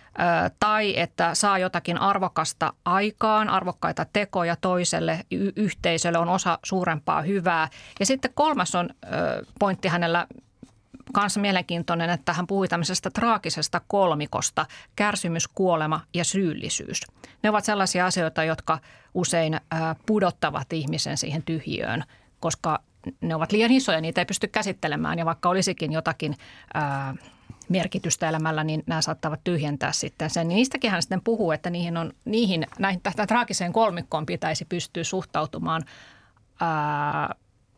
tai 0.60 1.00
että 1.00 1.34
saa 1.34 1.58
jotakin 1.58 1.98
arvokasta 1.98 2.72
aikaan, 2.84 3.48
arvokkaita 3.48 4.06
tekoja 4.12 4.56
toiselle 4.56 5.20
y- 5.30 5.52
yhteisölle, 5.56 6.18
on 6.18 6.28
osa 6.28 6.58
suurempaa 6.64 7.22
hyvää. 7.22 7.68
Ja 8.00 8.06
sitten 8.06 8.30
kolmas 8.34 8.74
on 8.74 8.90
pointti 9.58 9.88
hänellä 9.88 10.26
kanssa 11.12 11.40
mielenkiintoinen, 11.40 12.10
että 12.10 12.32
hän 12.32 12.46
puhui 12.46 12.68
tämmöisestä 12.68 13.10
traagisesta 13.10 13.80
kolmikosta, 13.88 14.66
kärsimys, 14.96 15.48
kuolema 15.48 16.00
ja 16.14 16.24
syyllisyys. 16.24 17.00
Ne 17.42 17.50
ovat 17.50 17.64
sellaisia 17.64 18.06
asioita, 18.06 18.44
jotka 18.44 18.78
usein 19.14 19.60
pudottavat 20.06 20.72
ihmisen 20.72 21.16
siihen 21.16 21.42
tyhjiöön, 21.42 22.04
koska 22.40 22.78
ne 23.20 23.34
ovat 23.34 23.52
liian 23.52 23.70
isoja, 23.70 24.00
niitä 24.00 24.20
ei 24.20 24.24
pysty 24.24 24.46
käsittelemään 24.46 25.18
ja 25.18 25.24
vaikka 25.24 25.48
olisikin 25.48 25.92
jotakin 25.92 26.34
ää, 26.74 27.14
merkitystä 27.68 28.28
elämällä, 28.28 28.64
niin 28.64 28.82
nämä 28.86 29.02
saattavat 29.02 29.40
tyhjentää 29.44 29.92
sitten 29.92 30.30
sen. 30.30 30.48
Niin 30.48 30.56
niistäkin 30.56 30.90
hän 30.90 31.02
sitten 31.02 31.22
puhuu, 31.24 31.52
että 31.52 31.70
niihin 31.70 31.96
on, 31.96 32.12
niihin, 32.24 32.66
näihin, 32.78 33.00
tähän 33.02 33.28
traagiseen 33.28 33.72
kolmikkoon 33.72 34.26
pitäisi 34.26 34.64
pystyä 34.64 35.04
suhtautumaan 35.04 35.82
ää, 36.60 37.34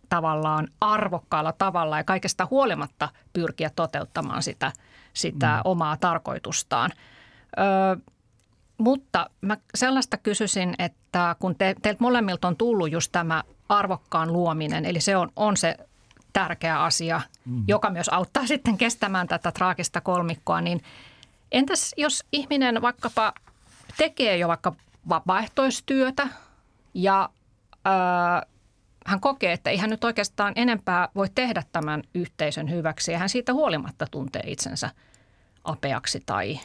tavallaan 0.08 0.68
arvokkaalla 0.80 1.52
tavalla 1.52 1.96
ja 1.96 2.04
kaikesta 2.04 2.48
huolimatta 2.50 3.08
pyrkiä 3.32 3.70
toteuttamaan 3.76 4.42
sitä, 4.42 4.72
sitä 5.12 5.46
mm. 5.46 5.60
omaa 5.64 5.96
tarkoitustaan. 5.96 6.90
Ö, 7.58 8.00
mutta 8.78 9.30
mä 9.40 9.56
sellaista 9.74 10.16
kysyisin, 10.16 10.74
että 10.78 11.36
kun 11.38 11.56
te, 11.56 11.74
teiltä 11.82 12.02
molemmilta 12.02 12.48
on 12.48 12.56
tullut 12.56 12.92
just 12.92 13.12
tämä 13.12 13.42
arvokkaan 13.68 14.32
luominen, 14.32 14.84
eli 14.84 15.00
se 15.00 15.16
on, 15.16 15.30
on 15.36 15.56
se 15.56 15.76
tärkeä 16.36 16.82
asia, 16.82 17.20
mm. 17.44 17.64
joka 17.68 17.90
myös 17.90 18.08
auttaa 18.08 18.46
sitten 18.52 18.78
kestämään 18.78 19.28
tätä 19.28 19.52
traagista 19.52 20.00
kolmikkoa, 20.00 20.60
niin 20.60 20.82
entäs 21.52 21.94
jos 21.96 22.24
ihminen 22.32 22.82
vaikkapa 22.82 23.32
tekee 23.96 24.36
jo 24.36 24.48
vaikka 24.48 24.72
vapaaehtoistyötä 25.08 26.28
ja 26.94 27.28
ö, 27.86 27.90
hän 29.06 29.20
kokee, 29.20 29.52
että 29.52 29.70
ei 29.70 29.76
hän 29.76 29.90
nyt 29.90 30.04
oikeastaan 30.04 30.52
enempää 30.56 31.08
voi 31.14 31.28
tehdä 31.34 31.62
tämän 31.72 32.02
yhteisön 32.14 32.70
hyväksi 32.70 33.12
ja 33.12 33.18
hän 33.18 33.28
siitä 33.28 33.52
huolimatta 33.52 34.06
tuntee 34.10 34.42
itsensä 34.46 34.90
apeaksi 35.64 36.22
tai 36.26 36.60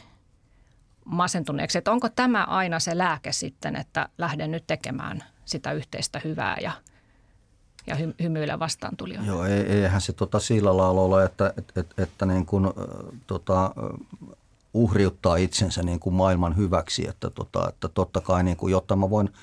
masentuneeksi. 1.04 1.78
Että 1.78 1.92
onko 1.92 2.08
tämä 2.08 2.44
aina 2.44 2.80
se 2.80 2.98
lääke 2.98 3.32
sitten, 3.32 3.76
että 3.76 4.08
lähden 4.18 4.50
nyt 4.50 4.64
tekemään 4.66 5.24
sitä 5.44 5.72
yhteistä 5.72 6.20
hyvää 6.24 6.56
ja, 6.62 6.72
ja 7.86 7.94
hy, 7.94 8.14
hymyillä 8.22 8.58
vastaan 8.58 8.96
tuli. 8.96 9.18
Joo, 9.26 9.44
ei, 9.44 9.60
eihän 9.60 10.00
se 10.00 10.12
tota 10.12 10.40
sillä 10.40 10.76
lailla 10.76 11.00
ole, 11.00 11.24
että, 11.24 11.54
että, 11.56 11.80
että, 11.80 12.02
että 12.02 12.26
niin 12.26 12.46
kuin, 12.46 12.68
tota, 13.26 13.74
uhriuttaa 14.74 15.36
itsensä 15.36 15.82
niin 15.82 16.00
kuin 16.00 16.14
maailman 16.14 16.56
hyväksi. 16.56 17.08
Että, 17.08 17.30
tota, 17.30 17.68
että 17.68 17.88
totta 17.88 18.20
kai, 18.20 18.42
niin 18.42 18.56
kuin, 18.56 18.70
jotta 18.70 18.96
mä 18.96 19.10
voin– 19.10 19.30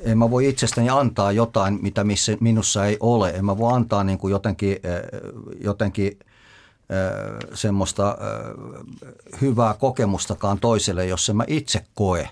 en 0.00 0.18
mä 0.18 0.30
voi 0.30 0.48
itsestäni 0.48 0.90
antaa 0.90 1.32
jotain, 1.32 1.78
mitä 1.82 2.04
missä 2.04 2.36
minussa 2.40 2.86
ei 2.86 2.96
ole. 3.00 3.30
En 3.30 3.44
mä 3.44 3.58
voi 3.58 3.72
antaa 3.72 4.04
niin 4.04 4.18
kuin 4.18 4.30
jotenkin, 4.30 4.76
jotenkin 5.60 6.18
semmoista 7.54 8.18
hyvää 9.40 9.74
kokemustakaan 9.74 10.58
toiselle, 10.58 11.06
jos 11.06 11.28
en 11.28 11.36
mä 11.36 11.44
itse 11.46 11.84
koe 11.94 12.28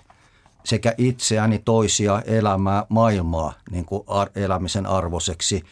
sekä 0.63 0.93
itseäni, 0.97 1.59
toisia, 1.59 2.21
elämää, 2.25 2.85
maailmaa 2.89 3.53
niin 3.71 3.85
kuin 3.85 4.03
elämisen 4.35 4.85
arvoiseksi. 4.85 5.63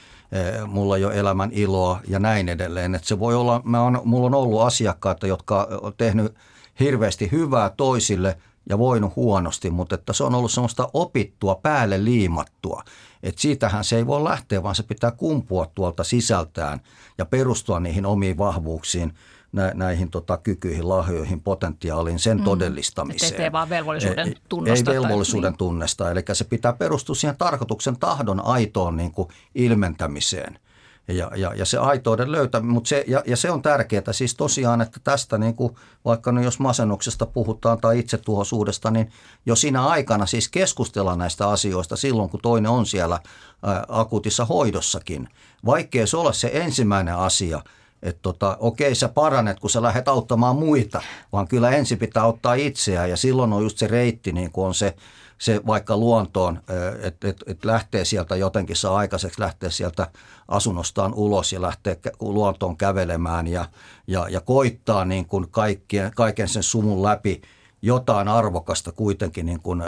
Mulla 0.67 0.93
on 0.93 1.01
jo 1.01 1.11
elämän 1.11 1.49
iloa 1.53 1.99
ja 2.07 2.19
näin 2.19 2.49
edelleen. 2.49 2.95
Että 2.95 3.07
se 3.07 3.19
voi 3.19 3.35
olla, 3.35 3.61
mä 3.65 3.81
on, 3.81 4.01
mulla 4.03 4.25
on 4.27 4.35
ollut 4.35 4.61
asiakkaita, 4.61 5.27
jotka 5.27 5.67
on 5.81 5.93
tehnyt 5.97 6.35
hirveästi 6.79 7.31
hyvää 7.31 7.69
toisille– 7.69 8.37
ja 8.69 8.77
voinut 8.77 9.15
huonosti, 9.15 9.69
mutta 9.69 9.95
että 9.95 10.13
se 10.13 10.23
on 10.23 10.35
ollut 10.35 10.51
semmoista 10.51 10.89
opittua, 10.93 11.55
päälle 11.55 12.03
liimattua. 12.03 12.83
Että 13.23 13.41
siitähän 13.41 13.83
se 13.83 13.95
ei 13.95 14.07
voi 14.07 14.23
lähteä, 14.23 14.63
vaan 14.63 14.75
se 14.75 14.83
pitää 14.83 15.11
kumpua 15.11 15.71
tuolta 15.75 16.03
sisältään 16.03 16.79
ja 17.17 17.25
perustua 17.25 17.79
niihin 17.79 18.05
omiin 18.05 18.37
vahvuuksiin, 18.37 19.13
nä, 19.51 19.71
näihin 19.75 20.11
tota, 20.11 20.37
kykyihin, 20.37 20.89
lahjoihin, 20.89 21.41
potentiaaliin, 21.41 22.19
sen 22.19 22.37
mm. 22.37 22.43
todellistamiseen. 22.43 23.41
Ei 23.41 23.51
vaan 23.51 23.69
velvollisuuden 23.69 24.35
tunnesta. 24.49 24.91
Ei 24.91 25.01
velvollisuuden 25.01 25.53
tai, 25.53 25.57
tunnesta, 25.57 26.11
eli 26.11 26.23
se 26.33 26.43
pitää 26.43 26.73
perustua 26.73 27.15
siihen 27.15 27.37
tarkoituksen 27.37 27.99
tahdon 27.99 28.45
aitoon 28.45 28.97
niin 28.97 29.11
kuin 29.11 29.27
ilmentämiseen– 29.55 30.59
ja, 31.07 31.31
ja, 31.35 31.53
ja 31.55 31.65
se 31.65 31.77
aitouden 31.77 32.31
löytäminen, 32.31 32.73
mutta 32.73 32.87
se, 32.87 33.03
ja, 33.07 33.23
ja 33.27 33.37
se 33.37 33.51
on 33.51 33.61
tärkeää 33.61 34.03
siis 34.13 34.35
tosiaan, 34.35 34.81
että 34.81 34.99
tästä 35.03 35.37
niin 35.37 35.55
kuin, 35.55 35.75
vaikka 36.05 36.31
nyt 36.31 36.43
jos 36.43 36.59
masennuksesta 36.59 37.25
puhutaan 37.25 37.77
tai 37.81 37.99
itsetuhoisuudesta, 37.99 38.91
niin 38.91 39.11
jo 39.45 39.55
siinä 39.55 39.85
aikana 39.85 40.25
siis 40.25 40.49
keskustella 40.49 41.15
näistä 41.15 41.49
asioista 41.49 41.95
silloin, 41.95 42.29
kun 42.29 42.39
toinen 42.41 42.71
on 42.71 42.85
siellä 42.85 43.19
ää, 43.63 43.85
akuutissa 43.87 44.45
hoidossakin. 44.45 45.29
Vaikkei 45.65 46.07
se 46.07 46.17
ole 46.17 46.33
se 46.33 46.51
ensimmäinen 46.53 47.15
asia, 47.15 47.61
että 48.03 48.21
tota, 48.21 48.57
okei 48.59 48.95
sä 48.95 49.07
paranet, 49.07 49.59
kun 49.59 49.69
sä 49.69 49.81
lähdet 49.81 50.07
auttamaan 50.07 50.55
muita, 50.55 51.01
vaan 51.31 51.47
kyllä 51.47 51.69
ensin 51.69 51.99
pitää 51.99 52.23
auttaa 52.23 52.53
itseään. 52.53 53.09
Ja 53.09 53.17
silloin 53.17 53.53
on 53.53 53.63
just 53.63 53.77
se 53.77 53.87
reitti, 53.87 54.31
niin 54.31 54.51
kuin 54.51 54.67
on 54.67 54.75
se 54.75 54.95
se 55.37 55.61
vaikka 55.67 55.97
luontoon, 55.97 56.61
että 57.01 57.27
et, 57.27 57.43
et 57.47 57.65
lähtee 57.65 58.05
sieltä 58.05 58.35
jotenkin, 58.35 58.75
saa 58.75 58.97
aikaiseksi 58.97 59.41
lähteä 59.41 59.69
sieltä 59.69 60.07
asunnostaan 60.47 61.13
ulos 61.13 61.53
ja 61.53 61.61
lähtee 61.61 61.99
luontoon 62.19 62.77
kävelemään 62.77 63.47
ja, 63.47 63.65
ja, 64.07 64.27
ja 64.29 64.41
koittaa 64.41 65.05
niin 65.05 65.25
kuin 65.25 65.47
kaikkien, 65.51 66.11
kaiken 66.15 66.47
sen 66.47 66.63
sumun 66.63 67.03
läpi 67.03 67.41
jotain 67.81 68.27
arvokasta 68.27 68.91
kuitenkin 68.91 69.45
niin 69.45 69.61
kuin, 69.61 69.83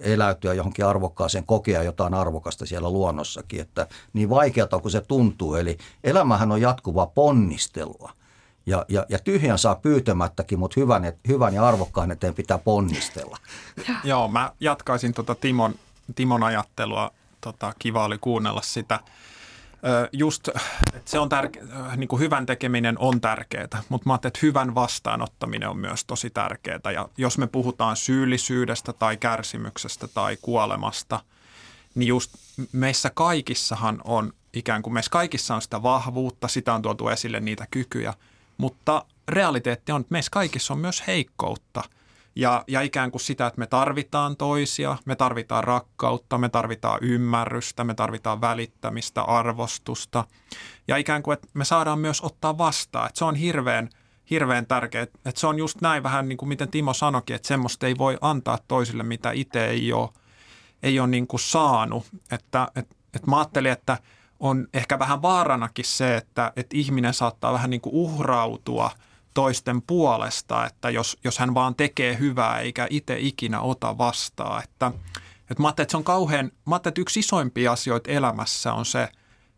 eläytyä 0.00 0.54
johonkin 0.54 0.86
arvokkaaseen, 0.86 1.44
kokea 1.44 1.82
jotain 1.82 2.14
arvokasta 2.14 2.66
siellä 2.66 2.90
luonnossakin, 2.90 3.60
että 3.60 3.86
niin 4.12 4.30
vaikealta 4.30 4.78
kuin 4.78 4.92
se 4.92 5.00
tuntuu. 5.00 5.54
Eli 5.54 5.78
elämähän 6.04 6.52
on 6.52 6.60
jatkuvaa 6.60 7.06
ponnistelua– 7.06 8.12
ja, 8.66 8.84
ja, 8.88 9.06
ja 9.08 9.18
tyhjän 9.18 9.58
saa 9.58 9.74
pyytämättäkin, 9.74 10.58
mutta 10.58 10.80
hyvän, 10.80 11.12
hyvän 11.28 11.54
ja 11.54 11.68
arvokkaan 11.68 12.10
eteen 12.10 12.34
pitää 12.34 12.58
ponnistella. 12.58 13.36
Joo, 14.04 14.28
mä 14.28 14.52
jatkaisin 14.60 15.14
tuota 15.14 15.34
Timon, 15.34 15.74
Timon 16.14 16.42
ajattelua. 16.42 17.10
Tota, 17.40 17.72
kiva 17.78 18.04
oli 18.04 18.18
kuunnella 18.18 18.62
sitä. 18.62 19.00
Just, 20.12 20.48
että 20.94 21.10
se 21.10 21.18
on 21.18 21.28
tärke, 21.28 21.60
niin 21.96 22.08
kuin 22.08 22.20
hyvän 22.20 22.46
tekeminen 22.46 22.98
on 22.98 23.20
tärkeää, 23.20 23.82
mutta 23.88 24.08
mä 24.08 24.14
että 24.14 24.38
hyvän 24.42 24.74
vastaanottaminen 24.74 25.68
on 25.68 25.78
myös 25.78 26.04
tosi 26.04 26.30
tärkeää. 26.30 26.92
Ja 26.94 27.08
jos 27.18 27.38
me 27.38 27.46
puhutaan 27.46 27.96
syyllisyydestä 27.96 28.92
tai 28.92 29.16
kärsimyksestä 29.16 30.08
tai 30.08 30.36
kuolemasta, 30.42 31.20
niin 31.94 32.08
just 32.08 32.34
meissä 32.72 33.10
kaikissahan 33.14 34.00
on 34.04 34.32
ikään 34.52 34.82
kuin 34.82 34.94
meissä 34.94 35.10
kaikissa 35.10 35.54
on 35.54 35.62
sitä 35.62 35.82
vahvuutta, 35.82 36.48
sitä 36.48 36.74
on 36.74 36.82
tuotu 36.82 37.08
esille 37.08 37.40
niitä 37.40 37.66
kykyjä– 37.70 38.14
mutta 38.62 39.04
realiteetti 39.28 39.92
on, 39.92 40.00
että 40.00 40.12
meissä 40.12 40.30
kaikissa 40.30 40.74
on 40.74 40.80
myös 40.80 41.02
heikkoutta. 41.06 41.82
Ja, 42.36 42.64
ja 42.68 42.80
ikään 42.80 43.10
kuin 43.10 43.20
sitä, 43.20 43.46
että 43.46 43.58
me 43.58 43.66
tarvitaan 43.66 44.36
toisia, 44.36 44.96
me 45.04 45.16
tarvitaan 45.16 45.64
rakkautta, 45.64 46.38
me 46.38 46.48
tarvitaan 46.48 46.98
ymmärrystä, 47.02 47.84
me 47.84 47.94
tarvitaan 47.94 48.40
välittämistä, 48.40 49.22
arvostusta. 49.22 50.24
Ja 50.88 50.96
ikään 50.96 51.22
kuin, 51.22 51.32
että 51.32 51.48
me 51.54 51.64
saadaan 51.64 51.98
myös 51.98 52.20
ottaa 52.20 52.58
vastaan. 52.58 53.06
Että 53.06 53.18
se 53.18 53.24
on 53.24 53.34
hirveän, 53.34 53.88
hirveän 54.30 54.66
tärkeä. 54.66 55.02
Että 55.02 55.30
se 55.36 55.46
on 55.46 55.58
just 55.58 55.80
näin 55.80 56.02
vähän 56.02 56.28
niin 56.28 56.36
kuin 56.36 56.48
miten 56.48 56.68
Timo 56.68 56.94
sanoikin, 56.94 57.36
että 57.36 57.48
semmoista 57.48 57.86
ei 57.86 57.98
voi 57.98 58.18
antaa 58.20 58.58
toisille, 58.68 59.02
mitä 59.02 59.30
itse 59.30 59.66
ei 59.66 59.92
ole, 59.92 60.08
ei 60.82 61.00
ole 61.00 61.08
niin 61.08 61.26
kuin 61.26 61.40
saanut. 61.40 62.06
Että, 62.30 62.68
että, 62.76 62.94
että 63.14 63.30
mä 63.30 63.38
ajattelin, 63.38 63.72
että 63.72 63.98
on 64.40 64.68
ehkä 64.74 64.98
vähän 64.98 65.22
vaaranakin 65.22 65.84
se, 65.84 66.16
että, 66.16 66.52
että 66.56 66.76
ihminen 66.76 67.14
saattaa 67.14 67.52
vähän 67.52 67.70
niin 67.70 67.80
kuin 67.80 67.94
uhrautua 67.94 68.90
toisten 69.34 69.82
puolesta, 69.82 70.66
että 70.66 70.90
jos, 70.90 71.18
jos 71.24 71.38
hän 71.38 71.54
vaan 71.54 71.74
tekee 71.74 72.18
hyvää 72.18 72.60
eikä 72.60 72.86
itse 72.90 73.16
ikinä 73.18 73.60
ota 73.60 73.98
vastaan. 73.98 74.64
Että, 74.64 74.92
että 75.50 75.62
mä 75.62 75.68
että 75.68 75.86
se 75.88 75.96
on 75.96 76.04
kauhean, 76.04 76.50
mä 76.66 76.76
että 76.76 76.92
yksi 76.96 77.20
isoimpia 77.20 77.72
asioita 77.72 78.10
elämässä 78.10 78.72
on 78.72 78.84
se, 78.84 79.08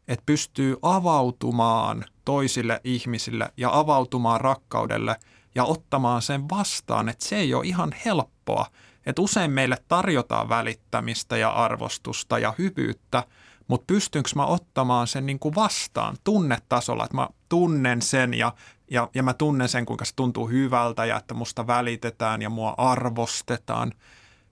että 0.09 0.23
pystyy 0.27 0.77
avautumaan 0.83 2.05
toisille 2.25 2.81
ihmisille 2.85 3.53
ja 3.57 3.79
avautumaan 3.79 4.41
rakkaudelle 4.41 5.17
ja 5.55 5.65
ottamaan 5.65 6.23
sen 6.23 6.49
vastaan, 6.49 7.09
että 7.09 7.27
se 7.27 7.37
ei 7.37 7.55
ole 7.55 7.67
ihan 7.67 7.95
helppoa. 8.05 8.67
Että 9.07 9.23
usein 9.23 9.51
meille 9.51 9.77
tarjotaan 9.89 10.49
välittämistä 10.49 11.37
ja 11.37 11.51
arvostusta 11.51 12.39
ja 12.39 12.55
hyvyyttä, 12.59 13.25
mutta 13.69 13.85
pystynkö 13.87 14.31
mä 14.37 14.47
ottamaan 14.47 15.07
sen 15.07 15.27
niin 15.27 15.39
kuin 15.39 15.55
vastaan 15.55 16.17
tunnetasolla, 16.25 17.05
että 17.05 17.17
mä 17.17 17.29
tunnen 17.49 18.03
sen 18.03 18.35
ja, 18.35 18.53
ja, 18.91 19.09
ja 19.15 19.23
mä 19.23 19.35
tunnen 19.35 19.69
sen, 19.69 19.87
kuinka 19.87 20.05
se 20.05 20.13
tuntuu 20.17 20.49
hyvältä 20.49 21.05
ja 21.05 21.17
että 21.17 21.35
musta 21.35 21.67
välitetään 21.67 22.43
ja 22.43 22.51
mua 22.51 22.75
arvostetaan. 22.77 23.93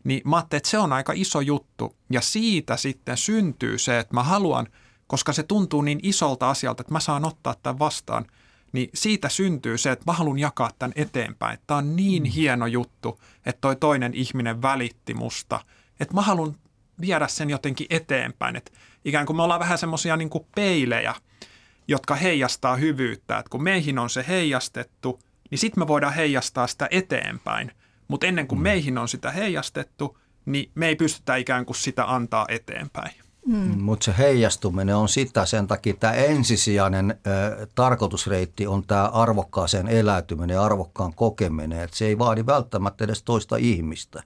Niin 0.05 0.23
mä 0.25 0.37
ajattelin, 0.37 0.59
että 0.59 0.69
se 0.69 0.79
on 0.79 0.93
aika 0.93 1.13
iso 1.17 1.41
juttu 1.41 1.97
ja 2.11 2.21
siitä 2.21 2.77
sitten 2.77 3.17
syntyy 3.17 3.79
se, 3.79 3.99
että 3.99 4.15
mä 4.15 4.23
haluan– 4.23 4.69
koska 5.13 5.33
se 5.33 5.43
tuntuu 5.43 5.83
niin 5.83 6.01
isolta 6.03 6.51
asialta, 6.51 6.81
että 6.81 6.93
mä 6.93 7.01
saan 7.01 7.25
ottaa 7.25 7.55
tämän 7.63 7.79
vastaan, 7.79 8.27
niin 8.73 8.91
siitä 8.95 9.29
syntyy 9.29 9.79
se, 9.79 9.91
että 9.91 10.05
mä 10.07 10.13
haluan 10.13 10.39
jakaa 10.39 10.71
tämän 10.79 10.93
eteenpäin. 10.97 11.59
Tämä 11.67 11.79
on 11.79 11.97
niin 11.97 12.23
mm. 12.23 12.29
hieno 12.29 12.67
juttu, 12.67 13.21
että 13.47 13.61
toi 13.61 13.77
toinen 13.77 14.15
ihminen 14.15 14.63
välitti 14.63 15.15
musta, 15.15 15.61
että 16.01 16.15
mä 16.15 16.23
haluan 16.23 16.57
viedä 17.01 17.29
sen 17.29 17.51
jotenkin 17.51 17.87
eteenpäin. 17.91 18.57
Että 18.57 18.73
ikään 19.05 19.27
kuin 19.27 19.37
me 19.37 19.43
ollaan 19.43 19.61
vähän 19.61 19.79
semmoisia 19.79 20.17
niin 20.17 20.31
peilejä, 20.55 21.15
jotka 21.89 22.15
heijastaa 22.15 22.77
hyvyyttä. 22.77 23.39
Että 23.39 23.51
kun 23.51 23.63
meihin 23.63 23.99
on 23.99 24.11
se 24.11 24.25
heijastettu, 24.29 25.19
niin 25.51 25.59
sitten 25.59 25.83
me 25.83 25.89
voidaan 25.89 26.15
heijastaa 26.15 26.67
sitä 26.67 26.89
eteenpäin. 26.91 27.73
Mutta 28.09 28.27
ennen 28.27 28.47
kuin 28.47 28.59
mm. 28.59 28.63
meihin 28.63 28.99
on 28.99 29.09
sitä 29.09 29.31
heijastettu, 29.31 30.19
niin 30.47 30.71
me 30.75 30.89
ei 30.89 30.97
pystytä 30.97 31.37
ikään 31.37 31.67
kuin 31.67 31.77
sitä 31.77 32.15
antaa 32.15 32.47
eteenpäin. 32.49 33.13
Mm. 33.47 33.81
Mutta 33.81 34.05
se 34.05 34.15
heijastuminen 34.19 34.97
on 34.97 35.09
sitä, 35.09 35.47
sen 35.47 35.67
takia 35.67 35.95
tämä 36.01 36.13
ensisijainen 36.13 37.11
ö, 37.27 37.67
tarkoitusreitti 37.75 38.67
on 38.67 38.87
tämä 38.87 39.07
arvokkaaseen 39.07 39.89
eläytyminen 39.89 40.55
ja 40.55 40.63
arvokkaan 40.63 41.15
kokeminen. 41.15 41.81
Et 41.81 41.95
se 41.95 42.07
ei 42.07 42.19
vaadi 42.19 42.47
välttämättä 42.47 43.05
edes 43.05 43.23
toista 43.23 43.57
ihmistä. 43.57 44.23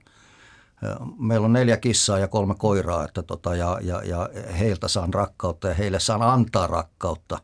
Meillä 1.19 1.45
on 1.45 1.53
neljä 1.53 1.77
kissaa 1.77 2.19
ja 2.19 2.29
kolme 2.29 2.55
koiraa 2.55 3.05
että 3.05 3.23
tota, 3.23 3.55
ja, 3.55 3.79
ja, 3.83 4.03
ja 4.05 4.29
heiltä 4.59 4.89
saan 4.89 5.15
rakkautta 5.15 5.69
ja 5.69 5.75
heille 5.75 6.01
saan 6.01 6.23
antaa 6.23 6.67
rakkautta 6.67 7.39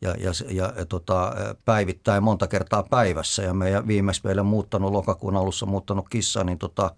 ja, 0.00 0.14
ja, 0.18 0.32
ja, 0.48 0.72
ja 0.76 0.86
tota, 0.86 1.32
päivittäin 1.64 2.22
monta 2.22 2.46
kertaa 2.46 2.82
päivässä. 2.82 3.42
Ja 3.42 3.54
meidän 3.54 3.86
viimeksi 3.86 4.20
meille 4.24 4.42
muuttanut 4.42 4.92
lokakuun 4.92 5.36
alussa 5.36 5.66
muuttanut 5.66 6.08
kissa, 6.08 6.44
niin 6.44 6.58
tota, 6.58 6.90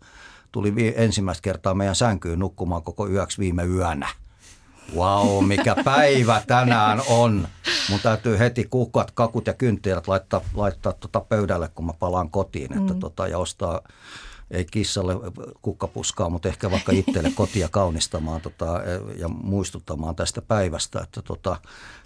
tuli 0.53 0.75
vi- 0.75 0.95
ensimmäistä 0.97 1.43
kertaa 1.43 1.75
meidän 1.75 1.97
sänkyyn 1.97 2.39
nukkumaan 2.39 2.83
koko 2.83 3.09
yöksi 3.09 3.39
viime 3.39 3.65
yönä. 3.65 4.09
Wow, 4.97 5.45
mikä 5.45 5.77
päivä 5.85 6.43
tänään 6.47 7.03
on. 7.09 7.49
Mun 7.91 8.01
täytyy 8.03 8.39
heti 8.39 8.67
kukat, 8.71 9.11
kakut 9.11 9.47
ja 9.47 9.55
kynttilät 9.55 10.09
laittaa, 10.09 10.41
laittaa 10.55 10.93
tota 10.93 11.21
pöydälle, 11.21 11.69
kun 11.75 11.87
mä 11.87 11.93
palaan 11.93 12.31
kotiin. 12.31 12.79
Että 12.79 12.95
mm. 12.95 13.01
tota, 13.01 13.29
ja 13.29 13.39
ostaa 13.39 13.81
ei 14.53 14.65
kissalle 14.65 15.15
kukkapuskaa, 15.63 16.31
mutta 16.31 16.49
ehkä 16.49 16.71
vaikka 16.71 16.93
itselle 16.93 17.33
kotia 17.35 17.69
kaunistamaan 17.69 18.41
tota, 18.41 18.81
ja 19.19 19.29
muistuttamaan 19.29 20.17
tästä 20.17 20.43
päivästä. 20.43 21.01
Että 21.01 21.23
tota, 21.23 21.57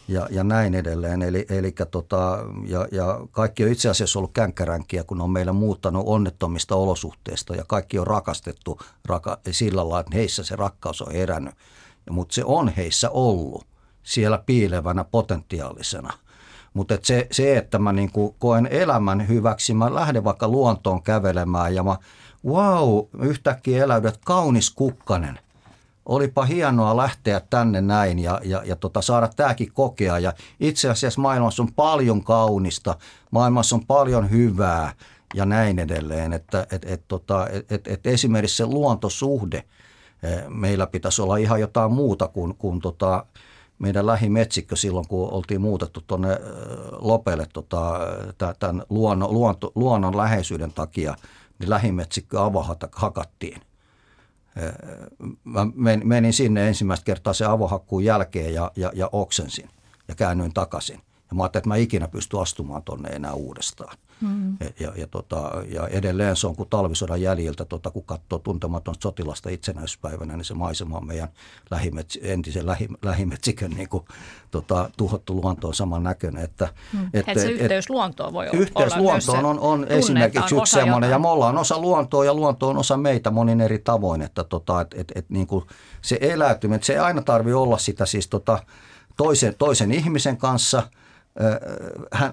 ja, 0.08 0.26
ja 0.30 0.44
näin 0.44 0.74
edelleen. 0.74 1.22
Eli, 1.22 1.46
eli 1.48 1.74
tota, 1.90 2.38
ja, 2.66 2.88
ja 2.92 3.20
kaikki 3.30 3.64
on 3.64 3.72
itse 3.72 3.88
asiassa 3.88 4.18
ollut 4.18 4.32
känkkäränkiä, 4.32 5.04
kun 5.04 5.20
on 5.20 5.30
meillä 5.30 5.52
muuttanut 5.52 6.02
onnettomista 6.06 6.76
olosuhteista 6.76 7.54
ja 7.56 7.64
kaikki 7.68 7.98
on 7.98 8.06
rakastettu 8.06 8.80
raka, 9.04 9.38
sillä 9.50 9.80
lailla, 9.80 10.00
että 10.00 10.16
heissä 10.16 10.44
se 10.44 10.56
rakkaus 10.56 11.02
on 11.02 11.12
herännyt. 11.12 11.54
Mutta 12.10 12.34
se 12.34 12.44
on 12.44 12.68
heissä 12.68 13.10
ollut 13.10 13.66
siellä 14.02 14.38
piilevänä 14.46 15.04
potentiaalisena. 15.04 16.12
Mutta 16.74 16.98
se, 17.02 17.26
se, 17.30 17.56
että 17.56 17.78
mä 17.78 17.92
niinku 17.92 18.36
koen 18.38 18.66
elämän 18.70 19.28
hyväksi, 19.28 19.74
mä 19.74 19.94
lähden 19.94 20.24
vaikka 20.24 20.48
luontoon 20.48 21.02
kävelemään 21.02 21.74
ja 21.74 21.82
mä, 21.82 21.96
wow, 22.46 22.98
yhtäkkiä 23.20 23.84
eläydet 23.84 24.18
kaunis 24.24 24.70
kukkanen 24.70 25.38
olipa 26.06 26.44
hienoa 26.44 26.96
lähteä 26.96 27.40
tänne 27.50 27.80
näin 27.80 28.18
ja, 28.18 28.40
ja, 28.44 28.62
ja 28.64 28.76
tota, 28.76 29.02
saada 29.02 29.28
tämäkin 29.36 29.72
kokea. 29.72 30.18
Ja 30.18 30.32
itse 30.60 30.90
asiassa 30.90 31.20
maailmassa 31.20 31.62
on 31.62 31.72
paljon 31.72 32.24
kaunista, 32.24 32.96
maailmassa 33.30 33.76
on 33.76 33.86
paljon 33.86 34.30
hyvää 34.30 34.92
ja 35.34 35.46
näin 35.46 35.78
edelleen. 35.78 36.32
Että 36.32 36.66
et, 36.72 36.84
et, 36.84 37.02
tota, 37.08 37.48
et, 37.70 37.88
et, 37.88 38.06
esimerkiksi 38.06 38.56
se 38.56 38.66
luontosuhde 38.66 39.64
eh, 40.22 40.44
meillä 40.48 40.86
pitäisi 40.86 41.22
olla 41.22 41.36
ihan 41.36 41.60
jotain 41.60 41.92
muuta 41.92 42.28
kuin, 42.28 42.54
kuin 42.56 42.80
tota, 42.80 43.26
meidän 43.78 44.06
lähimetsikkö 44.06 44.76
silloin, 44.76 45.08
kun 45.08 45.32
oltiin 45.32 45.60
muutettu 45.60 46.00
tuonne 46.06 46.32
eh, 46.32 46.38
Lopelle 46.90 47.46
tota, 47.52 48.00
tämän 48.58 48.82
luonnon, 48.88 49.32
luonto, 49.32 49.72
luonnon 49.74 50.16
läheisyyden 50.16 50.72
takia, 50.72 51.14
niin 51.58 51.70
lähimetsikkö 51.70 52.44
avohata 52.44 52.88
hakattiin– 52.92 53.60
Mä 55.44 55.66
menin 56.04 56.32
sinne 56.32 56.68
ensimmäistä 56.68 57.04
kertaa 57.04 57.32
se 57.32 57.44
avohakkuun 57.44 58.04
jälkeen 58.04 58.54
ja, 58.54 58.72
ja, 58.76 58.92
ja 58.94 59.08
oksensin 59.12 59.70
ja 60.08 60.14
käännyin 60.14 60.54
takaisin. 60.54 61.00
Ja 61.30 61.36
mä 61.36 61.42
ajattelin, 61.42 61.60
että 61.60 61.68
mä 61.68 61.76
ikinä 61.76 62.08
pysty 62.08 62.40
astumaan 62.40 62.82
tonne 62.82 63.08
enää 63.08 63.32
uudestaan. 63.32 63.98
Mm. 64.20 64.56
Ja, 64.80 64.92
ja, 64.96 65.06
tota, 65.06 65.50
ja 65.68 65.88
edelleen 65.88 66.36
se 66.36 66.46
on 66.46 66.56
kuin 66.56 66.68
talvisodan 66.68 67.22
jäljiltä, 67.22 67.64
tota, 67.64 67.90
kun 67.90 68.04
katsoo 68.04 68.38
tuntematon 68.38 68.94
sotilasta 69.02 69.50
itsenäisyyspäivänä, 69.50 70.36
niin 70.36 70.44
se 70.44 70.54
maisema 70.54 70.96
on 70.96 71.06
meidän 71.06 71.28
lähimets, 71.70 72.18
entisen 72.22 72.66
lähi, 72.66 72.88
lähimetsikön 73.02 73.70
niin 73.70 73.88
kuin, 73.88 74.04
tota, 74.50 74.90
tuhottu 74.96 75.34
luonto 75.34 75.68
on 75.68 75.74
saman 75.74 76.02
näköinen. 76.02 76.44
Että, 76.44 76.68
mm. 76.92 77.10
et, 77.14 77.28
et 77.28 77.38
se 77.38 77.50
yhteys 77.50 77.84
et, 77.84 77.90
luontoon 77.90 78.32
voi 78.32 78.46
yhteys 78.52 78.92
olla 78.92 79.02
luontoon 79.02 79.44
on, 79.44 79.60
on 79.60 79.86
esimerkiksi 79.88 80.56
yksi 80.56 80.72
semmoinen, 80.72 81.10
ja 81.10 81.18
me 81.18 81.28
ollaan 81.28 81.58
osa 81.58 81.78
luontoa 81.78 82.24
ja 82.24 82.34
luonto 82.34 82.68
on 82.68 82.78
osa 82.78 82.96
meitä 82.96 83.30
monin 83.30 83.60
eri 83.60 83.78
tavoin, 83.78 84.22
että 84.22 84.44
tota, 84.44 84.80
et, 84.80 84.94
et, 84.98 85.12
et, 85.14 85.30
niin 85.30 85.46
kuin 85.46 85.64
se 86.02 86.18
eläytyminen, 86.20 86.82
se 86.82 86.92
ei 86.92 86.98
aina 86.98 87.22
tarvitse 87.22 87.56
olla 87.56 87.78
sitä 87.78 88.06
siis 88.06 88.28
tota, 88.28 88.58
toisen, 89.16 89.54
toisen 89.58 89.92
ihmisen 89.92 90.36
kanssa– 90.36 90.82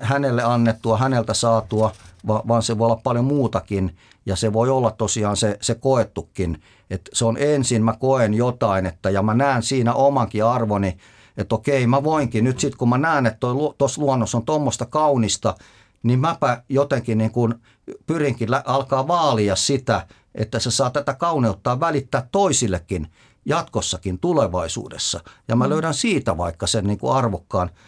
hänelle 0.02 0.44
annettua, 0.44 0.98
häneltä 0.98 1.34
saatua, 1.34 1.92
vaan 2.28 2.64
se 2.64 2.78
voi 2.78 2.86
olla 2.86 3.02
paljon 3.04 3.26
muutakin 3.26 3.98
ja 4.26 4.36
se 4.36 4.54
voi 4.54 4.70
olla 4.70 4.92
tosiaan 4.92 5.38
se, 5.38 5.58
se 5.62 5.76
koettukin. 5.76 6.62
Että 6.90 7.12
se 7.14 7.26
on 7.26 7.38
ensin, 7.40 7.84
mä 7.84 7.94
koen 8.00 8.34
jotain 8.34 8.86
että, 8.86 9.10
ja 9.10 9.24
mä 9.24 9.34
näen 9.34 9.64
siinä 9.64 9.94
omankin 9.94 10.46
arvoni, 10.46 10.98
että 11.38 11.56
okei, 11.56 11.88
mä 11.88 12.04
voinkin 12.04 12.44
nyt 12.44 12.60
sitten 12.60 12.78
kun 12.78 12.90
mä 12.90 12.98
näen, 12.98 13.26
että 13.26 13.48
tuossa 13.78 14.02
luonnossa 14.02 14.38
on 14.38 14.46
tuommoista 14.46 14.86
kaunista, 14.86 15.56
niin 16.04 16.20
mäpä 16.20 16.64
jotenkin 16.70 17.18
niin 17.18 17.32
kuin 17.32 17.54
pyrinkin 18.08 18.50
alkaa 18.66 19.08
vaalia 19.08 19.56
sitä, 19.56 20.08
että 20.36 20.60
se 20.60 20.72
saa 20.72 20.90
tätä 20.90 21.14
kauneutta 21.14 21.80
välittää 21.80 22.28
toisillekin 22.32 23.08
jatkossakin 23.46 24.20
tulevaisuudessa. 24.20 25.20
Ja 25.48 25.56
mä 25.56 25.66
mm. 25.66 25.70
löydän 25.70 25.94
siitä 25.94 26.38
vaikka 26.38 26.68
sen 26.68 26.88
niin 26.88 27.00
kuin 27.00 27.16
arvokkaan– 27.16 27.70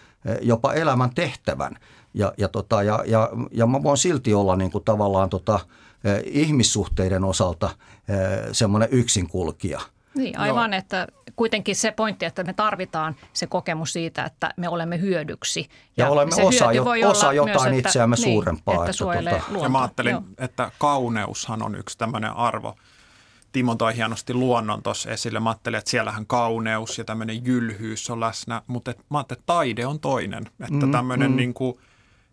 jopa 0.41 0.73
elämän 0.73 1.09
tehtävän. 1.15 1.75
Ja, 2.13 2.33
ja, 2.37 2.47
tota, 2.47 2.83
ja, 2.83 3.03
ja, 3.05 3.29
ja 3.51 3.67
mä 3.67 3.83
voin 3.83 3.97
silti 3.97 4.33
olla 4.33 4.55
niin 4.55 4.71
kuin 4.71 4.83
tavallaan 4.83 5.29
tota, 5.29 5.59
eh, 6.03 6.23
ihmissuhteiden 6.25 7.23
osalta 7.23 7.69
eh, 8.09 8.49
semmoinen 8.51 8.89
yksinkulkija. 8.91 9.81
Niin, 10.15 10.39
aivan, 10.39 10.71
no. 10.71 10.77
että 10.77 11.07
kuitenkin 11.35 11.75
se 11.75 11.91
pointti, 11.91 12.25
että 12.25 12.43
me 12.43 12.53
tarvitaan 12.53 13.15
se 13.33 13.47
kokemus 13.47 13.93
siitä, 13.93 14.23
että 14.23 14.53
me 14.57 14.69
olemme 14.69 15.01
hyödyksi. 15.01 15.69
Ja, 15.97 16.05
ja 16.05 16.11
olemme 16.11 16.43
osa, 16.43 16.71
jo, 16.71 16.85
osa 17.09 17.33
jotain 17.33 17.73
myös, 17.73 17.85
itseämme 17.85 18.15
niin, 18.15 18.33
suurempaa. 18.33 18.75
Että, 18.75 18.89
että 18.89 19.39
tota. 19.43 19.61
Ja 19.63 19.69
mä 19.69 19.79
ajattelin, 19.79 20.11
Joo. 20.11 20.23
että 20.37 20.71
kauneushan 20.79 21.63
on 21.63 21.75
yksi 21.75 21.97
tämmöinen 21.97 22.31
arvo, 22.31 22.75
Timo 23.55 23.75
toi 23.75 23.95
hienosti 23.95 24.33
luonnon 24.33 24.83
tuossa 24.83 25.11
esille. 25.11 25.39
Mä 25.39 25.49
ajattelin, 25.49 25.77
että 25.77 25.91
siellähän 25.91 26.25
kauneus 26.25 26.97
ja 26.97 27.03
tämmöinen 27.03 27.45
jylhyys 27.45 28.09
on 28.09 28.19
läsnä, 28.19 28.61
mutta 28.67 28.91
et, 28.91 28.97
mä 29.09 29.17
ajattelin, 29.17 29.39
että 29.39 29.53
taide 29.53 29.85
on 29.85 29.99
toinen. 29.99 30.43
Että 30.59 30.85
mm, 30.85 30.91
tämmöinen 30.91 31.31
mm. 31.31 31.37
niin 31.37 31.53
kuin, 31.53 31.77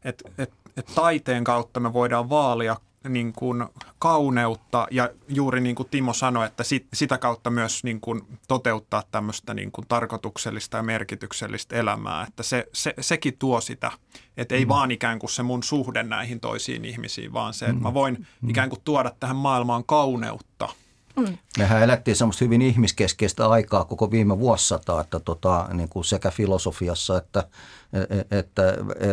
että 0.05 0.31
et, 0.39 0.53
et 0.77 0.91
taiteen 0.95 1.45
kautta 1.45 1.81
me 1.81 1.93
voidaan 1.93 2.31
vaalia 2.31 2.77
niin 3.09 3.33
kuin 3.33 3.65
kauneutta 3.99 4.87
ja 4.91 5.11
juuri 5.29 5.61
niin 5.61 5.75
kuin 5.75 5.89
Timo 5.89 6.13
sanoi, 6.13 6.47
että 6.47 6.65
sit, 6.65 6.87
sitä 6.95 7.19
kautta 7.19 7.51
myös 7.51 7.85
niin 7.85 8.01
kuin 8.01 8.23
toteuttaa 8.49 9.03
tämmöistä 9.11 9.55
niin 9.55 9.73
kuin 9.73 9.87
tarkoituksellista 9.89 10.77
ja 10.77 10.83
merkityksellistä 10.83 11.77
elämää. 11.77 12.27
Että 12.29 12.43
se, 12.43 12.69
se, 12.73 12.95
sekin 13.01 13.39
tuo 13.39 13.61
sitä, 13.61 13.93
että 14.37 14.55
ei 14.55 14.65
mm. 14.65 14.69
vaan 14.69 14.91
ikään 14.91 15.19
kuin 15.19 15.31
se 15.31 15.43
mun 15.43 15.63
suhde 15.63 16.03
näihin 16.03 16.41
toisiin 16.41 16.85
ihmisiin, 16.85 17.33
vaan 17.33 17.55
se, 17.55 17.67
että 17.67 17.83
mä 17.83 17.89
mm. 17.89 17.95
voin 17.95 18.27
mm. 18.41 18.51
ikään 18.51 18.69
kuin 18.69 18.81
tuoda 18.85 19.13
tähän 19.21 19.37
maailmaan 19.37 19.85
kauneutta– 19.85 20.69
Mm. 21.17 21.39
Mehän 21.59 21.83
elettiin 21.83 22.17
semmoista 22.17 22.45
hyvin 22.45 22.63
ihmiskeskeistä 22.63 23.49
aikaa 23.49 23.85
koko 23.85 24.11
viime 24.11 24.39
vuosisataa, 24.39 25.01
että 25.01 25.21
tota, 25.21 25.69
niin 25.73 25.89
kuin 25.89 26.05
sekä 26.05 26.31
filosofiassa 26.31 27.19
että, 27.19 27.49
e, 27.93 28.01
e, 28.01 28.39
että 28.39 28.63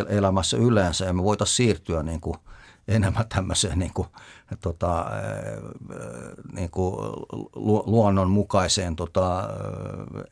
elämässä 0.08 0.56
yleensä. 0.56 1.04
Ja 1.04 1.12
me 1.12 1.22
voitaisiin 1.22 1.56
siirtyä 1.56 2.02
niin 2.02 2.20
kuin 2.20 2.36
enemmän 2.88 3.28
tämmöiseen 3.28 3.78
niin 3.78 3.94
kuin, 3.94 4.08
tota, 4.60 5.06
e, 5.18 5.60
niin 6.52 6.70
kuin 6.70 6.96
luonnonmukaiseen 7.86 8.96
tota, 8.96 9.48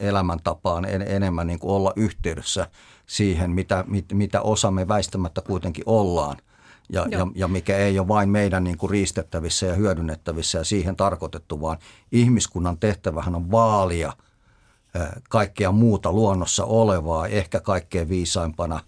elämäntapaan, 0.00 0.84
enemmän 0.84 1.46
niin 1.46 1.58
kuin 1.58 1.72
olla 1.72 1.92
yhteydessä 1.96 2.68
siihen, 3.06 3.50
mitä, 3.50 3.84
mitä 4.12 4.40
osa 4.40 4.70
me 4.70 4.88
väistämättä 4.88 5.40
kuitenkin 5.40 5.84
ollaan– 5.86 6.36
ja, 6.92 7.06
ja, 7.10 7.26
ja 7.34 7.48
mikä 7.48 7.76
ei 7.76 7.98
ole 7.98 8.08
vain 8.08 8.28
meidän 8.28 8.64
niin 8.64 8.78
kuin 8.78 8.90
riistettävissä 8.90 9.66
ja 9.66 9.74
hyödynnettävissä 9.74 10.58
ja 10.58 10.64
siihen 10.64 10.96
tarkoitettu, 10.96 11.60
vaan 11.60 11.78
ihmiskunnan 12.12 12.78
tehtävähän 12.78 13.34
on 13.34 13.50
vaalia 13.50 14.12
kaikkea 15.28 15.72
muuta 15.72 16.12
luonnossa 16.12 16.64
olevaa, 16.64 17.26
ehkä 17.26 17.60
kaikkein 17.60 18.08
viisaimpana 18.08 18.80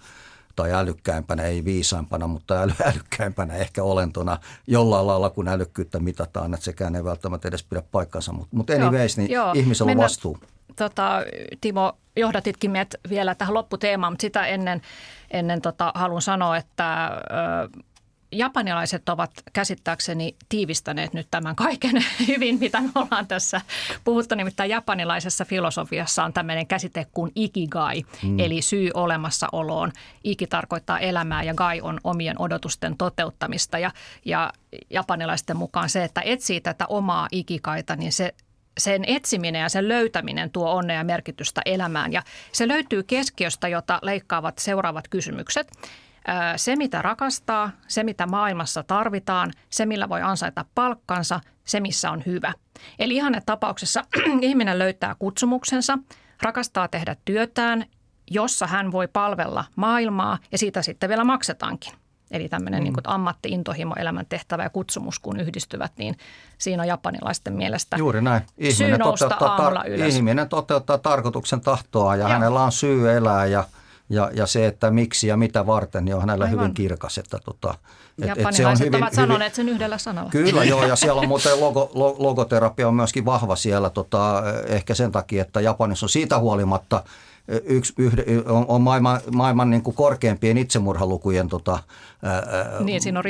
tai 0.56 0.72
älykkäimpänä, 0.72 1.42
ei 1.42 1.64
viisaimpana, 1.64 2.26
mutta 2.26 2.62
äly, 2.62 2.72
älykkäimpänä 2.90 3.54
ehkä 3.54 3.82
olentona 3.82 4.38
jollain 4.66 5.06
lailla, 5.06 5.30
kun 5.30 5.48
älykkyyttä 5.48 5.98
mitataan, 5.98 6.54
että 6.54 6.64
sekään 6.64 6.96
ei 6.96 7.04
välttämättä 7.04 7.48
edes 7.48 7.64
pidä 7.64 7.82
paikkansa. 7.92 8.32
Mutta 8.32 8.56
mut 8.56 8.70
anyways, 8.70 9.16
niin 9.16 9.30
joo, 9.30 9.52
ihmisellä 9.52 9.90
mennä, 9.90 10.00
on 10.00 10.04
vastuu. 10.04 10.38
Tota, 10.76 11.22
Timo, 11.60 11.92
johdatitkin 12.16 12.70
meidät 12.70 12.94
vielä 13.08 13.34
tähän 13.34 13.54
lopputeemaan, 13.54 14.12
mutta 14.12 14.22
sitä 14.22 14.46
ennen, 14.46 14.82
ennen 15.30 15.60
tota, 15.60 15.92
haluan 15.94 16.22
sanoa, 16.22 16.56
että 16.56 17.06
ö, 17.06 17.88
japanilaiset 18.32 19.08
ovat 19.08 19.30
käsittääkseni 19.52 20.36
tiivistäneet 20.48 21.12
nyt 21.12 21.26
tämän 21.30 21.56
kaiken 21.56 22.04
hyvin, 22.28 22.58
mitä 22.58 22.80
me 22.80 22.90
ollaan 22.94 23.26
tässä 23.26 23.60
puhuttu. 24.04 24.34
Nimittäin 24.34 24.70
japanilaisessa 24.70 25.44
filosofiassa 25.44 26.24
on 26.24 26.32
tämmöinen 26.32 26.66
käsite 26.66 27.06
kuin 27.12 27.32
ikigai, 27.34 28.02
mm. 28.22 28.38
eli 28.38 28.62
syy 28.62 28.90
olemassaoloon. 28.94 29.92
Iki 30.24 30.46
tarkoittaa 30.46 30.98
elämää 30.98 31.42
ja 31.42 31.54
gai 31.54 31.80
on 31.80 32.00
omien 32.04 32.40
odotusten 32.40 32.96
toteuttamista. 32.96 33.78
Ja, 33.78 33.90
ja 34.24 34.52
japanilaisten 34.90 35.56
mukaan 35.56 35.88
se, 35.88 36.04
että 36.04 36.20
etsii 36.24 36.60
tätä 36.60 36.86
omaa 36.88 37.28
ikikaita, 37.32 37.96
niin 37.96 38.12
se 38.12 38.34
sen 38.78 39.04
etsiminen 39.06 39.60
ja 39.60 39.68
sen 39.68 39.88
löytäminen 39.88 40.50
tuo 40.50 40.70
onnea 40.70 40.96
ja 40.96 41.04
merkitystä 41.04 41.62
elämään. 41.64 42.12
Ja 42.12 42.22
se 42.52 42.68
löytyy 42.68 43.02
keskiöstä, 43.02 43.68
jota 43.68 43.98
leikkaavat 44.02 44.58
seuraavat 44.58 45.08
kysymykset 45.08 45.72
se, 46.56 46.76
mitä 46.76 47.02
rakastaa, 47.02 47.70
se, 47.88 48.02
mitä 48.02 48.26
maailmassa 48.26 48.82
tarvitaan, 48.82 49.52
se, 49.70 49.86
millä 49.86 50.08
voi 50.08 50.22
ansaita 50.22 50.64
palkkansa, 50.74 51.40
se, 51.64 51.80
missä 51.80 52.10
on 52.10 52.22
hyvä. 52.26 52.52
Eli 52.98 53.14
ihan 53.14 53.42
tapauksessa 53.46 54.04
ihminen 54.40 54.78
löytää 54.78 55.16
kutsumuksensa, 55.18 55.98
rakastaa 56.42 56.88
tehdä 56.88 57.16
työtään, 57.24 57.84
jossa 58.30 58.66
hän 58.66 58.92
voi 58.92 59.08
palvella 59.08 59.64
maailmaa 59.76 60.38
ja 60.52 60.58
siitä 60.58 60.82
sitten 60.82 61.08
vielä 61.08 61.24
maksetaankin. 61.24 61.92
Eli 62.30 62.48
tämmöinen 62.48 62.80
mm. 62.80 62.84
niin 62.84 62.94
ammatti, 63.04 63.48
intohimo, 63.48 63.94
elämäntehtävä 63.98 64.62
ja 64.62 64.70
kutsumus, 64.70 65.18
kun 65.18 65.40
yhdistyvät, 65.40 65.92
niin 65.98 66.16
siinä 66.58 66.82
on 66.82 66.88
japanilaisten 66.88 67.52
mielestä 67.52 67.96
Juuri 67.96 68.22
näin. 68.22 68.42
Ihminen 68.58 69.00
toteuttaa, 69.00 69.58
tar- 69.58 69.88
ylös. 69.88 70.14
ihminen 70.14 70.48
toteuttaa 70.48 70.98
tarkoituksen 70.98 71.60
tahtoa 71.60 72.16
ja 72.16 72.20
Joo. 72.20 72.28
hänellä 72.28 72.62
on 72.62 72.72
syy 72.72 73.12
elää 73.12 73.46
ja– 73.46 73.64
ja, 74.10 74.30
ja 74.34 74.46
se, 74.46 74.66
että 74.66 74.90
miksi 74.90 75.26
ja 75.26 75.36
mitä 75.36 75.66
varten, 75.66 76.04
niin 76.04 76.14
on 76.14 76.20
hänellä 76.20 76.44
Aivan. 76.44 76.60
hyvin 76.60 76.74
kirkas. 76.74 77.18
Että 77.18 77.38
tota, 77.44 77.74
et, 78.22 78.38
et 78.38 78.54
se 78.54 78.66
on 78.66 78.78
hyvin, 78.78 79.02
ovat 79.02 79.14
sanoneet 79.14 79.54
sen 79.54 79.68
yhdellä 79.68 79.98
sanalla. 79.98 80.30
Kyllä 80.30 80.64
joo, 80.64 80.86
ja 80.86 80.96
siellä 80.96 81.20
on 81.20 81.28
muuten 81.34 81.60
logo, 81.60 81.90
logoterapia 82.18 82.88
on 82.88 82.94
myöskin 82.94 83.24
vahva 83.24 83.56
siellä, 83.56 83.90
tota, 83.90 84.42
ehkä 84.66 84.94
sen 84.94 85.12
takia, 85.12 85.42
että 85.42 85.60
Japanissa 85.60 86.06
on 86.06 86.10
siitä 86.10 86.38
huolimatta 86.38 87.02
yksi, 87.64 87.92
yhde, 87.98 88.24
on, 88.46 88.64
on 88.68 88.80
maailman, 88.80 89.20
maailman 89.32 89.70
niin 89.70 89.82
kuin 89.82 89.96
korkeimpien 89.96 90.58
itsemurhalukujen 90.58 91.48
tota, 91.48 91.78
ää, 92.22 92.42
niin, 92.80 93.02
siinä 93.02 93.18
on 93.18 93.24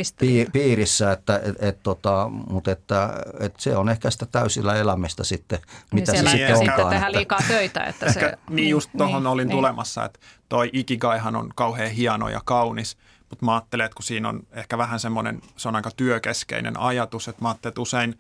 piirissä, 0.53 1.13
että, 1.13 1.41
et, 1.45 1.57
et, 1.63 1.83
tota, 1.83 2.29
mutta 2.51 2.71
että, 2.71 3.15
et 3.41 3.55
se 3.59 3.77
on 3.77 3.89
ehkä 3.89 4.11
sitä 4.11 4.27
täysillä 4.27 4.75
elämistä 4.75 5.25
sitten, 5.25 5.59
mitä 5.95 6.13
niin 6.13 6.25
se 6.25 6.31
sitten 6.31 6.57
onkaan. 6.57 6.77
Sitten 6.77 6.91
tehdään 6.91 7.13
liikaa 7.13 7.39
töitä. 7.49 7.85
Että 7.85 8.07
ehkä, 8.07 8.21
se, 8.21 8.39
niin 8.51 8.69
just 8.69 8.91
tuohon 8.99 9.23
niin, 9.23 9.27
olin 9.27 9.49
niin. 9.49 9.57
tulemassa, 9.57 10.05
että 10.05 10.21
toi 10.49 10.71
Ikigaihan 10.73 11.37
on 11.37 11.51
kauhean 11.55 11.91
hieno 11.91 12.29
ja 12.29 12.41
kaunis, 12.45 12.97
mutta 13.31 13.45
mä 13.45 13.55
ajattelen, 13.55 13.87
että 13.87 13.97
kun 13.97 14.05
siinä 14.05 14.29
on 14.29 14.41
ehkä 14.53 14.79
vähän 14.79 15.01
semmoinen, 15.01 15.41
se 15.57 15.69
on 15.69 15.77
aika 15.77 15.91
työkeskeinen 15.97 16.81
ajatus, 16.81 17.29
että 17.29 17.43
mä 17.43 17.49
ajattelen, 17.49 17.71
että 17.71 17.81
usein 17.81 18.19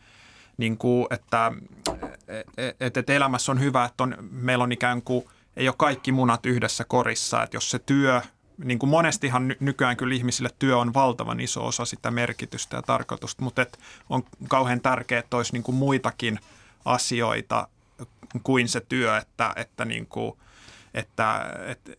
niin 0.57 0.77
kuin, 0.77 1.07
että, 1.11 1.53
että, 2.81 3.01
että 3.01 3.13
elämässä 3.13 3.53
on 3.53 3.61
hyvä, 3.61 3.85
että 3.85 4.03
on, 4.03 4.17
meillä 4.31 4.65
on 4.65 4.73
ikään 4.73 5.03
kuin– 5.03 5.25
ei 5.57 5.69
ole 5.69 5.75
kaikki 5.79 6.13
munat 6.13 6.47
yhdessä 6.47 6.85
korissa, 6.85 7.43
että 7.43 7.57
jos 7.57 7.71
se 7.71 7.79
työ, 7.79 8.21
niin 8.65 8.79
kuin 8.79 8.91
monestihan 8.91 9.57
nykyään 9.61 9.97
kyllä 9.97 10.15
ihmisille 10.15 10.51
työ 10.59 10.79
on 10.79 10.95
valtavan 10.95 11.41
iso 11.41 11.67
osa 11.67 11.85
sitä 11.85 12.11
merkitystä 12.11 12.77
ja 12.77 12.83
tarkoitusta, 12.83 13.43
mutta 13.43 13.63
et 13.63 13.79
on 14.09 14.23
kauhean 14.49 14.81
tärkeää, 14.81 15.19
että 15.19 15.37
olisi 15.37 15.53
niin 15.53 15.63
kuin 15.63 15.77
muitakin 15.77 16.39
asioita 16.85 17.69
kuin 18.43 18.69
se 18.69 18.81
työ, 18.81 19.17
että, 19.17 19.53
että 19.57 19.85
niin 19.85 20.07
kuin– 20.07 20.37
että 20.95 21.55
et, 21.67 21.99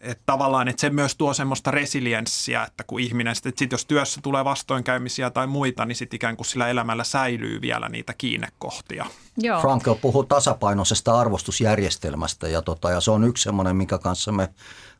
et 0.00 0.20
tavallaan 0.26 0.68
että 0.68 0.80
se 0.80 0.90
myös 0.90 1.16
tuo 1.16 1.34
semmoista 1.34 1.70
resilienssiä, 1.70 2.64
että 2.64 2.84
kun 2.86 3.00
ihminen, 3.00 3.32
että 3.32 3.58
sit 3.58 3.72
jos 3.72 3.86
työssä 3.86 4.20
tulee 4.22 4.44
vastoinkäymisiä 4.44 5.30
tai 5.30 5.46
muita, 5.46 5.84
niin 5.84 5.96
sitten 5.96 6.16
ikään 6.16 6.36
kuin 6.36 6.46
sillä 6.46 6.68
elämällä 6.68 7.04
säilyy 7.04 7.60
vielä 7.60 7.88
niitä 7.88 8.14
kiinnekohtia. 8.18 9.06
Joo. 9.36 9.60
Frankl 9.60 9.92
puhuu 9.94 10.24
tasapainoisesta 10.24 11.20
arvostusjärjestelmästä 11.20 12.48
ja, 12.48 12.62
tota, 12.62 12.90
ja 12.90 13.00
se 13.00 13.10
on 13.10 13.24
yksi 13.24 13.42
semmoinen, 13.42 13.76
minkä 13.76 13.98
kanssa 13.98 14.32
me, 14.32 14.48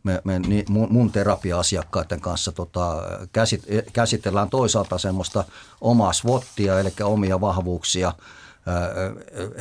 me, 0.02 0.20
me 0.24 0.38
niin, 0.38 0.64
mun 0.68 1.12
terapia-asiakkaiden 1.12 2.20
kanssa 2.20 2.52
tota, 2.52 3.02
käsit, 3.32 3.62
käsitellään 3.92 4.50
toisaalta 4.50 4.98
semmoista 4.98 5.44
omaa 5.80 6.12
svottia, 6.12 6.80
eli 6.80 6.92
omia 7.02 7.40
vahvuuksia– 7.40 8.12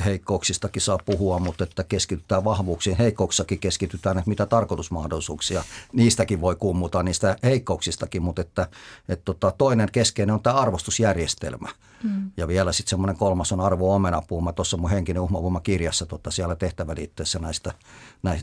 heikkouksistakin 0.05 0.81
saa 0.81 0.97
puhua, 1.05 1.39
mutta 1.39 1.63
että 1.63 1.83
keskitytään 1.83 2.43
vahvuuksiin. 2.43 2.97
Heikkouksissakin 2.97 3.59
keskitytään, 3.59 4.17
että 4.17 4.29
mitä 4.29 4.45
tarkoitusmahdollisuuksia. 4.45 5.63
Niistäkin 5.93 6.41
voi 6.41 6.55
kummuta, 6.55 7.03
niistä 7.03 7.35
heikkouksistakin, 7.43 8.21
mutta 8.21 8.41
että, 8.41 8.67
että 9.09 9.25
tota, 9.25 9.51
toinen 9.57 9.89
keskeinen 9.91 10.33
on 10.33 10.43
tämä 10.43 10.55
arvostusjärjestelmä. 10.55 11.69
Mm. 12.03 12.31
Ja 12.37 12.47
vielä 12.47 12.71
sitten 12.71 12.89
semmoinen 12.89 13.17
kolmas 13.17 13.51
on 13.51 13.59
arvo 13.59 13.95
omenapuu. 13.95 14.41
Mä 14.41 14.53
tuossa 14.53 14.77
mun 14.77 14.89
henkinen 14.89 15.21
uhmavoima 15.21 15.59
kirjassa 15.59 16.05
tota, 16.05 16.31
siellä 16.31 16.55
tehtäväliitteessä 16.55 17.39
näistä, 17.39 17.73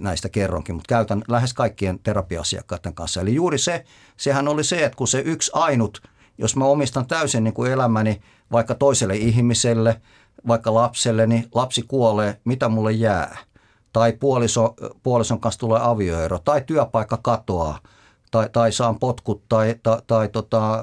näistä, 0.01 0.29
kerronkin, 0.29 0.75
mutta 0.75 0.89
käytän 0.89 1.23
lähes 1.29 1.55
kaikkien 1.55 1.99
terapia-asiakkaiden 1.99 2.95
kanssa. 2.95 3.21
Eli 3.21 3.35
juuri 3.35 3.59
se, 3.59 3.85
sehän 4.17 4.49
oli 4.49 4.65
se, 4.65 4.85
että 4.85 4.97
kun 4.97 5.09
se 5.09 5.21
yksi 5.21 5.51
ainut, 5.55 6.03
jos 6.39 6.57
mä 6.57 6.65
omistan 6.65 7.07
täysin 7.07 7.45
niin 7.45 7.55
kuin 7.55 7.73
elämäni 7.73 8.23
vaikka 8.53 8.75
toiselle 8.75 9.17
ihmiselle– 9.17 10.01
vaikka 10.47 10.75
lapselle, 10.75 11.27
niin 11.27 11.49
lapsi 11.55 11.83
kuolee, 11.83 12.41
mitä 12.45 12.69
mulle 12.69 12.93
jää? 12.93 13.39
Tai 13.93 14.13
puoliso, 14.13 14.75
puolison 15.03 15.41
kanssa 15.41 15.61
tulee 15.61 15.81
avioero, 15.83 16.39
tai 16.39 16.63
työpaikka 16.67 17.17
katoaa, 17.23 17.79
tai, 18.31 18.49
tai 18.53 18.73
saan 18.73 18.99
potkut, 18.99 19.43
tai, 19.49 19.75
tai, 19.83 19.99
tai 20.07 20.29
tota, 20.29 20.83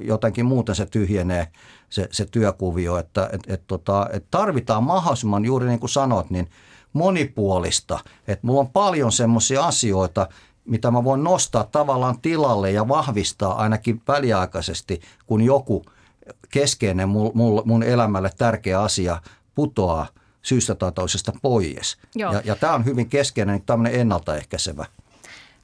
jotenkin 0.00 0.46
muuten 0.46 0.74
se 0.74 0.86
tyhjenee 0.86 1.48
se, 1.88 2.08
se 2.10 2.26
työkuvio. 2.30 2.96
Että 2.96 3.30
et, 3.32 3.40
et, 3.46 3.62
tota, 3.66 4.08
et 4.12 4.26
tarvitaan 4.30 4.84
mahdollisimman, 4.84 5.44
juuri 5.44 5.66
niin 5.66 5.80
kuin 5.80 5.90
sanot, 5.90 6.30
niin 6.30 6.48
monipuolista. 6.92 7.98
Että 8.28 8.46
mulla 8.46 8.60
on 8.60 8.70
paljon 8.70 9.12
semmoisia 9.12 9.64
asioita, 9.64 10.28
mitä 10.64 10.90
mä 10.90 11.04
voin 11.04 11.24
nostaa 11.24 11.64
tavallaan 11.64 12.20
tilalle 12.20 12.70
ja 12.70 12.88
vahvistaa 12.88 13.54
ainakin 13.54 14.02
väliaikaisesti, 14.08 15.00
kun 15.26 15.42
joku– 15.42 15.82
keskeinen 16.52 17.08
mun, 17.08 17.30
mun, 17.34 17.62
mun 17.64 17.82
elämälle 17.82 18.30
tärkeä 18.38 18.80
asia 18.80 19.20
putoaa 19.54 20.06
syystä 20.42 20.74
tai 20.74 20.92
toisesta 20.92 21.32
pois. 21.42 21.96
Ja, 22.14 22.42
ja 22.44 22.56
tämä 22.56 22.74
on 22.74 22.84
hyvin 22.84 23.08
keskeinen 23.08 23.62
tämmöinen 23.62 24.00
ennaltaehkäisevä 24.00 24.86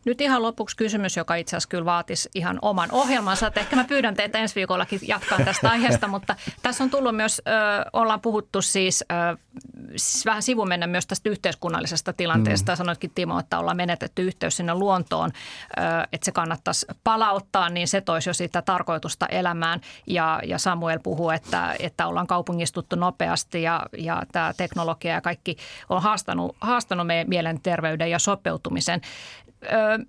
Nyt 0.09 0.21
ihan 0.21 0.43
lopuksi 0.43 0.77
kysymys, 0.77 1.17
joka 1.17 1.35
itse 1.35 1.57
asiassa 1.57 1.69
kyllä 1.69 1.85
vaatisi 1.85 2.29
ihan 2.35 2.59
oman 2.63 2.89
ohjelmansa. 2.93 3.47
Että 3.47 3.61
ehkä 3.61 3.77
mä 3.77 3.85
pyydän 3.85 4.15
teitä 4.15 4.39
ensi 4.39 4.55
viikollakin 4.55 5.01
jatkaa 5.03 5.39
tästä 5.45 5.71
aiheesta, 5.75 6.09
mutta 6.09 6.37
tässä 6.63 6.85
on 6.85 6.91
tullut 6.91 7.17
myös, 7.17 7.43
ö, 7.47 7.51
ollaan 7.93 8.21
puhuttu 8.21 8.63
siis 8.63 9.05
ö, 9.13 9.37
vähän 10.25 10.43
sivumennä 10.43 10.87
myös 10.87 11.07
tästä 11.07 11.29
yhteiskunnallisesta 11.29 12.13
tilanteesta. 12.13 12.73
Mm. 12.73 12.77
Sanoitkin 12.77 13.11
Timo, 13.15 13.39
että 13.39 13.59
ollaan 13.59 13.77
menetetty 13.77 14.23
yhteys 14.23 14.57
sinne 14.57 14.75
luontoon, 14.75 15.31
ö, 15.31 15.81
että 16.13 16.25
se 16.25 16.33
kannattaisi 16.33 16.87
palauttaa, 17.05 17.69
niin 17.69 17.89
se 17.89 18.01
toisi 18.01 18.29
jo 18.29 18.35
sitä 18.35 18.63
tarkoitusta 18.63 19.27
elämään. 19.27 19.81
Ja, 20.07 20.41
ja 20.47 20.59
Samuel 20.59 21.01
puhuu, 21.03 21.31
että, 21.31 21.77
että 21.79 22.07
ollaan 22.07 22.27
kaupungistuttu 22.27 22.97
nopeasti 22.97 23.63
ja, 23.63 23.87
ja 23.99 24.23
tämä 24.33 24.53
teknologia 24.57 25.15
ja 25.15 25.21
kaikki 25.21 25.57
on 25.89 26.03
haastanut, 26.03 26.57
haastanut 26.61 27.07
meidän 27.07 27.29
mielenterveyden 27.29 28.11
ja 28.11 28.19
sopeutumisen. 28.19 29.01
Ö, 29.65 30.05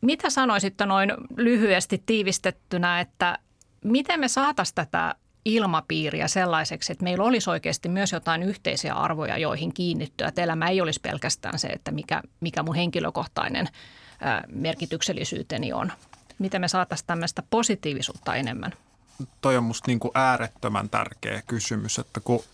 mitä 0.00 0.30
sanoisitte 0.30 0.86
noin 0.86 1.12
lyhyesti 1.36 2.02
tiivistettynä, 2.06 3.00
että 3.00 3.38
miten 3.84 4.20
me 4.20 4.28
saataisiin 4.28 4.74
tätä 4.74 5.14
ilmapiiriä 5.44 6.28
sellaiseksi, 6.28 6.92
että 6.92 7.04
meillä 7.04 7.24
olisi 7.24 7.50
oikeasti 7.50 7.88
myös 7.88 8.12
jotain 8.12 8.42
yhteisiä 8.42 8.94
arvoja, 8.94 9.38
joihin 9.38 9.74
kiinnittyä. 9.74 10.28
Että 10.28 10.42
elämä 10.42 10.68
ei 10.68 10.80
olisi 10.80 11.00
pelkästään 11.00 11.58
se, 11.58 11.68
että 11.68 11.90
mikä, 11.90 12.22
mikä 12.40 12.62
mun 12.62 12.74
henkilökohtainen 12.74 13.68
merkityksellisyyteni 14.52 15.72
on. 15.72 15.92
Miten 16.38 16.60
me 16.60 16.68
saataisiin 16.68 17.06
tämmöistä 17.06 17.42
positiivisuutta 17.50 18.34
enemmän? 18.34 18.72
Toi 19.40 19.56
on 19.56 19.64
musta 19.64 19.84
niin 19.86 20.00
kuin 20.00 20.12
äärettömän 20.14 20.88
tärkeä 20.88 21.42
kysymys, 21.46 21.98
että 21.98 22.20
kun– 22.20 22.42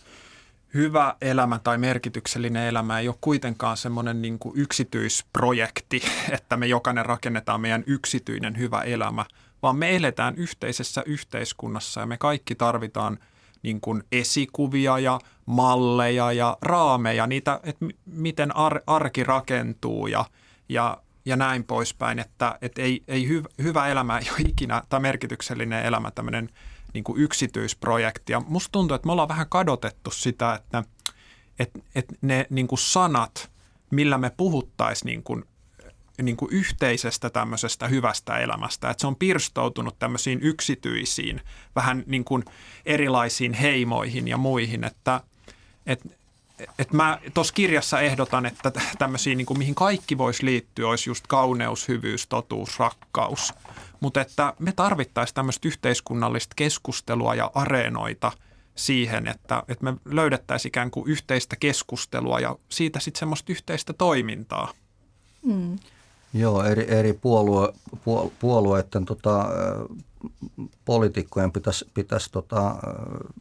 hyvä 0.73 1.15
elämä 1.21 1.59
tai 1.59 1.77
merkityksellinen 1.77 2.63
elämä 2.63 2.99
ei 2.99 3.07
ole 3.07 3.15
kuitenkaan 3.21 3.77
semmoinen 3.77 4.21
niin 4.21 4.39
kuin 4.39 4.59
yksityisprojekti, 4.59 6.01
että 6.37 6.57
me 6.57 6.67
jokainen 6.67 7.05
rakennetaan 7.05 7.61
meidän 7.61 7.83
yksityinen 7.87 8.57
hyvä 8.57 8.81
elämä, 8.81 9.25
vaan 9.61 9.75
me 9.75 9.95
eletään 9.95 10.35
yhteisessä 10.35 11.03
yhteiskunnassa 11.05 11.99
ja 11.99 12.05
me 12.05 12.17
kaikki 12.17 12.55
tarvitaan 12.55 13.19
niin 13.63 13.81
kuin 13.81 14.03
esikuvia 14.11 14.99
ja 14.99 15.19
malleja 15.45 16.31
ja 16.31 16.57
raameja, 16.61 17.27
niitä, 17.27 17.59
että 17.63 17.85
miten 18.05 18.55
ar- 18.55 18.81
arki 18.87 19.23
rakentuu 19.23 20.07
ja, 20.07 20.25
ja, 20.69 20.97
ja 21.25 21.35
näin 21.35 21.63
poispäin, 21.63 22.19
että, 22.19 22.57
että 22.61 22.81
ei, 22.81 23.03
ei 23.07 23.27
hy, 23.27 23.43
hyvä 23.63 23.87
elämä 23.87 24.17
ei 24.17 24.29
ole 24.31 24.49
ikinä, 24.49 24.83
tai 24.89 24.99
merkityksellinen 24.99 25.85
elämä 25.85 26.11
tämmöinen– 26.11 26.49
niin 26.97 27.03
kuin 27.03 27.21
yksityisprojekti. 27.21 28.31
Ja 28.31 28.39
musta 28.39 28.71
tuntuu, 28.71 28.95
että 28.95 29.05
me 29.05 29.11
ollaan 29.11 29.27
vähän 29.27 29.49
kadotettu 29.49 30.11
sitä, 30.11 30.53
että, 30.55 30.83
että, 31.59 31.79
että 31.95 32.15
ne 32.21 32.47
niin 32.49 32.67
kuin 32.67 32.79
sanat, 32.79 33.51
millä 33.91 34.17
me 34.17 34.31
puhuttaisiin 34.37 35.05
niin 35.05 35.23
kuin, 35.23 35.45
niin 36.21 36.37
kuin 36.37 36.53
yhteisestä 36.53 37.29
tämmöisestä 37.29 37.87
hyvästä 37.87 38.37
elämästä, 38.37 38.89
että 38.89 39.01
se 39.01 39.07
on 39.07 39.15
pirstoutunut 39.15 39.99
tämmöisiin 39.99 40.39
yksityisiin, 40.41 41.41
vähän 41.75 42.03
niin 42.07 42.23
kuin 42.23 42.45
erilaisiin 42.85 43.53
heimoihin 43.53 44.27
ja 44.27 44.37
muihin, 44.37 44.83
että, 44.83 45.21
että 45.85 46.09
et 46.79 46.93
mä 46.93 47.19
tuossa 47.33 47.53
kirjassa 47.53 48.01
ehdotan, 48.01 48.45
että 48.45 48.71
tämmöisiä, 48.97 49.35
niin 49.35 49.45
kuin, 49.45 49.57
mihin 49.57 49.75
kaikki 49.75 50.17
voisi 50.17 50.45
liittyä, 50.45 50.89
olisi 50.89 51.09
just 51.09 51.27
kauneus, 51.27 51.87
hyvyys, 51.87 52.27
totuus, 52.27 52.79
rakkaus. 52.79 53.53
Mutta 53.99 54.21
että 54.21 54.53
me 54.59 54.71
tarvittaisiin 54.71 55.35
tämmöistä 55.35 55.67
yhteiskunnallista 55.67 56.53
keskustelua 56.55 57.35
ja 57.35 57.51
areenoita 57.55 58.31
siihen, 58.75 59.27
että, 59.27 59.63
että 59.67 59.83
me 59.83 59.93
löydettäisiin 60.05 60.69
ikään 60.69 60.91
kuin 60.91 61.09
yhteistä 61.09 61.55
keskustelua 61.55 62.39
ja 62.39 62.55
siitä 62.69 62.99
sitten 62.99 63.19
semmoista 63.19 63.51
yhteistä 63.51 63.93
toimintaa. 63.93 64.71
Mm. 65.45 65.79
Joo, 66.33 66.63
eri, 66.63 66.85
eri 66.91 67.13
puolue, 67.13 67.73
puolueiden 68.39 69.05
tota, 69.05 69.45
poliitikkojen 70.85 71.51
pitäisi, 71.51 71.85
pitäisi 71.93 72.31
tota, 72.31 72.75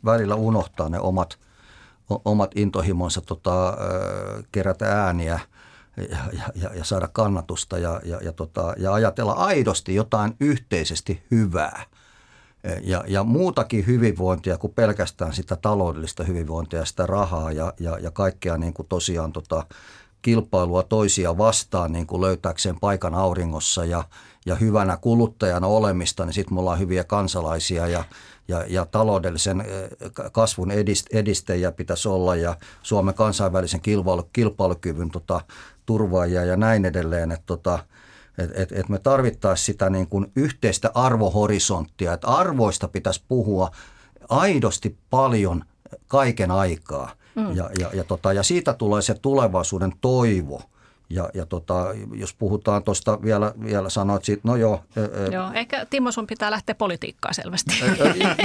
välillä 0.04 0.34
unohtaa 0.34 0.88
ne 0.88 1.00
omat, 1.00 1.38
omat 2.24 2.50
intohimonsa 2.54 3.20
tota, 3.20 3.76
kerätä 4.52 5.04
ääniä– 5.04 5.40
ja, 5.97 6.51
ja, 6.55 6.74
ja 6.74 6.84
saada 6.84 7.09
kannatusta 7.09 7.78
ja, 7.78 8.01
ja, 8.05 8.20
ja, 8.22 8.32
tota, 8.32 8.74
ja 8.78 8.94
ajatella 8.94 9.32
aidosti 9.32 9.94
jotain 9.94 10.36
yhteisesti 10.40 11.22
hyvää. 11.30 11.82
Ja, 12.82 13.05
ja 13.07 13.24
muutakin 13.24 13.86
hyvinvointia 13.86 14.59
kuin 14.59 14.72
pelkästään 14.74 15.32
sitä 15.32 15.57
taloudellista 15.57 16.24
hyvinvointia, 16.24 16.84
sitä 16.84 17.07
rahaa 17.07 17.53
ja, 17.53 17.72
ja, 17.80 17.99
ja 17.99 18.11
kaikkea 18.11 18.59
niin 18.59 18.72
kuin 18.72 18.88
tosiaan 18.88 19.32
tota, 19.32 19.66
kilpailua 20.22 20.82
toisia 20.82 21.38
vastaan 21.38 21.92
niin 21.92 22.07
kuin 22.07 22.22
löytääkseen 22.22 22.80
paikan 22.80 23.14
auringossa 23.14 23.84
ja, 23.84 24.05
ja 24.47 24.55
hyvänä 24.55 24.97
kuluttajana 24.97 25.66
olemista, 25.66 26.24
niin 26.24 26.34
sitten 26.34 26.55
me 26.55 26.61
ollaan 26.61 26.78
hyviä 26.78 27.05
kansalaisia 27.05 27.86
ja, 27.86 28.05
ja, 28.49 28.64
ja 28.68 28.86
taloudellisen 28.86 29.64
kasvun 30.32 30.70
edistäjiä 31.12 31.72
pitäisi 31.72 32.09
olla 32.09 32.36
ja 32.36 32.57
Suomen 32.82 33.14
kansainvälisen 33.14 33.80
kilpailu, 33.80 34.28
kilpailukyvyn 34.32 35.11
tota, 35.11 35.40
turvaajia 35.87 36.45
ja 36.45 36.57
näin 36.57 36.84
edelleen, 36.84 37.32
että 37.32 37.47
tota, 37.47 37.78
et, 38.39 38.51
et, 38.55 38.72
et 38.72 38.89
me 38.89 38.99
tarvittaisiin 38.99 39.66
sitä 39.66 39.91
niin 39.91 40.07
kuin 40.07 40.32
yhteistä 40.37 40.91
arvohorisonttia, 40.95 42.12
että 42.12 42.26
arvoista 42.26 42.89
pitäisi 42.89 43.22
puhua 43.28 43.70
aidosti 44.28 44.97
paljon 45.11 45.64
kaiken 46.09 46.51
aikaa. 46.51 47.11
Mm. 47.34 47.57
Ja, 47.57 47.70
ja, 47.78 47.91
ja, 47.93 48.05
tota, 48.05 48.32
ja 48.32 48.43
siitä 48.43 48.72
tulee 48.72 49.03
se 49.03 49.14
tulevaisuuden 49.14 49.93
toivo– 50.01 50.62
ja, 51.11 51.30
ja 51.34 51.47
tota, 51.47 51.87
jos 52.14 52.34
puhutaan 52.34 52.82
tuosta 52.82 53.22
vielä, 53.22 53.53
vielä 53.64 53.91
sanoit 53.91 54.24
siitä, 54.24 54.41
no 54.45 54.57
joo. 54.57 54.84
Joo, 55.32 55.51
ehkä 55.55 55.87
Timo 55.91 56.12
sun 56.12 56.26
pitää 56.26 56.51
lähteä 56.51 56.74
politiikkaan 56.74 57.34
selvästi. 57.34 57.74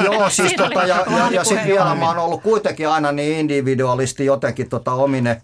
joo, 0.03 0.29
siis 0.39 0.53
tota, 0.53 0.83
ja, 0.83 1.05
ja, 1.17 1.31
ja 1.31 1.43
sitten 1.43 1.67
vielä 1.67 1.95
mä 1.95 2.07
oon 2.07 2.17
ollut 2.17 2.43
kuitenkin 2.43 2.89
aina 2.89 3.11
niin 3.11 3.39
individualisti 3.39 4.25
jotenkin 4.25 4.69
tota 4.69 4.93
omine 4.93 5.41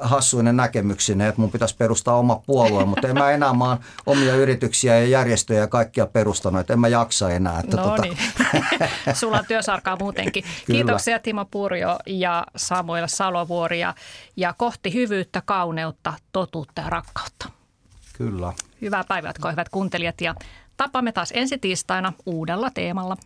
hassuinen 0.00 0.56
näkemyksinen, 0.56 1.28
että 1.28 1.40
mun 1.40 1.50
pitäisi 1.50 1.76
perustaa 1.76 2.16
oma 2.16 2.42
puolue, 2.46 2.84
mutta 2.84 3.08
en 3.08 3.18
mä 3.18 3.30
enää, 3.30 3.52
mä 3.52 3.64
oon 3.64 3.78
omia 4.06 4.34
yrityksiä 4.34 4.98
ja 4.98 5.06
järjestöjä 5.06 5.60
ja 5.60 5.66
kaikkia 5.66 6.06
perustanut, 6.06 6.60
että 6.60 6.72
en 6.72 6.80
mä 6.80 6.88
jaksa 6.88 7.30
enää. 7.30 7.60
Että 7.60 7.76
no 7.76 7.82
tota... 7.82 8.02
niin, 8.02 8.18
sulla 9.20 9.38
on 9.38 9.44
työsarkaa 9.48 9.96
muutenkin. 9.96 10.44
Kyllä. 10.66 10.76
Kiitoksia 10.76 11.18
Timo 11.18 11.44
Purjo 11.44 11.98
ja 12.06 12.46
Samuel 12.56 13.06
Salovuori 13.06 13.80
ja, 13.80 13.94
ja 14.36 14.54
kohti 14.58 14.94
hyvyyttä, 14.94 15.42
kauneutta, 15.44 16.12
totuutta 16.32 16.82
ja 16.82 16.90
rakkautta. 16.90 17.50
Kyllä. 18.12 18.52
Hyvää 18.80 19.04
päivää, 19.08 19.32
hyvät 19.50 19.68
kuuntelijat 19.68 20.20
ja 20.20 20.34
tapamme 20.76 21.12
taas 21.12 21.32
ensi 21.36 21.58
tiistaina 21.58 22.12
uudella 22.26 22.70
teemalla. 22.70 23.16